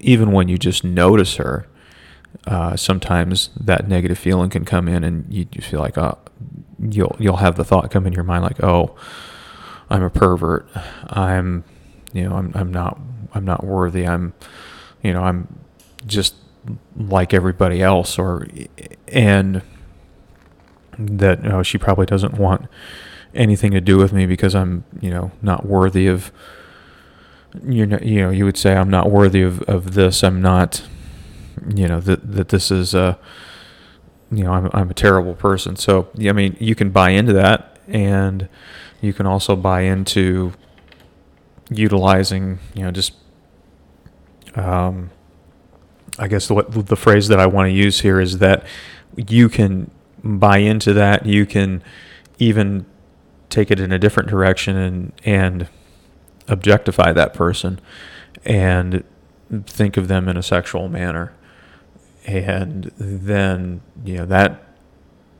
even 0.00 0.32
when 0.32 0.48
you 0.48 0.58
just 0.58 0.84
notice 0.84 1.36
her, 1.36 1.66
uh, 2.46 2.76
sometimes 2.76 3.50
that 3.58 3.88
negative 3.88 4.18
feeling 4.18 4.50
can 4.50 4.64
come 4.64 4.88
in, 4.88 5.04
and 5.04 5.32
you, 5.32 5.46
you 5.52 5.62
feel 5.62 5.80
like, 5.80 5.98
oh, 5.98 6.18
you'll 6.78 7.16
you'll 7.18 7.36
have 7.36 7.56
the 7.56 7.64
thought 7.64 7.90
come 7.90 8.06
in 8.06 8.12
your 8.12 8.24
mind 8.24 8.42
like, 8.42 8.62
oh, 8.62 8.94
I'm 9.90 10.02
a 10.02 10.10
pervert. 10.10 10.68
I'm, 11.08 11.64
you 12.12 12.28
know, 12.28 12.36
I'm 12.36 12.52
I'm 12.54 12.72
not 12.72 12.98
I'm 13.34 13.44
not 13.44 13.64
worthy. 13.64 14.06
I'm, 14.06 14.34
you 15.02 15.12
know, 15.12 15.22
I'm 15.22 15.58
just 16.06 16.34
like 16.96 17.34
everybody 17.34 17.82
else, 17.82 18.18
or 18.18 18.46
and 19.08 19.62
that 20.98 21.42
know, 21.42 21.62
she 21.62 21.78
probably 21.78 22.06
doesn't 22.06 22.34
want 22.34 22.66
anything 23.34 23.70
to 23.72 23.80
do 23.80 23.98
with 23.98 24.12
me 24.12 24.26
because 24.26 24.54
I'm, 24.54 24.84
you 25.00 25.10
know, 25.10 25.32
not 25.42 25.66
worthy 25.66 26.06
of. 26.06 26.30
You 27.66 27.86
know, 27.86 27.98
you 28.02 28.22
know, 28.22 28.30
you 28.30 28.44
would 28.44 28.56
say 28.56 28.76
I'm 28.76 28.90
not 28.90 29.10
worthy 29.10 29.42
of, 29.42 29.62
of 29.62 29.94
this. 29.94 30.22
I'm 30.22 30.40
not, 30.40 30.82
you 31.74 31.88
know, 31.88 32.00
that 32.00 32.32
that 32.32 32.48
this 32.50 32.70
is 32.70 32.94
a, 32.94 33.18
you 34.30 34.44
know, 34.44 34.52
I'm 34.52 34.70
I'm 34.72 34.90
a 34.90 34.94
terrible 34.94 35.34
person. 35.34 35.76
So 35.76 36.08
I 36.18 36.32
mean, 36.32 36.56
you 36.60 36.74
can 36.74 36.90
buy 36.90 37.10
into 37.10 37.32
that, 37.32 37.78
and 37.88 38.48
you 39.00 39.12
can 39.12 39.26
also 39.26 39.56
buy 39.56 39.82
into 39.82 40.52
utilizing, 41.70 42.58
you 42.74 42.82
know, 42.82 42.90
just, 42.90 43.12
um, 44.54 45.10
I 46.18 46.26
guess 46.28 46.50
what 46.50 46.86
the 46.86 46.96
phrase 46.96 47.28
that 47.28 47.38
I 47.38 47.46
want 47.46 47.66
to 47.66 47.72
use 47.72 48.00
here 48.00 48.20
is 48.20 48.38
that 48.38 48.64
you 49.16 49.48
can 49.48 49.90
buy 50.22 50.58
into 50.58 50.92
that. 50.94 51.26
You 51.26 51.46
can 51.46 51.82
even 52.38 52.86
take 53.50 53.70
it 53.70 53.80
in 53.80 53.92
a 53.92 53.98
different 53.98 54.28
direction 54.28 54.76
and 54.76 55.12
and 55.24 55.68
objectify 56.48 57.12
that 57.12 57.34
person 57.34 57.80
and 58.44 59.04
think 59.66 59.96
of 59.96 60.08
them 60.08 60.28
in 60.28 60.36
a 60.36 60.42
sexual 60.42 60.88
manner. 60.88 61.32
And 62.26 62.92
then 62.98 63.80
you 64.04 64.18
know 64.18 64.26
that 64.26 64.62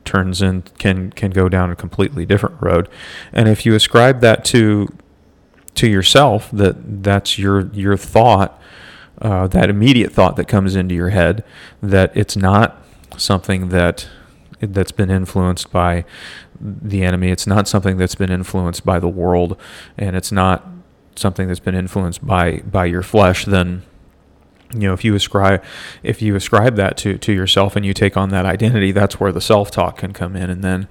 turns 0.04 0.40
in 0.40 0.62
can 0.78 1.10
can 1.12 1.30
go 1.30 1.48
down 1.48 1.70
a 1.70 1.76
completely 1.76 2.24
different 2.24 2.56
road. 2.60 2.88
And 3.32 3.48
if 3.48 3.66
you 3.66 3.74
ascribe 3.74 4.20
that 4.20 4.44
to 4.46 4.88
to 5.74 5.86
yourself 5.86 6.50
that 6.52 7.02
that's 7.02 7.38
your 7.38 7.66
your 7.68 7.96
thought 7.96 8.60
uh, 9.20 9.46
that 9.48 9.68
immediate 9.68 10.12
thought 10.12 10.36
that 10.36 10.46
comes 10.46 10.74
into 10.76 10.94
your 10.94 11.10
head 11.10 11.44
that 11.82 12.16
it's 12.16 12.36
not 12.36 12.82
something 13.16 13.68
that 13.68 14.08
that's 14.60 14.92
been 14.92 15.10
influenced 15.10 15.70
by 15.70 16.04
the 16.60 17.04
enemy. 17.04 17.30
It's 17.30 17.46
not 17.46 17.68
something 17.68 17.96
that's 17.96 18.14
been 18.14 18.30
influenced 18.30 18.84
by 18.84 18.98
the 18.98 19.08
world, 19.08 19.56
and 19.96 20.16
it's 20.16 20.32
not 20.32 20.66
something 21.18 21.48
that's 21.48 21.60
been 21.60 21.74
influenced 21.74 22.26
by 22.26 22.58
by 22.58 22.86
your 22.86 23.02
flesh. 23.02 23.44
Then, 23.44 23.82
you 24.72 24.80
know, 24.80 24.92
if 24.92 25.04
you 25.04 25.14
ascribe 25.14 25.62
if 26.02 26.22
you 26.22 26.34
ascribe 26.36 26.76
that 26.76 26.96
to 26.98 27.18
to 27.18 27.32
yourself 27.32 27.76
and 27.76 27.84
you 27.84 27.94
take 27.94 28.16
on 28.16 28.30
that 28.30 28.46
identity, 28.46 28.92
that's 28.92 29.20
where 29.20 29.32
the 29.32 29.40
self 29.40 29.70
talk 29.70 29.98
can 29.98 30.12
come 30.12 30.36
in, 30.36 30.50
and 30.50 30.62
then 30.62 30.88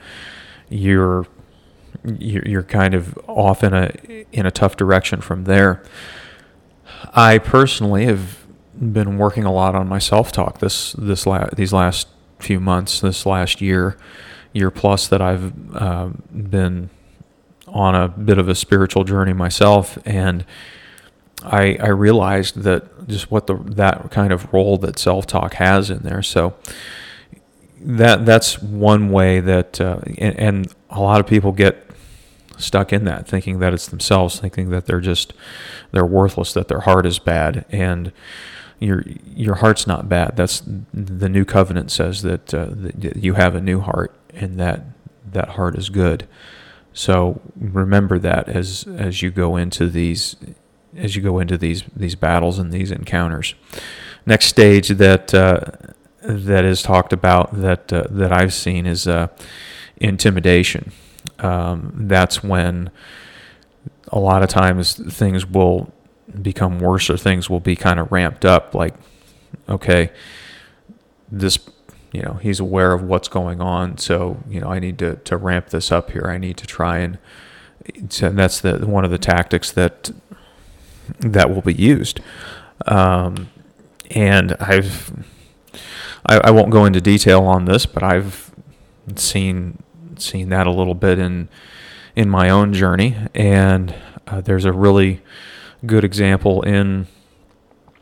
you're 0.70 1.26
you're 2.04 2.64
kind 2.64 2.94
of 2.94 3.18
off 3.28 3.64
in 3.64 3.74
a 3.74 3.92
in 4.32 4.46
a 4.46 4.52
tough 4.52 4.76
direction 4.76 5.22
from 5.22 5.46
there. 5.46 5.84
I 7.14 7.38
personally 7.38 8.06
have 8.06 8.46
been 8.80 9.18
working 9.18 9.44
a 9.44 9.52
lot 9.52 9.76
on 9.76 9.88
my 9.88 10.00
self 10.00 10.32
talk 10.32 10.60
this 10.60 10.94
this 10.94 11.26
la- 11.26 11.50
these 11.56 11.74
last 11.74 12.08
few 12.40 12.60
months, 12.60 13.02
this 13.02 13.26
last 13.26 13.62
year, 13.62 13.98
year 14.54 14.70
plus 14.72 15.08
that 15.08 15.22
I've 15.22 15.76
uh, 15.76 16.10
been 16.32 16.90
on 17.68 17.96
a 17.96 18.08
bit 18.08 18.38
of 18.38 18.48
a 18.48 18.56
spiritual 18.56 19.04
journey 19.04 19.34
myself, 19.34 19.98
and 20.06 20.46
I, 21.44 21.78
I 21.82 21.90
realized 21.90 22.64
that 22.64 23.08
just 23.08 23.30
what 23.32 23.48
the 23.48 23.56
that 23.56 24.12
kind 24.12 24.34
of 24.34 24.52
role 24.54 24.78
that 24.80 24.98
self 24.98 25.28
talk 25.28 25.56
has 25.56 25.90
in 25.90 26.00
there. 26.00 26.24
So 26.24 26.56
that 27.80 28.26
that's 28.26 28.60
one 28.62 29.10
way 29.10 29.40
that, 29.40 29.80
uh, 29.80 30.00
and, 30.18 30.40
and 30.40 30.76
a 30.90 31.00
lot 31.00 31.20
of 31.20 31.28
people 31.28 31.52
get 31.52 31.88
stuck 32.58 32.92
in 32.92 33.04
that, 33.06 33.28
thinking 33.28 33.60
that 33.60 33.74
it's 33.74 33.88
themselves, 33.88 34.40
thinking 34.40 34.70
that 34.72 34.86
they're 34.88 35.00
just 35.00 35.34
they're 35.92 36.06
worthless, 36.06 36.54
that 36.54 36.68
their 36.68 36.82
heart 36.82 37.06
is 37.06 37.20
bad, 37.20 37.66
and 37.70 38.12
your 38.80 39.04
your 39.26 39.56
heart's 39.56 39.88
not 39.88 40.10
bad. 40.10 40.36
That's 40.36 40.64
the 40.94 41.30
new 41.30 41.46
covenant 41.46 41.92
says 41.92 42.22
that, 42.24 42.54
uh, 42.54 42.68
that 42.72 43.18
you 43.18 43.34
have 43.36 43.56
a 43.56 43.62
new 43.62 43.82
heart 43.82 44.14
and 44.32 44.60
that 44.60 44.84
that 45.32 45.50
heart 45.50 45.78
is 45.78 45.90
good. 45.90 46.28
So 46.98 47.40
remember 47.56 48.18
that 48.18 48.50
as 48.50 48.88
as 48.88 49.22
you 49.22 49.30
go 49.30 49.56
into 49.56 49.86
these 49.86 50.36
as 50.96 51.16
you 51.16 51.22
go 51.22 51.38
into 51.38 51.56
these 51.56 51.84
these 51.96 52.16
battles 52.16 52.58
and 52.58 52.74
these 52.74 52.90
encounters. 52.90 53.54
Next 54.26 54.48
stage 54.48 54.88
that 54.90 55.32
uh, 55.32 55.62
that 56.24 56.66
is 56.66 56.82
talked 56.82 57.14
about 57.14 57.62
that 57.62 57.94
uh, 57.94 58.08
that 58.10 58.34
I've 58.34 58.52
seen 58.52 58.88
is 58.88 59.08
uh, 59.08 59.28
intimidation. 59.98 60.92
Um, 61.38 61.94
that's 61.94 62.44
when 62.44 62.90
a 64.12 64.18
lot 64.18 64.42
of 64.42 64.50
times 64.50 64.96
things 64.96 65.46
will 65.46 65.94
become 66.42 66.80
worse 66.80 67.12
or 67.12 67.18
things 67.18 67.48
will 67.48 67.60
be 67.60 67.76
kind 67.76 68.00
of 68.00 68.12
ramped 68.12 68.44
up. 68.44 68.74
Like, 68.74 68.96
okay, 69.70 70.10
this 71.32 71.60
you 72.12 72.22
know 72.22 72.34
he's 72.42 72.60
aware 72.60 72.94
of 72.94 73.04
what's 73.04 73.28
going 73.28 73.62
on, 73.62 73.98
so 73.98 74.38
you 74.50 74.60
know 74.60 74.70
I 74.70 74.80
need 74.80 74.98
to 75.00 75.16
to 75.16 75.38
ramp 75.38 75.70
this 75.70 75.92
up 75.92 76.12
here. 76.12 76.26
I 76.28 76.38
need 76.38 76.58
to 76.58 76.68
try 76.68 77.00
and. 77.00 77.18
and 78.22 78.38
that's 78.38 78.60
the 78.60 78.86
one 78.86 79.06
of 79.06 79.12
the 79.12 79.18
tactics 79.18 79.72
that 79.72 80.12
that 81.20 81.50
will 81.50 81.62
be 81.62 81.74
used. 81.74 82.20
Um, 82.86 83.50
and 84.12 84.56
I've 84.60 85.12
I, 86.26 86.38
I, 86.46 86.52
won't 86.52 86.70
go 86.70 86.86
into 86.86 87.02
detail 87.02 87.44
on 87.44 87.66
this, 87.66 87.86
but 87.86 88.04
I've 88.04 88.52
seen 89.16 89.82
seen 90.18 90.50
that 90.50 90.68
a 90.68 90.72
little 90.72 90.94
bit 90.94 91.20
in 91.20 91.50
in 92.16 92.30
my 92.30 92.50
own 92.50 92.74
journey, 92.74 93.16
and 93.34 93.94
uh, 94.28 94.42
there's 94.42 94.66
a 94.66 94.74
really 94.74 95.22
good 95.86 96.04
example 96.04 96.62
in 96.64 97.08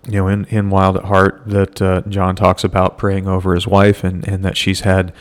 you 0.08 0.14
know 0.14 0.28
in, 0.28 0.46
in 0.46 0.70
Wild 0.70 0.98
at 0.98 1.06
Heart 1.06 1.44
that 1.48 1.82
uh, 1.82 2.02
John 2.08 2.36
talks 2.36 2.64
about 2.64 2.98
praying 2.98 3.28
over 3.28 3.54
his 3.54 3.68
wife 3.68 4.04
and, 4.04 4.28
and 4.28 4.44
that 4.44 4.58
she's 4.58 4.82
had 4.82 5.14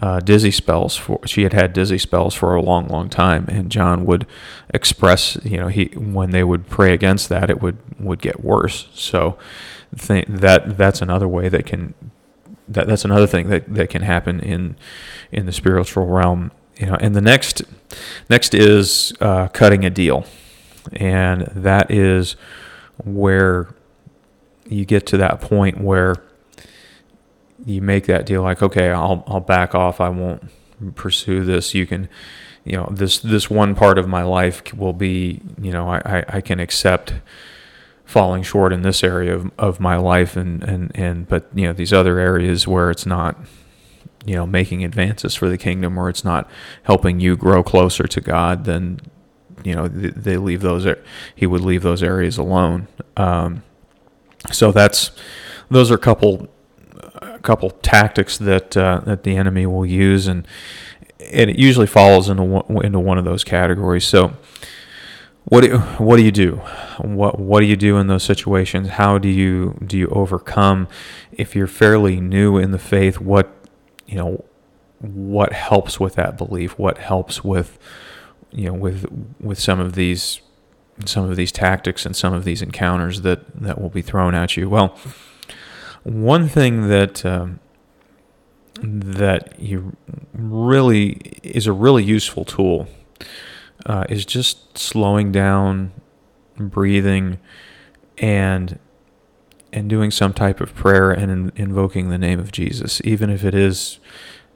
uh, 0.00 0.20
dizzy 0.20 0.50
spells 0.50 0.96
for 0.96 1.20
she 1.26 1.42
had 1.42 1.52
had 1.52 1.72
dizzy 1.72 1.98
spells 1.98 2.34
for 2.34 2.54
a 2.54 2.62
long 2.62 2.88
long 2.88 3.08
time. 3.08 3.46
And 3.48 3.70
John 3.70 4.04
would 4.06 4.26
express 4.72 5.38
you 5.44 5.58
know 5.58 5.68
he 5.68 5.86
when 5.94 6.30
they 6.30 6.42
would 6.44 6.68
pray 6.68 6.92
against 6.92 7.28
that 7.28 7.50
it 7.50 7.62
would 7.62 7.78
would 8.00 8.20
get 8.20 8.42
worse. 8.44 8.88
So 8.94 9.38
th- 9.96 10.26
that 10.28 10.76
that's 10.76 11.00
another 11.00 11.28
way 11.28 11.48
that 11.48 11.66
can 11.66 11.94
that 12.66 12.86
that's 12.86 13.04
another 13.04 13.26
thing 13.26 13.48
that, 13.50 13.72
that 13.72 13.90
can 13.90 14.02
happen 14.02 14.40
in 14.40 14.76
in 15.30 15.46
the 15.46 15.52
spiritual 15.52 16.06
realm. 16.06 16.50
You 16.76 16.86
know 16.86 16.96
and 17.00 17.14
the 17.14 17.20
next 17.20 17.62
next 18.28 18.54
is 18.54 19.12
uh, 19.20 19.48
cutting 19.48 19.84
a 19.84 19.90
deal. 19.90 20.24
And 20.92 21.42
that 21.54 21.90
is 21.90 22.36
where 23.04 23.74
you 24.66 24.84
get 24.84 25.06
to 25.06 25.16
that 25.18 25.40
point 25.40 25.80
where 25.80 26.16
you 27.64 27.80
make 27.80 28.06
that 28.06 28.26
deal 28.26 28.42
like 28.42 28.62
okay 28.62 28.90
I'll 28.90 29.24
I'll 29.26 29.40
back 29.40 29.74
off. 29.74 30.00
I 30.00 30.08
won't 30.08 30.42
pursue 30.94 31.44
this. 31.44 31.74
You 31.74 31.86
can 31.86 32.08
you 32.64 32.72
know 32.72 32.88
this 32.90 33.18
this 33.18 33.50
one 33.50 33.74
part 33.74 33.98
of 33.98 34.08
my 34.08 34.22
life 34.22 34.74
will 34.74 34.92
be 34.92 35.40
you 35.60 35.72
know 35.72 35.88
I, 35.88 36.24
I 36.28 36.40
can 36.40 36.60
accept 36.60 37.14
falling 38.04 38.42
short 38.42 38.72
in 38.72 38.82
this 38.82 39.02
area 39.02 39.34
of, 39.34 39.50
of 39.58 39.80
my 39.80 39.96
life 39.96 40.36
and, 40.36 40.62
and 40.64 40.92
and 40.94 41.28
but 41.28 41.48
you 41.54 41.66
know 41.66 41.72
these 41.72 41.92
other 41.92 42.18
areas 42.18 42.66
where 42.66 42.90
it's 42.90 43.06
not 43.06 43.38
you 44.24 44.34
know 44.34 44.46
making 44.46 44.84
advances 44.84 45.34
for 45.34 45.48
the 45.48 45.58
kingdom 45.58 45.98
or 45.98 46.08
it's 46.08 46.24
not 46.24 46.48
helping 46.84 47.20
you 47.20 47.36
grow 47.36 47.62
closer 47.62 48.04
to 48.04 48.20
God 48.20 48.64
then 48.64 49.00
you 49.62 49.74
know 49.74 49.88
they 49.88 50.36
leave 50.36 50.60
those 50.60 50.86
he 51.34 51.46
would 51.46 51.62
leave 51.62 51.82
those 51.82 52.02
areas 52.02 52.38
alone. 52.38 52.88
Um, 53.16 53.62
so 54.52 54.72
that's 54.72 55.10
those 55.70 55.90
are 55.90 55.94
a 55.94 55.98
couple 55.98 56.48
a 57.14 57.38
couple 57.40 57.70
tactics 57.70 58.38
that 58.38 58.76
uh, 58.76 59.00
that 59.04 59.22
the 59.22 59.36
enemy 59.36 59.66
will 59.66 59.86
use, 59.86 60.26
and, 60.26 60.46
and 61.32 61.50
it 61.50 61.58
usually 61.58 61.86
falls 61.86 62.28
into 62.28 62.42
one, 62.42 62.84
into 62.84 62.98
one 62.98 63.18
of 63.18 63.24
those 63.24 63.44
categories. 63.44 64.06
So, 64.06 64.34
what 65.44 65.62
do 65.62 65.78
what 65.78 66.16
do 66.16 66.24
you 66.24 66.32
do? 66.32 66.56
What 66.98 67.38
what 67.38 67.60
do 67.60 67.66
you 67.66 67.76
do 67.76 67.96
in 67.96 68.06
those 68.06 68.22
situations? 68.22 68.90
How 68.90 69.18
do 69.18 69.28
you 69.28 69.78
do 69.84 69.96
you 69.96 70.08
overcome? 70.08 70.88
If 71.32 71.54
you're 71.54 71.66
fairly 71.66 72.20
new 72.20 72.58
in 72.58 72.70
the 72.70 72.78
faith, 72.78 73.20
what 73.20 73.52
you 74.06 74.16
know, 74.16 74.44
what 75.00 75.52
helps 75.52 75.98
with 75.98 76.14
that 76.14 76.36
belief? 76.36 76.78
What 76.78 76.98
helps 76.98 77.42
with 77.44 77.78
you 78.52 78.66
know 78.66 78.74
with 78.74 79.06
with 79.40 79.58
some 79.58 79.80
of 79.80 79.94
these 79.94 80.40
some 81.04 81.28
of 81.28 81.36
these 81.36 81.52
tactics 81.52 82.06
and 82.06 82.14
some 82.14 82.32
of 82.32 82.44
these 82.44 82.62
encounters 82.62 83.22
that 83.22 83.60
that 83.60 83.80
will 83.80 83.90
be 83.90 84.02
thrown 84.02 84.34
at 84.34 84.56
you? 84.56 84.68
Well 84.68 84.96
one 86.04 86.48
thing 86.48 86.88
that 86.88 87.26
um, 87.26 87.58
that 88.80 89.58
you 89.58 89.96
really 90.32 91.12
is 91.42 91.66
a 91.66 91.72
really 91.72 92.04
useful 92.04 92.44
tool 92.44 92.86
uh, 93.86 94.04
is 94.08 94.24
just 94.24 94.78
slowing 94.78 95.32
down, 95.32 95.92
breathing, 96.56 97.38
and 98.18 98.78
and 99.72 99.90
doing 99.90 100.10
some 100.10 100.32
type 100.32 100.60
of 100.60 100.74
prayer 100.74 101.10
and 101.10 101.32
in, 101.32 101.52
invoking 101.56 102.08
the 102.08 102.18
name 102.18 102.38
of 102.38 102.52
Jesus, 102.52 103.00
even 103.02 103.28
if 103.28 103.42
it 103.44 103.54
is, 103.54 103.98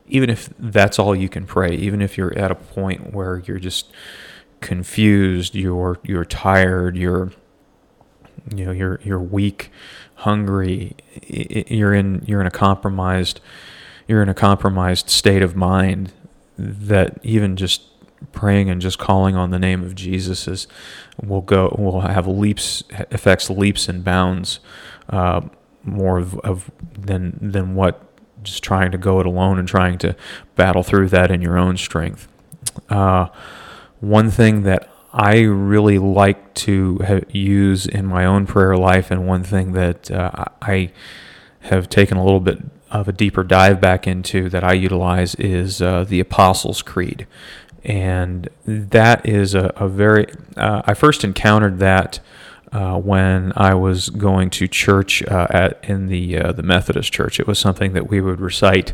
even 0.07 0.31
if 0.31 0.51
that's 0.59 0.99
all 0.99 1.17
you 1.17 1.29
can 1.29 1.45
pray, 1.45 1.75
even 1.75 2.01
if 2.01 2.17
you're 2.17 2.37
at 2.39 2.53
a 2.53 2.55
point 2.55 3.13
where 3.13 3.43
you're 3.47 3.59
just 3.59 3.91
confused, 4.61 5.55
you're 5.55 5.99
you're 6.03 6.25
tired, 6.25 6.97
you're 6.97 7.33
you 8.55 8.65
know 8.65 8.73
you're 8.73 9.01
you're 9.05 9.19
weak 9.19 9.71
hungry 10.15 10.97
you're 11.27 11.93
in 11.93 12.23
you're 12.27 12.41
in 12.41 12.47
a 12.47 12.51
compromised 12.51 13.41
you're 14.07 14.23
in 14.23 14.29
a 14.29 14.35
compromised 14.35 15.11
state 15.11 15.43
of 15.43 15.55
mind 15.55 16.13
that 16.57 17.19
even 17.23 17.57
just 17.57 17.83
praying 18.33 18.69
and 18.71 18.81
just 18.81 18.99
calling 18.99 19.37
on 19.37 19.51
the 19.51 19.59
name 19.59 19.83
of 19.83 19.95
Jesus 19.95 20.49
is 20.49 20.67
will 21.23 21.43
go 21.43 21.75
will 21.79 22.01
have 22.01 22.27
leaps 22.27 22.83
affects 23.11 23.51
leaps 23.51 23.89
and 23.89 24.03
bounds 24.03 24.61
uh, 25.11 25.41
more 25.85 26.19
of, 26.19 26.39
of 26.41 26.71
than 26.99 27.39
than 27.41 27.75
what 27.75 28.03
just 28.43 28.63
trying 28.63 28.91
to 28.91 28.99
go 28.99 29.21
it 29.21 29.27
alone 29.27 29.59
and 29.59 29.69
trying 29.69 29.99
to 29.99 30.17
battle 30.57 30.83
through 30.83 31.09
that 31.09 31.31
in 31.31 31.43
your 31.43 31.59
own 31.59 31.77
strength. 31.77 32.29
Uh, 32.89 33.29
one 34.01 34.31
thing 34.31 34.63
that 34.63 34.89
I 35.13 35.41
really 35.41 35.99
like 35.99 36.55
to 36.55 36.99
ha- 37.07 37.21
use 37.31 37.87
in 37.87 38.07
my 38.07 38.25
own 38.25 38.47
prayer 38.47 38.77
life, 38.77 39.11
and 39.11 39.27
one 39.27 39.43
thing 39.43 39.73
that 39.73 40.11
uh, 40.11 40.45
I 40.63 40.93
have 41.61 41.89
taken 41.89 42.17
a 42.17 42.25
little 42.25 42.41
bit 42.41 42.59
of 42.91 43.09
a 43.09 43.13
deeper 43.13 43.43
dive 43.43 43.81
back 43.81 44.07
into 44.07 44.49
that 44.51 44.65
I 44.65 44.73
utilize 44.73 45.35
is 45.35 45.83
uh, 45.83 46.05
the 46.05 46.21
Apostles' 46.21 46.83
Creed. 46.83 47.27
And 47.85 48.49
that 48.65 49.27
is 49.27 49.55
a, 49.55 49.73
a 49.77 49.89
very, 49.89 50.27
uh, 50.57 50.83
I 50.85 50.95
first 50.95 51.25
encountered 51.25 51.79
that 51.79 52.21
uh, 52.73 52.99
when 52.99 53.53
I 53.57 53.75
was 53.75 54.11
going 54.11 54.51
to 54.51 54.69
church 54.69 55.23
uh, 55.23 55.47
at 55.51 55.83
in 55.85 56.09
the 56.09 56.39
uh, 56.39 56.53
the 56.53 56.63
Methodist 56.63 57.13
church. 57.13 57.41
It 57.41 57.47
was 57.47 57.59
something 57.59 57.93
that 57.95 58.09
we 58.09 58.21
would 58.21 58.41
recite 58.41 58.93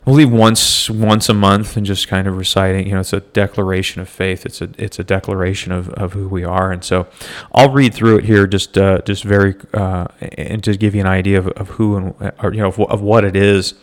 I 0.00 0.04
believe 0.04 0.30
once 0.30 0.88
once 0.88 1.28
a 1.28 1.34
month 1.34 1.76
and 1.76 1.84
just 1.84 2.08
kind 2.08 2.26
of 2.26 2.38
reciting. 2.38 2.86
You 2.86 2.94
know, 2.94 3.00
it's 3.00 3.12
a 3.12 3.20
declaration 3.20 4.00
of 4.00 4.08
faith. 4.08 4.46
It's 4.46 4.62
a 4.62 4.70
it's 4.78 4.98
a 4.98 5.04
declaration 5.04 5.72
of, 5.72 5.90
of 5.90 6.14
who 6.14 6.26
we 6.26 6.42
are. 6.42 6.72
And 6.72 6.82
so, 6.82 7.06
I'll 7.52 7.70
read 7.70 7.92
through 7.92 8.18
it 8.18 8.24
here, 8.24 8.46
just 8.46 8.78
uh, 8.78 9.02
just 9.02 9.24
very 9.24 9.56
uh, 9.74 10.06
and 10.20 10.64
to 10.64 10.74
give 10.78 10.94
you 10.94 11.02
an 11.02 11.06
idea 11.06 11.38
of, 11.38 11.48
of 11.48 11.68
who 11.70 11.96
and 11.96 12.32
or, 12.42 12.54
you 12.54 12.60
know 12.60 12.68
of, 12.68 12.80
of 12.80 13.02
what 13.02 13.24
it 13.24 13.36
is, 13.36 13.74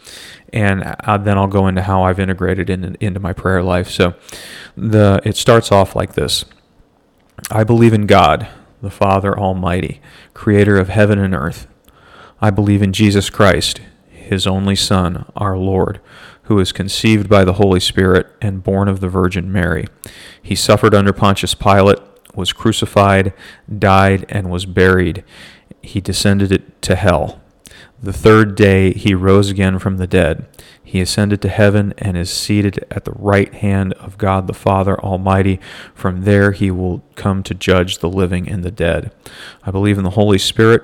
and 0.52 0.84
uh, 0.84 1.18
then 1.18 1.38
I'll 1.38 1.46
go 1.46 1.68
into 1.68 1.84
how 1.84 2.02
I've 2.02 2.20
integrated 2.20 2.72
in, 2.72 2.98
into 3.00 3.20
my 3.20 3.34
prayer 3.34 3.62
life. 3.62 3.88
So, 3.88 4.16
the 4.76 5.22
it 5.24 5.38
starts 5.38 5.72
off 5.72 5.96
like 5.96 6.14
this: 6.14 6.46
I 7.52 7.64
believe 7.64 7.94
in 7.94 8.08
God, 8.08 8.48
the 8.82 8.90
Father 8.90 9.38
Almighty, 9.38 10.02
Creator 10.34 10.78
of 10.78 10.90
heaven 10.90 11.20
and 11.20 11.36
earth. 11.36 11.68
I 12.42 12.50
believe 12.50 12.82
in 12.82 12.92
Jesus 12.92 13.30
Christ 13.30 13.82
his 14.28 14.46
only 14.48 14.76
Son, 14.76 15.26
our 15.36 15.58
Lord, 15.58 16.00
who 16.44 16.56
was 16.56 16.72
conceived 16.72 17.28
by 17.30 17.44
the 17.44 17.54
Holy 17.54 17.80
Spirit 17.80 18.28
and 18.42 18.64
born 18.64 18.88
of 18.88 19.00
the 19.00 19.10
Virgin 19.10 19.52
Mary. 19.52 19.88
He 20.42 20.56
suffered 20.56 20.94
under 20.94 21.14
Pontius 21.14 21.56
Pilate, 21.56 22.00
was 22.36 22.54
crucified, 22.54 23.34
died, 23.78 24.26
and 24.30 24.50
was 24.50 24.66
buried. 24.66 25.24
He 25.82 26.00
descended 26.00 26.72
to 26.82 26.96
hell. 26.96 27.42
The 28.02 28.14
third 28.14 28.56
day 28.56 28.94
he 28.94 29.16
rose 29.16 29.50
again 29.50 29.80
from 29.80 29.98
the 29.98 30.06
dead. 30.06 30.46
He 30.84 31.02
ascended 31.02 31.42
to 31.42 31.50
heaven 31.50 31.94
and 31.98 32.16
is 32.16 32.30
seated 32.30 32.86
at 32.92 33.06
the 33.06 33.12
right 33.14 33.54
hand 33.56 33.94
of 33.94 34.18
God 34.18 34.46
the 34.48 34.54
Father 34.54 35.00
Almighty. 35.00 35.60
From 35.96 36.22
there 36.22 36.52
he 36.52 36.70
will 36.70 37.04
come 37.16 37.42
to 37.44 37.56
judge 37.56 37.98
the 37.98 38.10
living 38.10 38.48
and 38.48 38.64
the 38.64 38.72
dead. 38.72 39.12
I 39.64 39.72
believe 39.72 39.98
in 39.98 40.04
the 40.04 40.12
Holy 40.12 40.38
Spirit, 40.38 40.84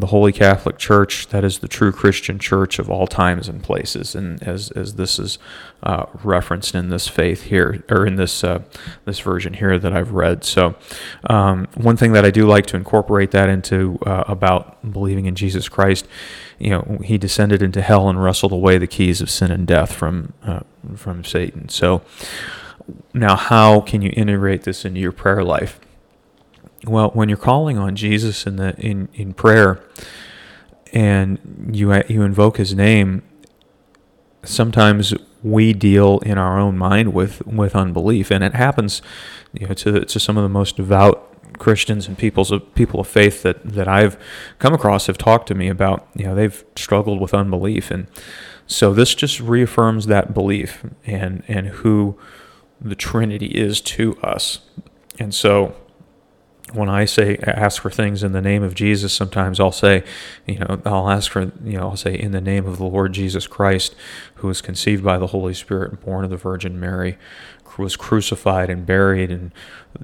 the 0.00 0.08
Holy 0.08 0.32
Catholic 0.32 0.78
Church, 0.78 1.28
that 1.28 1.44
is 1.44 1.58
the 1.58 1.68
true 1.68 1.92
Christian 1.92 2.38
church 2.38 2.78
of 2.78 2.90
all 2.90 3.06
times 3.06 3.48
and 3.48 3.62
places, 3.62 4.14
and 4.14 4.42
as 4.42 4.70
as 4.72 4.94
this 4.94 5.18
is 5.18 5.38
uh, 5.82 6.06
referenced 6.24 6.74
in 6.74 6.88
this 6.88 7.08
faith 7.08 7.44
here, 7.44 7.84
or 7.88 8.06
in 8.06 8.16
this 8.16 8.42
uh, 8.44 8.62
this 9.04 9.20
version 9.20 9.54
here 9.54 9.78
that 9.78 9.92
I've 9.92 10.12
read. 10.12 10.44
So, 10.44 10.74
um, 11.28 11.68
one 11.74 11.96
thing 11.96 12.12
that 12.12 12.24
I 12.24 12.30
do 12.30 12.46
like 12.46 12.66
to 12.66 12.76
incorporate 12.76 13.30
that 13.32 13.48
into 13.48 13.98
uh, 14.06 14.24
about 14.26 14.92
believing 14.92 15.26
in 15.26 15.34
Jesus 15.34 15.68
Christ, 15.68 16.06
you 16.58 16.70
know, 16.70 16.98
He 17.04 17.18
descended 17.18 17.62
into 17.62 17.82
hell 17.82 18.08
and 18.08 18.22
wrestled 18.22 18.52
away 18.52 18.78
the 18.78 18.86
keys 18.86 19.20
of 19.20 19.30
sin 19.30 19.50
and 19.50 19.66
death 19.66 19.92
from 19.92 20.32
uh, 20.42 20.60
from 20.96 21.24
Satan. 21.24 21.68
So, 21.68 22.02
now 23.14 23.36
how 23.36 23.80
can 23.80 24.02
you 24.02 24.12
integrate 24.16 24.62
this 24.62 24.84
into 24.84 25.00
your 25.00 25.12
prayer 25.12 25.42
life? 25.42 25.80
Well, 26.84 27.10
when 27.10 27.28
you're 27.28 27.38
calling 27.38 27.78
on 27.78 27.96
Jesus 27.96 28.46
in 28.46 28.56
the 28.56 28.74
in 28.78 29.08
in 29.14 29.34
prayer, 29.34 29.82
and 30.92 31.70
you 31.72 31.92
you 32.08 32.22
invoke 32.22 32.58
His 32.58 32.74
name, 32.74 33.22
sometimes 34.44 35.14
we 35.42 35.72
deal 35.72 36.18
in 36.20 36.38
our 36.38 36.58
own 36.58 36.76
mind 36.76 37.14
with 37.14 37.44
with 37.46 37.74
unbelief, 37.74 38.30
and 38.30 38.44
it 38.44 38.54
happens, 38.54 39.02
you 39.52 39.66
know, 39.66 39.74
to 39.74 40.04
to 40.04 40.20
some 40.20 40.36
of 40.36 40.42
the 40.42 40.48
most 40.48 40.76
devout 40.76 41.22
Christians 41.58 42.08
and 42.08 42.18
people's 42.18 42.52
people 42.74 43.00
of 43.00 43.06
faith 43.06 43.42
that 43.42 43.62
that 43.64 43.88
I've 43.88 44.18
come 44.58 44.74
across 44.74 45.06
have 45.06 45.18
talked 45.18 45.48
to 45.48 45.54
me 45.54 45.68
about. 45.68 46.08
You 46.14 46.26
know, 46.26 46.34
they've 46.34 46.64
struggled 46.76 47.20
with 47.20 47.32
unbelief, 47.32 47.90
and 47.90 48.06
so 48.66 48.92
this 48.92 49.14
just 49.14 49.40
reaffirms 49.40 50.06
that 50.06 50.34
belief 50.34 50.84
and 51.06 51.42
and 51.48 51.68
who 51.68 52.18
the 52.80 52.94
Trinity 52.94 53.46
is 53.46 53.80
to 53.80 54.16
us, 54.22 54.60
and 55.18 55.34
so 55.34 55.74
when 56.72 56.88
I 56.88 57.04
say 57.04 57.36
ask 57.38 57.80
for 57.80 57.90
things 57.90 58.22
in 58.22 58.32
the 58.32 58.40
name 58.40 58.62
of 58.62 58.74
Jesus, 58.74 59.12
sometimes 59.12 59.60
I'll 59.60 59.70
say, 59.72 60.02
you 60.46 60.58
know, 60.58 60.80
I'll 60.84 61.08
ask 61.08 61.30
for, 61.30 61.52
you 61.64 61.78
know, 61.78 61.90
I'll 61.90 61.96
say 61.96 62.18
in 62.18 62.32
the 62.32 62.40
name 62.40 62.66
of 62.66 62.78
the 62.78 62.84
Lord 62.84 63.12
Jesus 63.12 63.46
Christ, 63.46 63.94
who 64.36 64.48
was 64.48 64.60
conceived 64.60 65.04
by 65.04 65.18
the 65.18 65.28
Holy 65.28 65.54
Spirit, 65.54 65.92
and 65.92 66.00
born 66.00 66.24
of 66.24 66.30
the 66.30 66.36
Virgin 66.36 66.80
Mary, 66.80 67.18
was 67.78 67.96
crucified 67.96 68.70
and 68.70 68.86
buried 68.86 69.30
and 69.30 69.52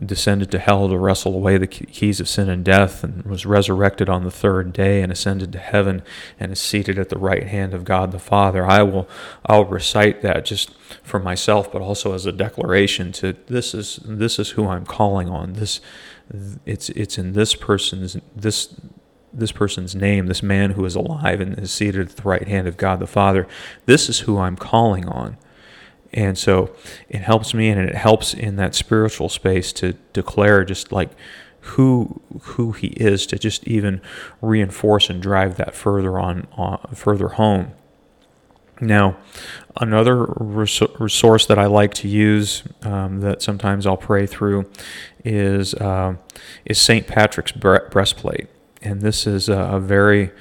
descended 0.04 0.50
to 0.50 0.58
hell 0.58 0.88
to 0.88 0.98
wrestle 0.98 1.34
away 1.34 1.58
the 1.58 1.66
keys 1.66 2.20
of 2.20 2.28
sin 2.28 2.48
and 2.48 2.64
death, 2.64 3.02
and 3.02 3.24
was 3.24 3.46
resurrected 3.46 4.08
on 4.08 4.24
the 4.24 4.30
third 4.30 4.72
day 4.72 5.02
and 5.02 5.10
ascended 5.10 5.52
to 5.52 5.58
heaven 5.58 6.02
and 6.38 6.52
is 6.52 6.60
seated 6.60 6.98
at 6.98 7.08
the 7.08 7.18
right 7.18 7.44
hand 7.44 7.74
of 7.74 7.84
God 7.84 8.12
the 8.12 8.18
Father. 8.18 8.66
I 8.66 8.82
will, 8.82 9.08
I'll 9.46 9.64
recite 9.64 10.22
that 10.22 10.44
just 10.44 10.70
for 11.02 11.18
myself, 11.18 11.72
but 11.72 11.82
also 11.82 12.14
as 12.14 12.26
a 12.26 12.32
declaration 12.32 13.12
to 13.12 13.36
this 13.46 13.74
is 13.74 14.00
this 14.04 14.38
is 14.38 14.50
who 14.50 14.68
I'm 14.68 14.86
calling 14.86 15.28
on. 15.28 15.54
This 15.54 15.80
it's 16.66 16.88
it's 16.90 17.18
in 17.18 17.32
this 17.32 17.54
person's 17.54 18.16
this 18.34 18.74
this 19.32 19.52
person's 19.52 19.94
name, 19.94 20.26
this 20.26 20.42
man 20.42 20.72
who 20.72 20.84
is 20.84 20.94
alive 20.94 21.40
and 21.40 21.58
is 21.58 21.72
seated 21.72 22.10
at 22.10 22.16
the 22.16 22.22
right 22.22 22.46
hand 22.46 22.68
of 22.68 22.76
God 22.76 23.00
the 23.00 23.06
Father. 23.06 23.46
This 23.86 24.08
is 24.08 24.20
who 24.20 24.38
I'm 24.38 24.56
calling 24.56 25.08
on. 25.08 25.38
And 26.12 26.36
so 26.36 26.74
it 27.08 27.22
helps 27.22 27.54
me 27.54 27.70
and 27.70 27.80
it 27.80 27.94
helps 27.94 28.34
in 28.34 28.56
that 28.56 28.74
spiritual 28.74 29.30
space 29.30 29.72
to 29.74 29.94
declare 30.12 30.64
just 30.64 30.92
like 30.92 31.10
who 31.60 32.20
who 32.42 32.72
he 32.72 32.88
is 32.88 33.24
to 33.26 33.38
just 33.38 33.66
even 33.66 34.02
reinforce 34.42 35.08
and 35.08 35.22
drive 35.22 35.56
that 35.56 35.74
further 35.74 36.18
on, 36.18 36.46
on 36.52 36.78
further 36.94 37.28
home. 37.28 37.72
Now, 38.82 39.16
another 39.76 40.24
resource 40.40 41.46
that 41.46 41.56
I 41.56 41.66
like 41.66 41.94
to 41.94 42.08
use 42.08 42.64
um, 42.82 43.20
that 43.20 43.40
sometimes 43.40 43.86
I'll 43.86 43.96
pray 43.96 44.26
through 44.26 44.68
is 45.24 45.72
uh, 45.74 46.16
is 46.64 46.80
St. 46.80 47.06
Patrick's 47.06 47.52
breastplate, 47.52 48.48
and 48.82 49.00
this 49.00 49.24
is 49.24 49.48
a, 49.48 49.78
very 49.78 50.32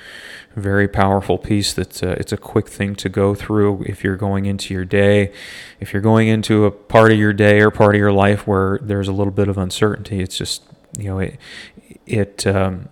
very 0.56 0.88
powerful 0.88 1.38
piece 1.38 1.74
that's 1.74 2.02
a, 2.04 2.12
it's 2.14 2.34
a 2.34 2.38
quick 2.38 2.68
thing 2.68 2.94
to 2.94 3.08
go 3.08 3.36
through 3.36 3.84
if 3.84 4.04
you're 4.04 4.18
going 4.18 4.46
into 4.46 4.74
your 4.74 4.84
day 4.84 5.32
if 5.80 5.94
you're 5.94 6.02
going 6.02 6.28
into 6.28 6.66
a 6.66 6.72
part 6.72 7.10
of 7.10 7.18
your 7.18 7.32
day 7.32 7.62
or 7.62 7.72
part 7.72 7.96
of 7.96 8.00
your 8.00 8.12
life 8.12 8.46
where 8.46 8.78
there's 8.82 9.08
a 9.08 9.14
little 9.14 9.32
bit 9.32 9.48
of 9.48 9.58
uncertainty 9.58 10.20
it's 10.20 10.38
just 10.38 10.62
you 11.00 11.06
know 11.06 11.20
it 11.20 11.38
it 12.06 12.46
um, 12.46 12.89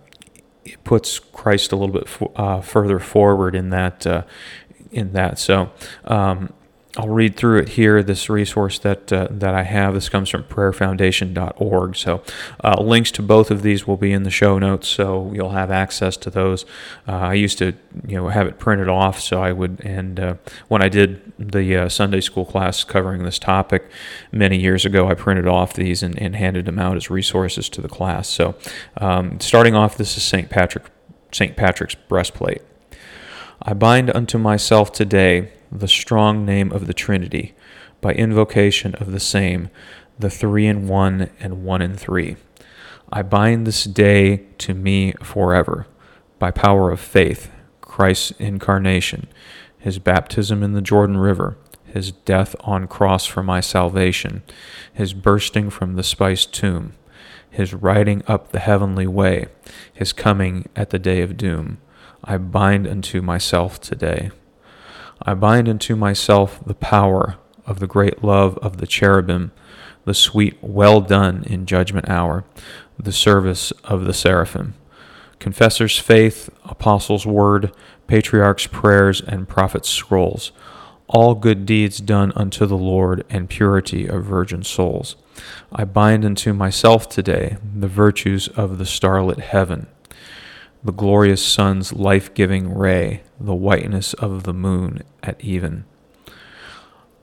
it 0.64 0.82
puts 0.84 1.18
Christ 1.18 1.72
a 1.72 1.76
little 1.76 1.94
bit 1.94 2.08
uh, 2.36 2.60
further 2.60 2.98
forward 2.98 3.54
in 3.54 3.70
that 3.70 4.06
uh, 4.06 4.22
in 4.90 5.12
that. 5.12 5.38
So 5.38 5.70
um, 6.04 6.52
I'll 6.96 7.08
read 7.08 7.36
through 7.36 7.60
it 7.60 7.70
here. 7.70 8.02
This 8.02 8.28
resource 8.28 8.78
that 8.80 9.12
uh, 9.12 9.28
that 9.30 9.54
I 9.54 9.62
have. 9.62 9.94
This 9.94 10.08
comes 10.08 10.28
from 10.28 10.42
PrayerFoundation.org. 10.44 11.96
So 11.96 12.22
uh, 12.64 12.82
links 12.82 13.12
to 13.12 13.22
both 13.22 13.52
of 13.52 13.62
these 13.62 13.86
will 13.86 13.96
be 13.96 14.12
in 14.12 14.24
the 14.24 14.30
show 14.30 14.58
notes, 14.58 14.88
so 14.88 15.30
you'll 15.32 15.50
have 15.50 15.70
access 15.70 16.16
to 16.18 16.30
those. 16.30 16.64
Uh, 17.06 17.12
I 17.12 17.34
used 17.34 17.58
to, 17.58 17.74
you 18.06 18.16
know, 18.16 18.28
have 18.28 18.48
it 18.48 18.58
printed 18.58 18.88
off, 18.88 19.20
so 19.20 19.40
I 19.40 19.52
would. 19.52 19.80
And 19.84 20.18
uh, 20.18 20.34
when 20.66 20.82
I 20.82 20.88
did 20.88 21.32
the 21.38 21.76
uh, 21.76 21.88
Sunday 21.88 22.20
school 22.20 22.44
class 22.44 22.82
covering 22.82 23.22
this 23.22 23.38
topic 23.38 23.88
many 24.32 24.58
years 24.58 24.84
ago, 24.84 25.08
I 25.08 25.14
printed 25.14 25.46
off 25.46 25.74
these 25.74 26.02
and, 26.02 26.20
and 26.20 26.34
handed 26.34 26.66
them 26.66 26.80
out 26.80 26.96
as 26.96 27.08
resources 27.08 27.68
to 27.68 27.80
the 27.80 27.88
class. 27.88 28.28
So 28.28 28.56
um, 28.96 29.38
starting 29.38 29.76
off, 29.76 29.96
this 29.96 30.16
is 30.16 30.24
Saint 30.24 30.50
Patrick, 30.50 30.86
Saint 31.30 31.56
Patrick's 31.56 31.94
breastplate. 31.94 32.62
I 33.62 33.74
bind 33.74 34.10
unto 34.16 34.38
myself 34.38 34.90
today 34.90 35.52
the 35.70 35.86
strong 35.86 36.46
name 36.46 36.72
of 36.72 36.86
the 36.86 36.94
Trinity, 36.94 37.54
by 38.00 38.14
invocation 38.14 38.94
of 38.94 39.12
the 39.12 39.20
same, 39.20 39.68
the 40.18 40.30
three 40.30 40.66
in 40.66 40.88
one 40.88 41.28
and 41.38 41.62
one 41.62 41.82
in 41.82 41.94
three. 41.94 42.36
I 43.12 43.20
bind 43.20 43.66
this 43.66 43.84
day 43.84 44.46
to 44.58 44.72
me 44.72 45.12
forever, 45.22 45.86
by 46.38 46.50
power 46.50 46.90
of 46.90 47.00
faith, 47.00 47.50
Christ's 47.82 48.30
incarnation, 48.38 49.28
his 49.78 49.98
baptism 49.98 50.62
in 50.62 50.72
the 50.72 50.80
Jordan 50.80 51.18
River, 51.18 51.58
his 51.84 52.12
death 52.12 52.56
on 52.60 52.86
cross 52.86 53.26
for 53.26 53.42
my 53.42 53.60
salvation, 53.60 54.42
his 54.90 55.12
bursting 55.12 55.68
from 55.68 55.96
the 55.96 56.02
spiced 56.02 56.54
tomb, 56.54 56.94
his 57.50 57.74
riding 57.74 58.22
up 58.26 58.52
the 58.52 58.58
heavenly 58.58 59.06
way, 59.06 59.48
his 59.92 60.14
coming 60.14 60.66
at 60.74 60.88
the 60.88 60.98
day 60.98 61.20
of 61.20 61.36
doom 61.36 61.76
I 62.22 62.36
bind 62.36 62.86
unto 62.86 63.22
myself 63.22 63.80
today. 63.80 64.30
I 65.22 65.34
bind 65.34 65.68
unto 65.68 65.96
myself 65.96 66.60
the 66.64 66.74
power 66.74 67.36
of 67.66 67.78
the 67.78 67.86
great 67.86 68.22
love 68.22 68.58
of 68.58 68.76
the 68.76 68.86
cherubim, 68.86 69.52
the 70.04 70.14
sweet 70.14 70.58
well 70.60 71.00
done 71.00 71.44
in 71.44 71.66
judgment 71.66 72.08
hour, 72.08 72.44
the 72.98 73.12
service 73.12 73.70
of 73.84 74.04
the 74.04 74.12
seraphim. 74.14 74.74
Confessor's 75.38 75.98
faith, 75.98 76.50
apostles' 76.64 77.26
word, 77.26 77.72
patriarchs' 78.06 78.66
prayers, 78.66 79.22
and 79.22 79.48
prophets' 79.48 79.88
scrolls, 79.88 80.52
all 81.08 81.34
good 81.34 81.64
deeds 81.64 81.98
done 81.98 82.32
unto 82.36 82.66
the 82.66 82.76
Lord, 82.76 83.24
and 83.30 83.48
purity 83.48 84.06
of 84.06 84.24
virgin 84.24 84.62
souls. 84.62 85.16
I 85.72 85.84
bind 85.84 86.24
unto 86.24 86.52
myself 86.52 87.08
today 87.08 87.56
the 87.74 87.88
virtues 87.88 88.48
of 88.48 88.78
the 88.78 88.86
starlit 88.86 89.40
heaven 89.40 89.86
the 90.82 90.92
glorious 90.92 91.44
sun's 91.44 91.92
life 91.92 92.32
giving 92.32 92.74
ray, 92.74 93.22
the 93.38 93.54
whiteness 93.54 94.14
of 94.14 94.44
the 94.44 94.54
moon 94.54 95.02
at 95.22 95.38
even, 95.42 95.84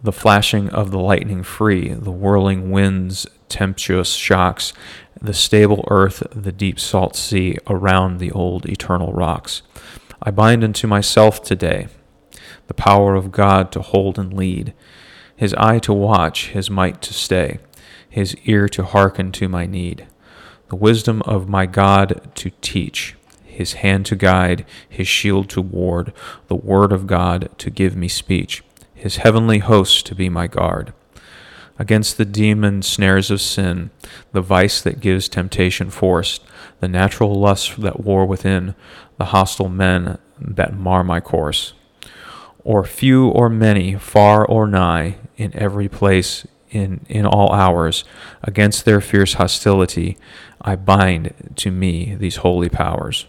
the 0.03 0.12
flashing 0.12 0.70
of 0.70 0.91
the 0.91 0.99
lightning 0.99 1.41
free, 1.41 1.89
the 1.89 2.12
whirling 2.12 2.70
winds, 2.70 3.26
tempestuous 3.49 4.14
shocks, 4.14 4.74
the 5.20 5.34
stable 5.34 5.84
earth, 5.89 6.22
the 6.32 6.51
deep 6.51 6.80
salt 6.80 7.16
sea 7.16 7.58
around 7.66 8.20
the 8.20 8.32
old 8.32 8.68
eternal 8.68 9.12
rocks. 9.12 9.64
I 10.22 10.30
bind 10.30 10.64
unto 10.64 10.86
myself 10.86 11.41
today 11.41 11.88
the 12.68 12.76
power 12.76 13.16
of 13.16 13.32
God 13.32 13.72
to 13.72 13.82
hold 13.82 14.20
and 14.20 14.32
lead, 14.32 14.76
his 15.36 15.55
eye 15.55 15.80
to 15.80 15.93
watch, 15.93 16.49
his 16.49 16.70
might 16.70 17.01
to 17.01 17.14
stay, 17.14 17.58
his 18.08 18.36
ear 18.45 18.70
to 18.70 18.84
hearken 18.84 19.32
to 19.32 19.49
my 19.49 19.66
need, 19.66 20.05
the 20.70 20.76
wisdom 20.76 21.24
of 21.24 21.49
my 21.49 21.66
God 21.66 22.30
to 22.36 22.51
teach 22.62 23.16
his 23.58 23.74
hand 23.74 24.05
to 24.05 24.16
guide, 24.16 24.64
his 24.88 25.08
shield 25.08 25.49
to 25.49 25.60
ward, 25.60 26.14
the 26.47 26.55
word 26.55 26.91
of 26.91 27.08
God 27.08 27.49
to 27.58 27.72
give 27.72 27.95
me 27.95 28.08
speech, 28.08 28.64
his 28.93 29.18
heavenly 29.18 29.58
hosts 29.58 30.03
to 30.03 30.14
be 30.14 30.30
my 30.30 30.45
guard. 30.45 30.93
Against 31.80 32.18
the 32.18 32.26
demon 32.26 32.84
snares 32.84 33.32
of 33.32 33.41
sin, 33.41 33.89
the 34.32 34.41
vice 34.41 34.80
that 34.82 34.99
gives 34.99 35.28
temptation 35.28 35.89
force, 35.89 36.39
the 36.82 36.88
natural 36.88 37.34
lusts 37.34 37.76
that 37.78 38.01
war 38.01 38.28
within, 38.28 38.76
the 39.18 39.26
hostile 39.26 39.70
men 39.70 40.20
that 40.39 40.78
mar 40.78 41.03
my 41.03 41.20
course. 41.20 41.74
Or 42.64 42.84
few 42.84 43.28
or 43.28 43.49
many, 43.49 43.95
far 43.95 44.45
or 44.45 44.68
nigh, 44.68 45.18
in 45.36 45.51
every 45.55 45.89
place, 45.89 46.45
in, 46.70 47.03
in 47.10 47.26
all 47.26 47.51
hours, 47.53 48.03
against 48.43 48.86
their 48.86 49.01
fierce 49.01 49.34
hostility, 49.34 50.16
I 50.62 50.76
bind 50.76 51.53
to 51.55 51.72
me 51.72 52.14
these 52.14 52.38
holy 52.38 52.70
powers 52.70 53.26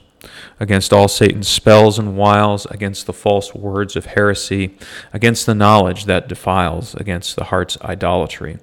against 0.61 0.93
all 0.93 1.09
Satan's 1.09 1.49
spells 1.49 1.99
and 1.99 2.17
wiles, 2.17 2.67
against 2.67 3.07
the 3.07 3.13
false 3.13 3.55
words 3.55 3.97
of 3.97 4.07
heresy, 4.07 4.77
against 5.13 5.47
the 5.47 5.55
knowledge 5.55 6.05
that 6.05 6.29
defiles, 6.29 6.95
against 6.95 7.37
the 7.37 7.45
heart's 7.45 7.81
idolatry, 7.83 8.59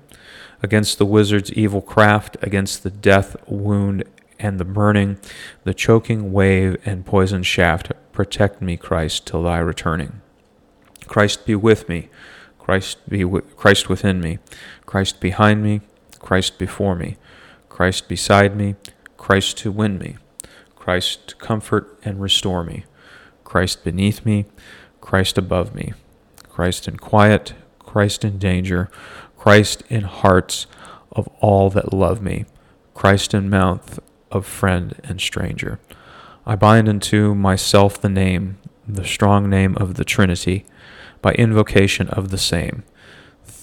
against 0.62 0.98
the 0.98 1.06
wizard's 1.06 1.52
evil 1.54 1.82
craft, 1.82 2.38
against 2.42 2.84
the 2.84 2.92
death 2.92 3.36
wound 3.48 4.04
and 4.40 4.60
the 4.60 4.66
burning, 4.66 5.18
the 5.64 5.74
choking 5.74 6.32
wave 6.32 6.78
and 6.86 7.06
poison 7.06 7.44
shaft. 7.44 7.92
Protect 8.12 8.62
me, 8.62 8.78
Christ, 8.78 9.26
till 9.26 9.44
thy 9.44 9.60
returning. 9.60 10.22
Christ 11.08 11.46
be 11.46 11.56
with 11.56 11.88
me. 11.88 12.10
Christ 12.60 13.08
be 13.08 13.24
with, 13.24 13.56
Christ 13.56 13.90
within 13.90 14.20
me. 14.20 14.40
Christ 14.86 15.20
behind 15.20 15.64
me. 15.64 15.82
Christ 16.20 16.58
before 16.58 16.96
me. 16.96 17.18
Christ 17.70 18.08
beside 18.08 18.56
me. 18.56 18.76
Christ 19.18 19.58
to 19.60 19.72
win 19.72 19.98
me. 19.98 20.18
Christ 20.86 21.30
to 21.30 21.36
comfort 21.38 21.98
and 22.04 22.22
restore 22.22 22.64
me. 22.64 22.86
Christ 23.44 23.84
beneath 23.84 24.24
me. 24.24 24.46
Christ 25.02 25.36
above 25.36 25.74
me. 25.74 25.94
Christ 26.48 26.88
in 26.88 26.98
quiet. 26.98 27.56
Christ 27.80 28.24
in 28.24 28.38
danger. 28.38 28.92
Christ 29.36 29.82
in 29.90 30.04
hearts 30.04 30.68
of 31.12 31.28
all 31.42 31.72
that 31.72 31.92
love 31.92 32.22
me. 32.22 32.46
Christ 32.94 33.34
in 33.34 33.50
mouth 33.50 34.00
of 34.30 34.46
friend 34.46 35.02
and 35.04 35.20
stranger. 35.20 35.80
I 36.46 36.56
bind 36.56 36.88
unto 36.88 37.34
myself 37.34 38.00
the 38.00 38.08
name, 38.08 38.60
the 38.88 39.06
strong 39.06 39.50
name 39.50 39.76
of 39.78 39.96
the 39.96 40.06
Trinity, 40.06 40.68
by 41.20 41.32
invocation 41.32 42.10
of 42.10 42.30
the 42.30 42.38
same, 42.38 42.84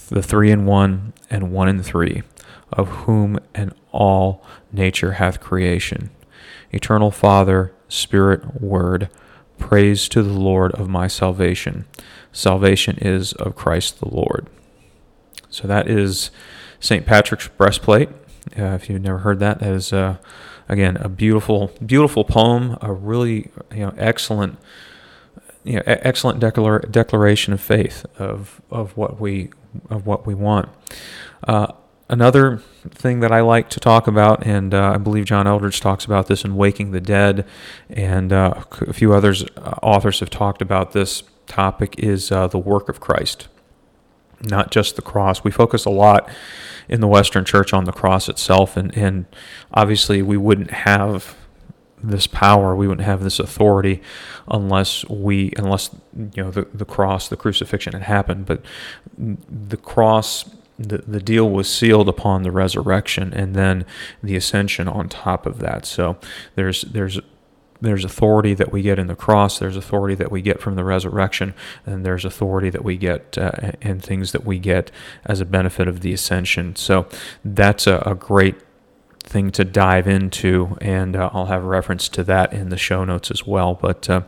the 0.08 0.24
three 0.24 0.50
in 0.50 0.66
one 0.66 1.12
and 1.30 1.52
one 1.52 1.68
in 1.68 1.84
three, 1.84 2.24
of 2.72 2.88
whom 2.88 3.38
and 3.54 3.72
all 3.92 4.44
nature 4.72 5.12
hath 5.12 5.38
creation. 5.38 6.10
Eternal 6.72 7.10
Father, 7.10 7.72
Spirit, 7.88 8.60
Word, 8.60 9.08
praise 9.58 10.08
to 10.08 10.22
the 10.22 10.32
Lord 10.32 10.72
of 10.72 10.88
my 10.88 11.06
salvation. 11.06 11.84
Salvation 12.32 12.98
is 12.98 13.32
of 13.34 13.54
Christ 13.54 14.00
the 14.00 14.08
Lord. 14.08 14.48
So 15.50 15.68
that 15.68 15.88
is 15.88 16.30
St. 16.80 17.06
Patrick's 17.06 17.48
breastplate. 17.48 18.08
Uh, 18.58 18.74
if 18.74 18.88
you've 18.88 19.02
never 19.02 19.18
heard 19.18 19.38
that, 19.40 19.60
that 19.60 19.72
is 19.72 19.92
uh, 19.92 20.16
again 20.68 20.96
a 20.96 21.08
beautiful, 21.08 21.70
beautiful 21.84 22.24
poem. 22.24 22.76
A 22.80 22.92
really, 22.92 23.50
you 23.70 23.86
know, 23.86 23.94
excellent, 23.98 24.58
you 25.62 25.74
know, 25.76 25.82
excellent 25.86 26.40
declar- 26.40 26.80
declaration 26.90 27.52
of 27.52 27.60
faith 27.60 28.04
of 28.18 28.60
of 28.70 28.96
what 28.96 29.20
we 29.20 29.50
of 29.90 30.06
what 30.06 30.26
we 30.26 30.34
want. 30.34 30.70
Uh, 31.46 31.68
another 32.08 32.62
thing 32.90 33.20
that 33.20 33.32
I 33.32 33.40
like 33.40 33.68
to 33.70 33.80
talk 33.80 34.06
about, 34.06 34.46
and 34.46 34.74
uh, 34.74 34.92
I 34.94 34.98
believe 34.98 35.24
John 35.24 35.46
Eldredge 35.46 35.80
talks 35.80 36.04
about 36.04 36.26
this 36.26 36.44
in 36.44 36.56
Waking 36.56 36.92
the 36.92 37.00
Dead, 37.00 37.46
and 37.88 38.32
uh, 38.32 38.64
a 38.80 38.92
few 38.92 39.12
others 39.12 39.44
uh, 39.56 39.78
authors 39.82 40.20
have 40.20 40.30
talked 40.30 40.62
about 40.62 40.92
this 40.92 41.22
topic, 41.46 41.94
is 41.98 42.28
the 42.28 42.62
work 42.64 42.88
of 42.88 43.00
Christ 43.00 43.48
not 44.44 44.70
just 44.70 44.96
the 44.96 45.02
cross. 45.02 45.44
We 45.44 45.50
focus 45.50 45.84
a 45.84 45.90
lot 45.90 46.28
in 46.88 47.00
the 47.00 47.08
Western 47.08 47.44
Church 47.44 47.72
on 47.72 47.84
the 47.84 47.92
cross 47.92 48.28
itself, 48.28 48.76
and, 48.76 48.96
and 48.96 49.26
obviously 49.72 50.22
we 50.22 50.36
wouldn't 50.36 50.70
have 50.70 51.36
this 52.02 52.26
power, 52.26 52.74
we 52.74 52.88
wouldn't 52.88 53.06
have 53.06 53.22
this 53.22 53.38
authority 53.38 54.02
unless 54.48 55.08
we, 55.08 55.52
unless 55.56 55.94
you 56.16 56.42
know 56.42 56.50
the 56.50 56.66
the 56.74 56.84
cross, 56.84 57.28
the 57.28 57.36
crucifixion 57.36 57.92
had 57.92 58.02
happened. 58.02 58.46
But 58.46 58.64
the 59.16 59.76
cross, 59.76 60.50
the 60.82 60.98
the 60.98 61.20
deal 61.20 61.48
was 61.48 61.72
sealed 61.72 62.08
upon 62.08 62.42
the 62.42 62.50
resurrection, 62.50 63.32
and 63.32 63.54
then 63.54 63.84
the 64.22 64.36
ascension 64.36 64.88
on 64.88 65.08
top 65.08 65.46
of 65.46 65.58
that. 65.58 65.86
So 65.86 66.18
there's 66.54 66.82
there's 66.82 67.20
there's 67.82 68.04
authority 68.04 68.54
that 68.54 68.72
we 68.72 68.80
get 68.80 68.98
in 68.98 69.08
the 69.08 69.16
cross, 69.16 69.58
there's 69.58 69.76
authority 69.76 70.14
that 70.14 70.30
we 70.30 70.40
get 70.40 70.60
from 70.60 70.76
the 70.76 70.84
resurrection, 70.84 71.52
and 71.84 72.06
there's 72.06 72.24
authority 72.24 72.70
that 72.70 72.84
we 72.84 72.96
get 72.96 73.36
uh, 73.36 73.72
and 73.82 74.02
things 74.02 74.30
that 74.30 74.44
we 74.44 74.58
get 74.58 74.92
as 75.26 75.40
a 75.40 75.44
benefit 75.44 75.88
of 75.88 76.00
the 76.00 76.12
ascension. 76.12 76.76
So 76.76 77.08
that's 77.44 77.88
a, 77.88 78.00
a 78.06 78.14
great 78.14 78.54
thing 79.24 79.50
to 79.50 79.64
dive 79.64 80.06
into, 80.06 80.78
and 80.80 81.16
uh, 81.16 81.30
I'll 81.32 81.46
have 81.46 81.64
reference 81.64 82.08
to 82.10 82.24
that 82.24 82.52
in 82.52 82.68
the 82.68 82.76
show 82.78 83.04
notes 83.04 83.32
as 83.32 83.46
well. 83.46 83.74
But 83.74 84.08
uh, 84.08 84.22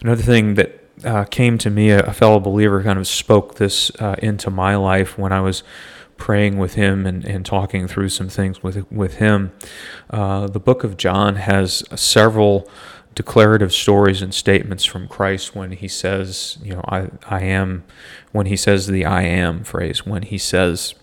another 0.00 0.22
thing 0.22 0.54
that 0.54 0.85
uh, 1.04 1.24
came 1.24 1.58
to 1.58 1.70
me, 1.70 1.90
a, 1.90 2.12
fellow 2.12 2.40
believer 2.40 2.82
kind 2.82 2.98
of 2.98 3.06
spoke 3.06 3.56
this 3.56 3.90
uh, 4.00 4.16
into 4.22 4.50
my 4.50 4.76
life 4.76 5.18
when 5.18 5.32
I 5.32 5.40
was 5.40 5.62
praying 6.16 6.56
with 6.56 6.74
him 6.74 7.06
and, 7.06 7.24
and 7.24 7.44
talking 7.44 7.86
through 7.86 8.08
some 8.08 8.28
things 8.28 8.62
with 8.62 8.90
with 8.90 9.16
him. 9.16 9.52
Uh, 10.08 10.46
the 10.46 10.60
book 10.60 10.82
of 10.82 10.96
John 10.96 11.36
has 11.36 11.84
several 11.94 12.68
declarative 13.16 13.72
stories 13.72 14.22
and 14.22 14.32
statements 14.32 14.84
from 14.84 15.08
Christ 15.08 15.56
when 15.56 15.72
he 15.72 15.88
says, 15.88 16.58
you 16.62 16.74
know, 16.74 16.82
I, 16.86 17.08
I 17.26 17.40
am, 17.40 17.82
when 18.30 18.46
he 18.46 18.56
says 18.56 18.86
the 18.86 19.06
I 19.06 19.22
am 19.22 19.64
phrase, 19.64 20.04
when 20.06 20.22
he 20.22 20.36
says, 20.36 20.94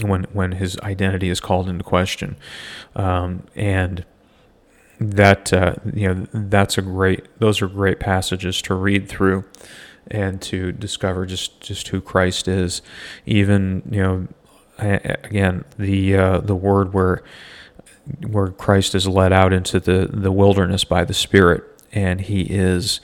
when, 0.00 0.24
when 0.32 0.52
his 0.52 0.78
identity 0.78 1.28
is 1.28 1.40
called 1.40 1.68
into 1.68 1.82
question. 1.82 2.36
Um, 2.94 3.42
and 3.56 4.04
that, 5.00 5.52
uh, 5.52 5.74
you 5.92 6.14
know, 6.14 6.26
that's 6.32 6.78
a 6.78 6.82
great, 6.82 7.26
those 7.38 7.62
are 7.62 7.68
great 7.68 8.00
passages 8.00 8.60
to 8.62 8.74
read 8.74 9.08
through 9.08 9.44
and 10.10 10.40
to 10.42 10.72
discover 10.72 11.26
just, 11.26 11.60
just 11.60 11.88
who 11.88 12.00
Christ 12.00 12.48
is. 12.48 12.82
Even 13.26 13.82
you 13.90 14.02
know, 14.02 14.28
again 14.78 15.64
the 15.76 16.16
uh, 16.16 16.38
the 16.38 16.54
word 16.54 16.92
where 16.92 17.22
where 18.26 18.48
Christ 18.48 18.94
is 18.94 19.06
led 19.06 19.32
out 19.32 19.52
into 19.52 19.78
the, 19.80 20.08
the 20.10 20.32
wilderness 20.32 20.84
by 20.84 21.04
the 21.04 21.12
Spirit, 21.12 21.62
and 21.92 22.22
he 22.22 22.42
is, 22.42 23.00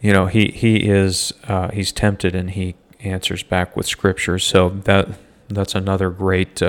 you 0.00 0.12
know, 0.12 0.26
he 0.26 0.48
he 0.48 0.88
is 0.88 1.32
uh, 1.44 1.70
he's 1.70 1.92
tempted 1.92 2.34
and 2.34 2.50
he 2.50 2.74
answers 3.00 3.42
back 3.42 3.76
with 3.76 3.86
Scripture. 3.86 4.38
So 4.38 4.68
that 4.70 5.08
that's 5.48 5.74
another 5.74 6.10
great. 6.10 6.62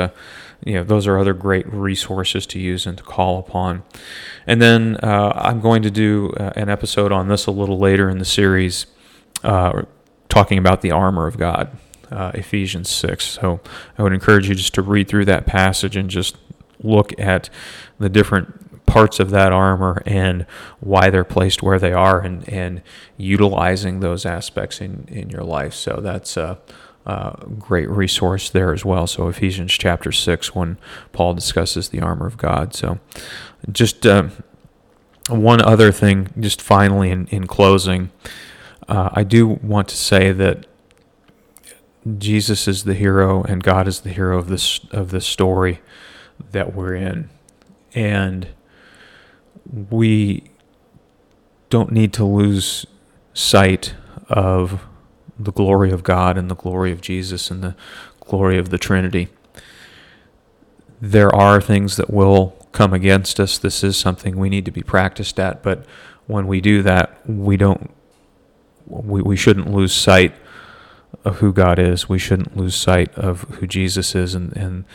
Uh, 0.62 0.70
you 0.70 0.74
know, 0.76 0.84
those 0.84 1.08
are 1.08 1.18
other 1.18 1.34
great 1.34 1.72
resources 1.72 2.46
to 2.48 2.60
use 2.60 2.86
and 2.86 2.98
to 2.98 3.04
call 3.04 3.40
upon. 3.40 3.84
And 4.48 4.62
then 4.62 4.98
uh, 5.04 5.34
I'm 5.36 5.60
going 5.62 5.82
to 5.84 5.92
do 5.92 6.34
uh, 6.38 6.52
an 6.56 6.70
episode 6.70 7.12
on 7.12 7.28
this 7.28 7.46
a 7.46 7.52
little 7.52 7.78
later 7.78 8.10
in 8.10 8.20
the 8.20 8.26
series 8.26 8.86
uh, 9.44 9.84
talking 10.30 10.58
about 10.58 10.82
the 10.82 10.92
armor 10.92 11.28
of 11.28 11.38
God, 11.38 11.78
uh, 12.10 12.32
Ephesians 12.34 12.90
6. 12.90 13.26
So 13.26 13.60
I 13.98 14.04
would 14.04 14.14
encourage 14.14 14.50
you 14.50 14.56
just 14.56 14.74
to 14.76 14.82
read 14.82 15.08
through 15.08 15.26
that 15.26 15.46
passage 15.46 15.96
and 15.96 16.10
just 16.10 16.38
look 16.84 17.18
at 17.20 17.50
the 18.00 18.10
different 18.10 18.86
parts 18.86 19.20
of 19.20 19.30
that 19.30 19.54
armor 19.54 20.02
and 20.06 20.46
why 20.80 21.10
they're 21.10 21.24
placed 21.24 21.64
where 21.64 21.80
they 21.80 21.94
are 21.94 22.20
and, 22.20 22.48
and 22.50 22.82
utilizing 23.16 24.02
those 24.02 24.26
aspects 24.26 24.82
in, 24.82 25.06
in 25.08 25.30
your 25.30 25.44
life. 25.44 25.74
So 25.74 26.00
that's 26.02 26.38
a 27.06 27.46
great 27.60 27.90
resource 27.90 28.50
there 28.50 28.74
as 28.74 28.86
well. 28.86 29.08
So 29.08 29.28
Ephesians 29.28 29.74
chapter 29.74 30.12
6, 30.12 30.54
when 30.54 30.78
Paul 31.14 31.34
discusses 31.34 31.90
the 31.90 32.02
armor 32.02 32.28
of 32.28 32.38
God. 32.38 32.74
So 32.76 33.00
just 33.72 34.06
uh, 34.06 34.30
one 35.30 35.62
other 35.62 35.92
thing, 35.92 36.30
just 36.40 36.62
finally 36.62 37.10
in, 37.12 37.28
in 37.28 37.48
closing. 37.48 38.12
Uh, 38.88 39.10
I 39.14 39.24
do 39.24 39.48
want 39.48 39.88
to 39.90 39.98
say 39.98 40.32
that 40.32 40.68
Jesus 42.18 42.68
is 42.68 42.84
the 42.84 42.94
hero 42.94 43.44
and 43.44 43.64
God 43.64 43.88
is 43.88 44.02
the 44.02 44.10
hero 44.10 44.38
of 44.38 44.48
this 44.48 44.80
of 44.92 45.12
this 45.12 45.26
story 45.26 45.82
that 46.52 46.74
we're 46.74 46.96
in, 46.96 47.30
and 47.94 48.48
we 49.90 50.50
don't 51.70 51.92
need 51.92 52.12
to 52.14 52.26
lose 52.26 52.86
sight 53.34 53.94
of 54.28 54.82
the 55.44 55.52
glory 55.52 55.92
of 55.92 56.04
God 56.04 56.38
and 56.38 56.50
the 56.50 56.56
glory 56.56 56.92
of 56.92 57.02
Jesus 57.02 57.52
and 57.52 57.64
the 57.64 57.76
glory 58.20 58.58
of 58.58 58.70
the 58.70 58.78
Trinity. 58.78 59.30
There 61.00 61.34
are 61.36 61.60
things 61.60 61.98
that 61.98 62.12
will 62.12 62.56
come 62.72 62.94
against 62.94 63.40
us. 63.40 63.58
This 63.58 63.84
is 63.84 63.98
something 63.98 64.38
we 64.38 64.50
need 64.50 64.66
to 64.66 64.72
be 64.72 64.84
practiced 64.84 65.40
at, 65.40 65.64
but 65.64 65.86
when 66.28 66.48
we 66.48 66.62
do 66.62 66.82
that, 66.84 67.20
we 67.28 67.58
don't 67.58 67.92
we, 68.88 69.22
we 69.22 69.38
shouldn't 69.38 69.72
lose 69.72 69.94
sight 69.94 70.34
of 71.24 71.38
who 71.38 71.54
God 71.54 71.80
is. 71.80 72.10
We 72.10 72.20
shouldn't 72.20 72.58
lose 72.58 72.76
sight 72.76 73.14
of 73.16 73.42
who 73.42 73.68
Jesus 73.68 74.16
is 74.16 74.34
and, 74.34 74.56
and 74.56 74.86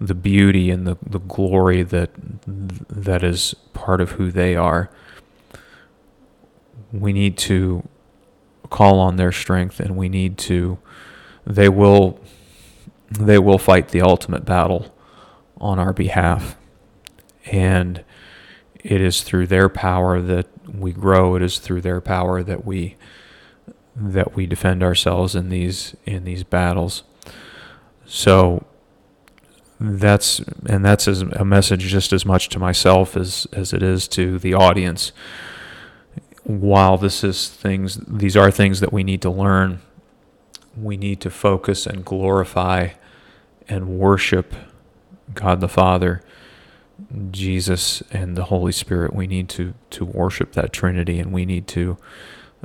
the 0.00 0.14
beauty 0.14 0.70
and 0.70 0.86
the, 0.86 0.96
the 1.04 1.18
glory 1.18 1.82
that 1.82 2.10
that 2.46 3.22
is 3.22 3.54
part 3.72 4.00
of 4.00 4.12
who 4.12 4.30
they 4.30 4.56
are. 4.56 4.90
We 6.92 7.12
need 7.12 7.38
to 7.38 7.88
call 8.70 8.98
on 8.98 9.16
their 9.16 9.32
strength 9.32 9.80
and 9.80 9.96
we 9.96 10.08
need 10.08 10.38
to 10.38 10.78
they 11.46 11.68
will 11.68 12.20
they 13.10 13.38
will 13.38 13.58
fight 13.58 13.88
the 13.88 14.02
ultimate 14.02 14.44
battle 14.44 14.94
on 15.58 15.78
our 15.78 15.92
behalf. 15.92 16.56
And 17.46 18.04
it 18.76 19.00
is 19.00 19.22
through 19.22 19.46
their 19.48 19.68
power 19.68 20.20
that 20.20 20.46
we 20.68 20.92
grow. 20.92 21.36
It 21.36 21.42
is 21.42 21.58
through 21.58 21.82
their 21.82 22.00
power 22.00 22.42
that 22.42 22.64
we 22.64 22.96
that 23.94 24.34
we 24.34 24.46
defend 24.46 24.82
ourselves 24.82 25.34
in 25.34 25.48
these 25.48 25.94
in 26.06 26.24
these 26.24 26.44
battles. 26.44 27.04
So 28.06 28.64
that's 29.78 30.40
and 30.66 30.84
that's 30.84 31.08
as 31.08 31.22
a 31.22 31.44
message 31.44 31.82
just 31.82 32.12
as 32.12 32.24
much 32.24 32.48
to 32.50 32.58
myself 32.58 33.16
as 33.16 33.46
as 33.52 33.72
it 33.72 33.82
is 33.82 34.08
to 34.08 34.38
the 34.38 34.54
audience. 34.54 35.12
While 36.44 36.98
this 36.98 37.22
is 37.22 37.48
things 37.48 37.96
these 38.06 38.36
are 38.36 38.50
things 38.50 38.80
that 38.80 38.92
we 38.92 39.04
need 39.04 39.22
to 39.22 39.30
learn, 39.30 39.80
we 40.76 40.96
need 40.96 41.20
to 41.20 41.30
focus 41.30 41.86
and 41.86 42.04
glorify 42.04 42.90
and 43.68 43.98
worship 43.98 44.54
God 45.34 45.60
the 45.60 45.68
Father 45.68 46.22
Jesus 47.30 48.02
and 48.10 48.36
the 48.36 48.44
Holy 48.44 48.72
Spirit. 48.72 49.14
We 49.14 49.26
need 49.26 49.48
to 49.50 49.74
to 49.90 50.04
worship 50.04 50.52
that 50.52 50.72
Trinity, 50.72 51.18
and 51.18 51.32
we 51.32 51.44
need 51.44 51.66
to 51.68 51.96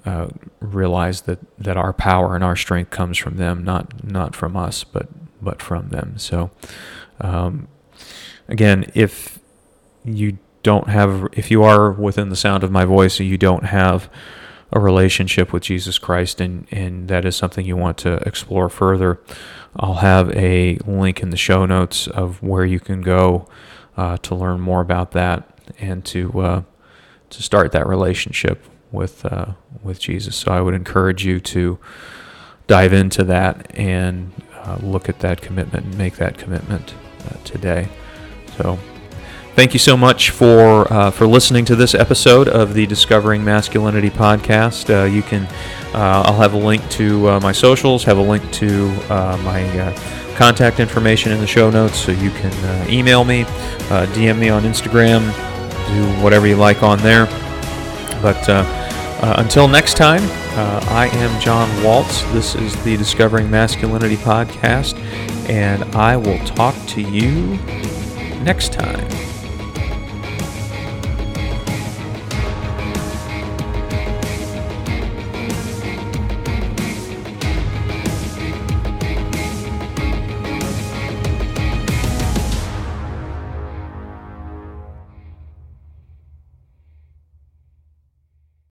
uh, 0.05 0.27
realize 0.59 1.21
that 1.21 1.39
that 1.57 1.77
our 1.77 1.93
power 1.93 2.35
and 2.35 2.43
our 2.43 2.55
strength 2.55 2.91
comes 2.91 3.17
from 3.17 3.37
them, 3.37 3.63
not 3.63 4.03
not 4.03 4.35
from 4.35 4.55
us, 4.55 4.83
but 4.83 5.07
but 5.41 5.61
from 5.61 5.89
them. 5.89 6.17
So, 6.17 6.51
um, 7.21 7.67
again, 8.47 8.89
if 8.93 9.39
you 10.03 10.37
don't 10.71 10.89
have, 10.89 11.29
if 11.31 11.49
you 11.49 11.63
are 11.63 11.91
within 11.91 12.27
the 12.27 12.35
sound 12.35 12.61
of 12.63 12.71
my 12.71 12.83
voice, 12.83 13.21
and 13.21 13.29
you 13.29 13.37
don't 13.37 13.67
have 13.81 14.09
a 14.73 14.79
relationship 14.81 15.53
with 15.53 15.63
Jesus 15.63 15.97
Christ, 15.97 16.41
and 16.41 16.67
and 16.71 17.07
that 17.07 17.23
is 17.23 17.37
something 17.37 17.65
you 17.65 17.77
want 17.77 17.97
to 17.99 18.15
explore 18.27 18.67
further, 18.69 19.11
I'll 19.77 20.01
have 20.13 20.29
a 20.35 20.77
link 20.85 21.21
in 21.23 21.29
the 21.29 21.37
show 21.37 21.65
notes 21.65 22.07
of 22.07 22.43
where 22.43 22.65
you 22.65 22.81
can 22.81 23.01
go 23.01 23.47
uh, 23.95 24.17
to 24.17 24.35
learn 24.35 24.59
more 24.59 24.81
about 24.81 25.11
that 25.11 25.37
and 25.79 26.03
to 26.05 26.21
uh, 26.41 26.61
to 27.29 27.43
start 27.43 27.71
that 27.71 27.87
relationship 27.87 28.57
with 28.91 29.25
uh, 29.25 29.53
with 29.81 29.99
Jesus. 29.99 30.35
So 30.35 30.51
I 30.51 30.59
would 30.59 30.73
encourage 30.73 31.23
you 31.23 31.39
to 31.55 31.79
dive 32.67 32.91
into 32.91 33.23
that 33.23 33.71
and 33.73 34.33
uh, 34.65 34.79
look 34.81 35.07
at 35.07 35.19
that 35.19 35.41
commitment 35.41 35.85
and 35.85 35.97
make 35.97 36.17
that 36.17 36.37
commitment 36.37 36.93
uh, 37.25 37.37
today. 37.45 37.87
So. 38.57 38.77
Thank 39.57 39.73
you 39.73 39.79
so 39.79 39.97
much 39.97 40.29
for 40.29 40.85
uh, 40.93 41.09
for 41.09 41.25
listening 41.25 41.65
to 41.65 41.75
this 41.75 41.95
episode 41.95 42.47
of 42.47 42.75
the 42.75 42.85
Discovering 42.85 43.43
Masculinity 43.43 44.11
podcast. 44.11 44.87
Uh, 44.87 45.05
you 45.05 45.23
can, 45.23 45.47
uh, 45.95 46.21
I'll 46.27 46.37
have 46.37 46.53
a 46.53 46.57
link 46.57 46.87
to 46.91 47.27
uh, 47.27 47.39
my 47.39 47.53
socials, 47.53 48.03
have 48.03 48.19
a 48.19 48.21
link 48.21 48.51
to 48.51 48.87
uh, 49.09 49.35
my 49.43 49.67
uh, 49.79 50.35
contact 50.35 50.79
information 50.79 51.31
in 51.31 51.39
the 51.39 51.47
show 51.47 51.71
notes, 51.71 51.97
so 51.97 52.11
you 52.11 52.29
can 52.29 52.87
email 52.87 53.23
me, 53.23 53.45
DM 54.13 54.37
me 54.37 54.49
on 54.49 54.61
Instagram, 54.61 55.21
do 55.87 56.23
whatever 56.23 56.45
you 56.45 56.55
like 56.55 56.83
on 56.83 56.99
there. 56.99 57.25
But 58.21 58.47
until 59.39 59.67
next 59.67 59.97
time, 59.97 60.21
I 60.87 61.09
am 61.11 61.41
John 61.41 61.83
Waltz. 61.83 62.21
This 62.31 62.53
is 62.53 62.75
the 62.83 62.95
Discovering 62.95 63.49
Masculinity 63.49 64.17
podcast, 64.17 64.99
and 65.49 65.83
I 65.95 66.15
will 66.15 66.37
talk 66.45 66.75
to 66.89 67.01
you 67.01 67.57
next 68.43 68.71
time. 68.71 69.36